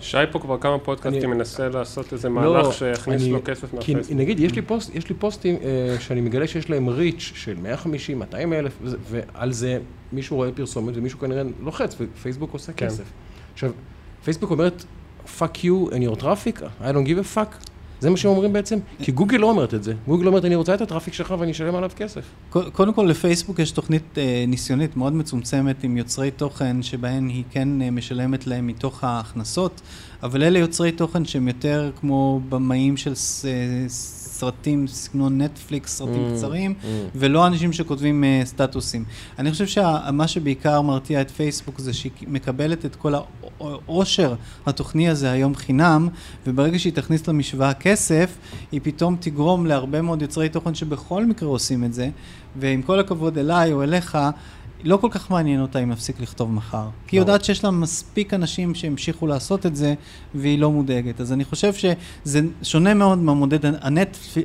שי 0.00 0.18
פה 0.32 0.38
כבר 0.38 0.58
כמה 0.58 0.78
פודקאסטים 0.78 1.22
אני- 1.30 1.38
מנסה 1.38 1.68
לעשות 1.68 2.12
איזה 2.12 2.28
לא, 2.28 2.34
מהלך 2.34 2.72
שיכניס 2.72 3.22
אני- 3.22 3.30
לו 3.32 3.40
כסף 3.44 3.70
כי 3.70 3.76
מהפייסבוק. 3.94 4.16
נגיד, 4.18 4.40
יש 4.40 4.52
לי, 4.54 4.62
פוסט, 4.62 4.94
יש 4.94 5.08
לי 5.08 5.14
פוסטים 5.14 5.56
אה, 5.64 5.96
שאני 6.00 6.20
מגלה 6.20 6.46
שיש 6.46 6.70
להם 6.70 6.88
ריץ' 6.88 7.32
של 7.34 7.54
150, 7.62 8.18
200 8.18 8.52
אלף, 8.52 8.78
ועל 8.82 9.52
זה 9.52 9.78
מישהו 10.12 10.36
רואה 10.36 10.52
פרסומת 10.52 10.96
ומישהו 10.96 11.18
כנראה 11.18 11.42
לוחץ, 11.60 11.96
ופייסבוק 12.00 12.52
עושה 12.52 12.72
כן. 12.72 12.86
כסף. 12.86 13.04
עכשיו, 13.52 13.70
פייסבוק 14.24 14.50
אומרת, 14.50 14.84
fuck 15.38 15.54
you 15.62 15.90
and 15.92 16.10
your 16.10 16.20
traffic, 16.20 16.60
I 16.60 16.92
don't 16.92 17.06
give 17.08 17.34
a 17.34 17.36
fuck. 17.36 17.66
זה 18.00 18.10
מה 18.10 18.16
שהם 18.16 18.30
אומרים 18.30 18.52
בעצם, 18.52 18.78
כי 19.02 19.12
גוגל 19.12 19.36
לא 19.36 19.50
אומרת 19.50 19.74
את 19.74 19.84
זה. 19.84 19.94
גוגל 20.06 20.26
אומרת, 20.26 20.44
אני 20.44 20.54
רוצה 20.54 20.74
את 20.74 20.80
הטראפיק 20.80 21.14
שלך 21.14 21.34
ואני 21.38 21.52
אשלם 21.52 21.74
עליו 21.74 21.90
כסף. 21.96 22.24
קודם 22.72 22.92
כל 22.92 23.02
לפייסבוק 23.02 23.58
יש 23.58 23.70
תוכנית 23.70 24.18
אה, 24.18 24.44
ניסיונית 24.48 24.96
מאוד 24.96 25.12
מצומצמת 25.12 25.84
עם 25.84 25.96
יוצרי 25.96 26.30
תוכן 26.30 26.82
שבהן 26.82 27.28
היא 27.28 27.44
כן 27.50 27.82
אה, 27.82 27.90
משלמת 27.90 28.46
להם 28.46 28.66
מתוך 28.66 29.04
ההכנסות, 29.04 29.80
אבל 30.22 30.42
אלה 30.42 30.58
יוצרי 30.58 30.92
תוכן 30.92 31.24
שהם 31.24 31.48
יותר 31.48 31.90
כמו 32.00 32.40
במאים 32.48 32.96
של 32.96 33.14
ס, 33.14 33.44
אה, 33.44 33.88
סרטים, 34.38 34.86
סגנון 34.86 35.40
נטפליקס, 35.42 35.96
סרטים 35.96 36.26
Mm, 36.26 36.36
קצרים, 36.36 36.74
mm. 36.82 36.86
ולא 37.14 37.46
אנשים 37.46 37.72
שכותבים 37.72 38.24
אה, 38.24 38.40
סטטוסים. 38.44 39.04
אני 39.38 39.50
חושב 39.50 39.66
שמה 39.66 40.28
שבעיקר 40.28 40.80
מרתיע 40.82 41.20
את 41.20 41.30
פייסבוק 41.30 41.78
זה 41.78 41.92
שהיא 41.92 42.12
מקבלת 42.26 42.84
את 42.84 42.96
כל 42.96 43.14
העושר 43.60 44.34
התוכני 44.66 45.08
הזה 45.08 45.30
היום 45.30 45.54
חינם, 45.54 46.08
וברגע 46.46 46.78
שהיא 46.78 46.92
תכניס 46.92 47.28
למשוואה 47.28 47.74
כסף, 47.74 48.36
היא 48.72 48.80
פתאום 48.82 49.16
תגרום 49.20 49.66
להרבה 49.66 50.02
מאוד 50.02 50.22
יוצרי 50.22 50.48
תוכן 50.48 50.74
שבכל 50.74 51.26
מקרה 51.26 51.48
עושים 51.48 51.84
את 51.84 51.94
זה, 51.94 52.08
ועם 52.56 52.82
כל 52.82 53.00
הכבוד 53.00 53.38
אליי 53.38 53.72
או 53.72 53.82
אליך, 53.82 54.18
לא 54.84 54.96
כל 54.96 55.08
כך 55.10 55.30
מעניין 55.30 55.60
אותה 55.60 55.78
אם 55.78 55.92
יפסיק 55.92 56.20
לכתוב 56.20 56.52
מחר. 56.52 56.88
כי 57.06 57.16
היא. 57.16 57.20
יודעת 57.20 57.44
שיש 57.44 57.64
לה 57.64 57.70
מספיק 57.70 58.34
אנשים 58.34 58.74
שהמשיכו 58.74 59.26
לעשות 59.26 59.66
את 59.66 59.76
זה, 59.76 59.94
והיא 60.34 60.58
לא 60.58 60.70
מודאגת. 60.70 61.20
אז 61.20 61.32
אני 61.32 61.44
חושב 61.44 61.72
שזה 61.74 62.40
שונה 62.62 62.94
מאוד 62.94 63.18
מהמודד 63.18 63.58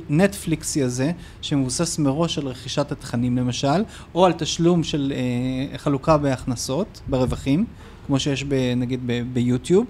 הנטפליקסי 0.08 0.82
הזה, 0.82 1.12
שמבוסס 1.42 1.98
מראש 1.98 2.38
על 2.38 2.46
רכישת 2.46 2.92
התכנים 2.92 3.36
למשל, 3.36 3.84
או 4.14 4.26
על 4.26 4.32
תשלום 4.32 4.84
של 4.84 5.12
אה, 5.16 5.78
חלוקה 5.78 6.18
בהכנסות, 6.18 7.00
ברווחים, 7.08 7.64
כמו 8.06 8.20
שיש 8.20 8.44
ב, 8.44 8.54
נגיד 8.76 9.00
ב, 9.06 9.22
ביוטיוב, 9.32 9.86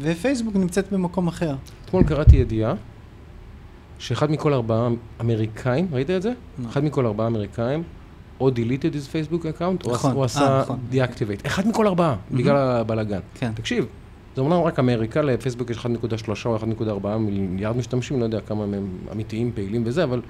ופייסבוק 0.00 0.56
נמצאת 0.56 0.92
במקום 0.92 1.28
אחר. 1.28 1.54
אתמול 1.84 2.04
קראתי 2.04 2.36
ידיעה 2.36 2.74
שאחד 3.98 4.30
מכל 4.30 4.54
ארבעה 4.54 4.88
אמריקאים, 5.20 5.88
ראית 5.92 6.10
את 6.10 6.22
זה? 6.22 6.32
אחד 6.68 6.84
מכל 6.84 7.06
ארבעה 7.06 7.26
אמריקאים, 7.26 7.82
או 8.40 8.48
deleted 8.48 8.94
his 8.94 9.08
Facebook 9.12 9.42
account, 9.44 9.86
או 9.86 9.92
נכון, 9.92 9.94
עשה- 9.94 10.10
הוא 10.12 10.20
אה, 10.20 10.24
עשה 10.24 10.60
נכון. 10.62 10.78
deactivate. 10.92 11.46
אחד 11.46 11.68
מכל 11.68 11.86
ארבעה, 11.86 12.16
בגלל 12.32 12.56
הבלאגן. 12.56 13.20
כן. 13.34 13.52
תקשיב, 13.54 13.86
זה 14.36 14.40
אומנם 14.40 14.62
רק 14.62 14.78
אמריקה, 14.78 15.22
לפייסבוק 15.22 15.70
יש 15.70 15.78
1.3 15.78 15.86
או 16.46 16.56
1.4 16.56 17.06
מיליארד 17.18 17.76
משתמשים, 17.76 18.18
לא 18.20 18.24
יודע 18.24 18.40
כמה 18.40 18.66
מהם 18.66 18.88
אמיתיים, 19.12 19.52
פעילים 19.54 19.82
וזה, 19.86 20.04
אבל 20.04 20.20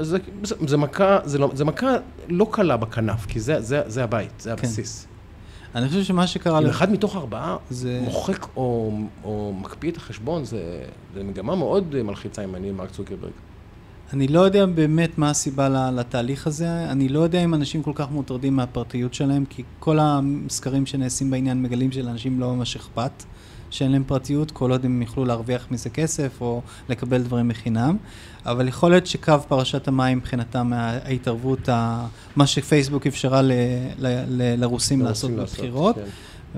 זה, 0.00 0.18
זה, 0.42 0.54
זה, 0.66 0.76
מכה, 0.76 1.18
זה, 1.24 1.38
לא, 1.38 1.50
זה 1.54 1.64
מכה 1.64 1.86
לא 2.28 2.46
קלה 2.50 2.76
בכנף, 2.76 3.26
כי 3.26 3.40
זה, 3.40 3.60
זה, 3.60 3.82
זה 3.86 4.04
הבית, 4.04 4.30
זה 4.40 4.50
כן. 4.50 4.56
הבסיס. 4.58 5.06
אני 5.74 5.88
חושב 5.88 6.02
שמה 6.02 6.26
שקרה... 6.26 6.58
אם 6.58 6.66
אחד 6.66 6.92
מתוך 6.92 7.16
ארבעה 7.16 7.56
זה... 7.70 8.00
מוחק 8.04 8.46
או, 8.56 8.92
או 9.24 9.54
מקפיא 9.60 9.90
את 9.90 9.96
החשבון, 9.96 10.44
זה, 10.44 10.84
זה 11.14 11.22
מגמה 11.24 11.56
מאוד 11.56 12.02
מלחיצה 12.02 12.44
אם 12.44 12.54
אני 12.54 12.70
מרק 12.70 12.90
צוקרברג. 12.90 13.32
אני 14.12 14.28
לא 14.28 14.40
יודע 14.40 14.66
באמת 14.66 15.18
מה 15.18 15.30
הסיבה 15.30 15.90
לתהליך 15.90 16.46
הזה, 16.46 16.68
אני 16.90 17.08
לא 17.08 17.20
יודע 17.20 17.44
אם 17.44 17.54
אנשים 17.54 17.82
כל 17.82 17.92
כך 17.94 18.10
מוטרדים 18.10 18.56
מהפרטיות 18.56 19.14
שלהם, 19.14 19.44
כי 19.50 19.62
כל 19.78 19.98
הסקרים 20.00 20.86
שנעשים 20.86 21.30
בעניין 21.30 21.62
מגלים 21.62 21.92
שלאנשים 21.92 22.40
לא 22.40 22.54
ממש 22.54 22.76
אכפת 22.76 23.24
שאין 23.70 23.92
להם 23.92 24.04
פרטיות, 24.06 24.50
כל 24.50 24.70
עוד 24.70 24.84
הם 24.84 25.02
יוכלו 25.02 25.24
להרוויח 25.24 25.66
מזה 25.70 25.90
כסף 25.90 26.40
או 26.40 26.60
לקבל 26.88 27.22
דברים 27.22 27.48
בחינם, 27.48 27.96
אבל 28.46 28.68
יכול 28.68 28.90
להיות 28.90 29.06
שקו 29.06 29.34
פרשת 29.48 29.88
המים 29.88 30.18
מבחינתם 30.18 30.72
ההתערבות, 30.74 31.68
ה- 31.68 32.06
מה 32.36 32.46
שפייסבוק 32.46 33.06
אפשרה 33.06 33.42
ל- 33.42 33.52
ל- 33.98 34.24
ל- 34.28 34.60
לרוסים 34.60 35.00
לעשות 35.02 35.30
בבחירות. 35.30 35.94
כן. 35.96 36.02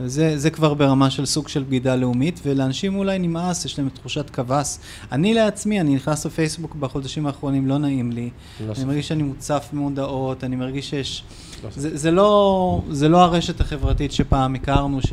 זה, 0.07 0.39
זה 0.39 0.51
כבר 0.51 0.75
ברמה 0.75 1.11
של 1.11 1.27
סוג 1.27 1.49
של 1.49 1.63
בגידה 1.63 1.97
לאומית, 1.97 2.41
ולאנשים 2.47 2.97
אולי 2.97 3.19
נמאס, 3.19 3.65
יש 3.65 3.79
להם 3.79 3.89
תחושת 3.89 4.31
קבס. 4.31 4.81
אני 5.13 5.35
לעצמי, 5.35 5.81
אני 5.81 5.95
נכנס 5.95 6.27
לפייסבוק 6.27 6.75
בחודשים 6.75 7.27
האחרונים, 7.27 7.67
לא 7.67 7.79
נעים 7.79 8.13
לי. 8.13 8.31
לא 8.67 8.73
אני. 8.77 8.85
מרגיש 8.85 9.09
שאני 9.09 9.23
מוצף 9.23 9.69
במודעות, 9.73 10.45
אני 10.45 10.57
מרגיש 10.57 10.91
שיש... 10.91 11.25
לא. 11.65 11.71
זה, 11.77 11.97
זה, 11.97 12.11
לא, 12.11 12.83
זה 12.91 13.09
לא 13.09 13.19
הרשת 13.23 13.61
החברתית 13.61 14.13
שפעם 14.13 14.55
הכרנו, 14.55 15.03
ש... 15.03 15.13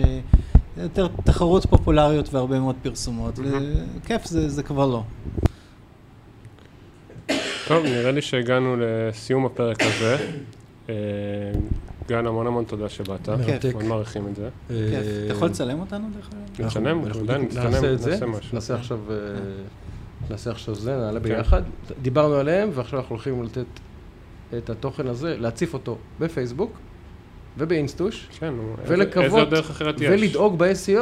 יותר 0.77 1.07
תחרות 1.23 1.65
פופולריות 1.65 2.33
והרבה 2.33 2.59
מאוד 2.59 2.75
פרסומות. 2.81 3.39
וכיף, 3.39 4.25
זה, 4.25 4.49
זה 4.49 4.63
כבר 4.63 4.87
לא. 4.87 5.03
טוב, 7.67 7.83
נראה 7.83 8.11
לי 8.11 8.21
שהגענו 8.21 8.75
לסיום 8.79 9.45
הפרק 9.45 9.77
הזה. 9.81 10.17
אה, 12.15 12.21
גן, 12.21 12.27
המון 12.27 12.47
המון 12.47 12.63
תודה 12.63 12.89
שבאת. 12.89 13.29
מרתק. 13.29 13.71
מאוד 13.73 13.83
מעריכים 13.85 14.27
את 14.27 14.35
זה. 14.35 14.49
כיף. 14.67 14.77
אתה 15.25 15.33
יכול 15.33 15.47
לצלם 15.47 15.79
אותנו 15.79 16.07
דרך 16.15 16.29
אגב? 16.59 16.65
נצלם, 16.67 17.01
בדיוק 17.01 17.29
נצטלם, 17.29 17.71
נעשה 18.11 18.25
משהו. 18.25 18.49
נעשה 18.55 18.75
עכשיו, 18.75 18.99
אה, 19.09 19.15
נעשה 20.29 20.51
עכשיו 20.51 20.75
זה, 20.75 20.97
נעלה 20.97 21.19
כן. 21.19 21.29
ביחד. 21.29 21.61
דיברנו 22.01 22.35
עליהם, 22.35 22.69
ועכשיו 22.73 22.99
אנחנו 22.99 23.15
הולכים 23.15 23.43
לתת 23.43 23.65
את 24.57 24.69
התוכן 24.69 25.07
הזה, 25.07 25.35
להציף 25.39 25.73
אותו 25.73 25.97
בפייסבוק 26.19 26.71
ובאינסטוש, 27.57 28.27
כן, 28.39 28.53
נו, 28.53 28.75
איזה- 28.83 28.93
ולקוות, 28.93 29.25
איזה 29.25 29.45
דרך 29.45 29.69
אחרת 29.69 30.01
יש? 30.01 30.09
ולדאוג 30.09 30.57
ב-SEO 30.57 31.01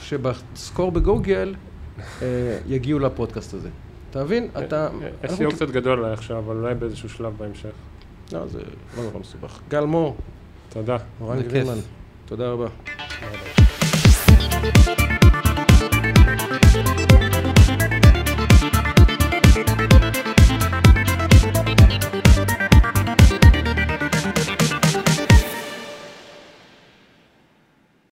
שבסקור 0.00 0.92
בגוגל 0.92 1.54
אה, 2.22 2.26
יגיעו 2.68 2.98
לפודקאסט 2.98 3.54
הזה. 3.54 3.68
אתה 4.10 4.24
מבין? 4.24 4.48
אתה... 4.58 4.88
SEO 5.24 5.50
קצת 5.54 5.70
גדול 5.70 5.98
עליי 5.98 6.12
עכשיו, 6.12 6.38
אבל 6.38 6.56
אולי 6.56 6.74
באיזשהו 6.74 7.08
שלב 7.08 7.32
בהמשך. 7.38 7.68
לא, 8.32 8.46
זה 8.46 8.58
לא 8.96 9.02
נורא 9.02 9.18
מסובך. 9.18 9.60
גל 9.68 9.84
מור, 9.84 10.16
תודה, 10.70 10.96
אורן 11.20 11.42
גרינמן. 11.42 11.78
תודה 12.26 12.50
רבה. 12.52 12.66
תודה 14.66 15.09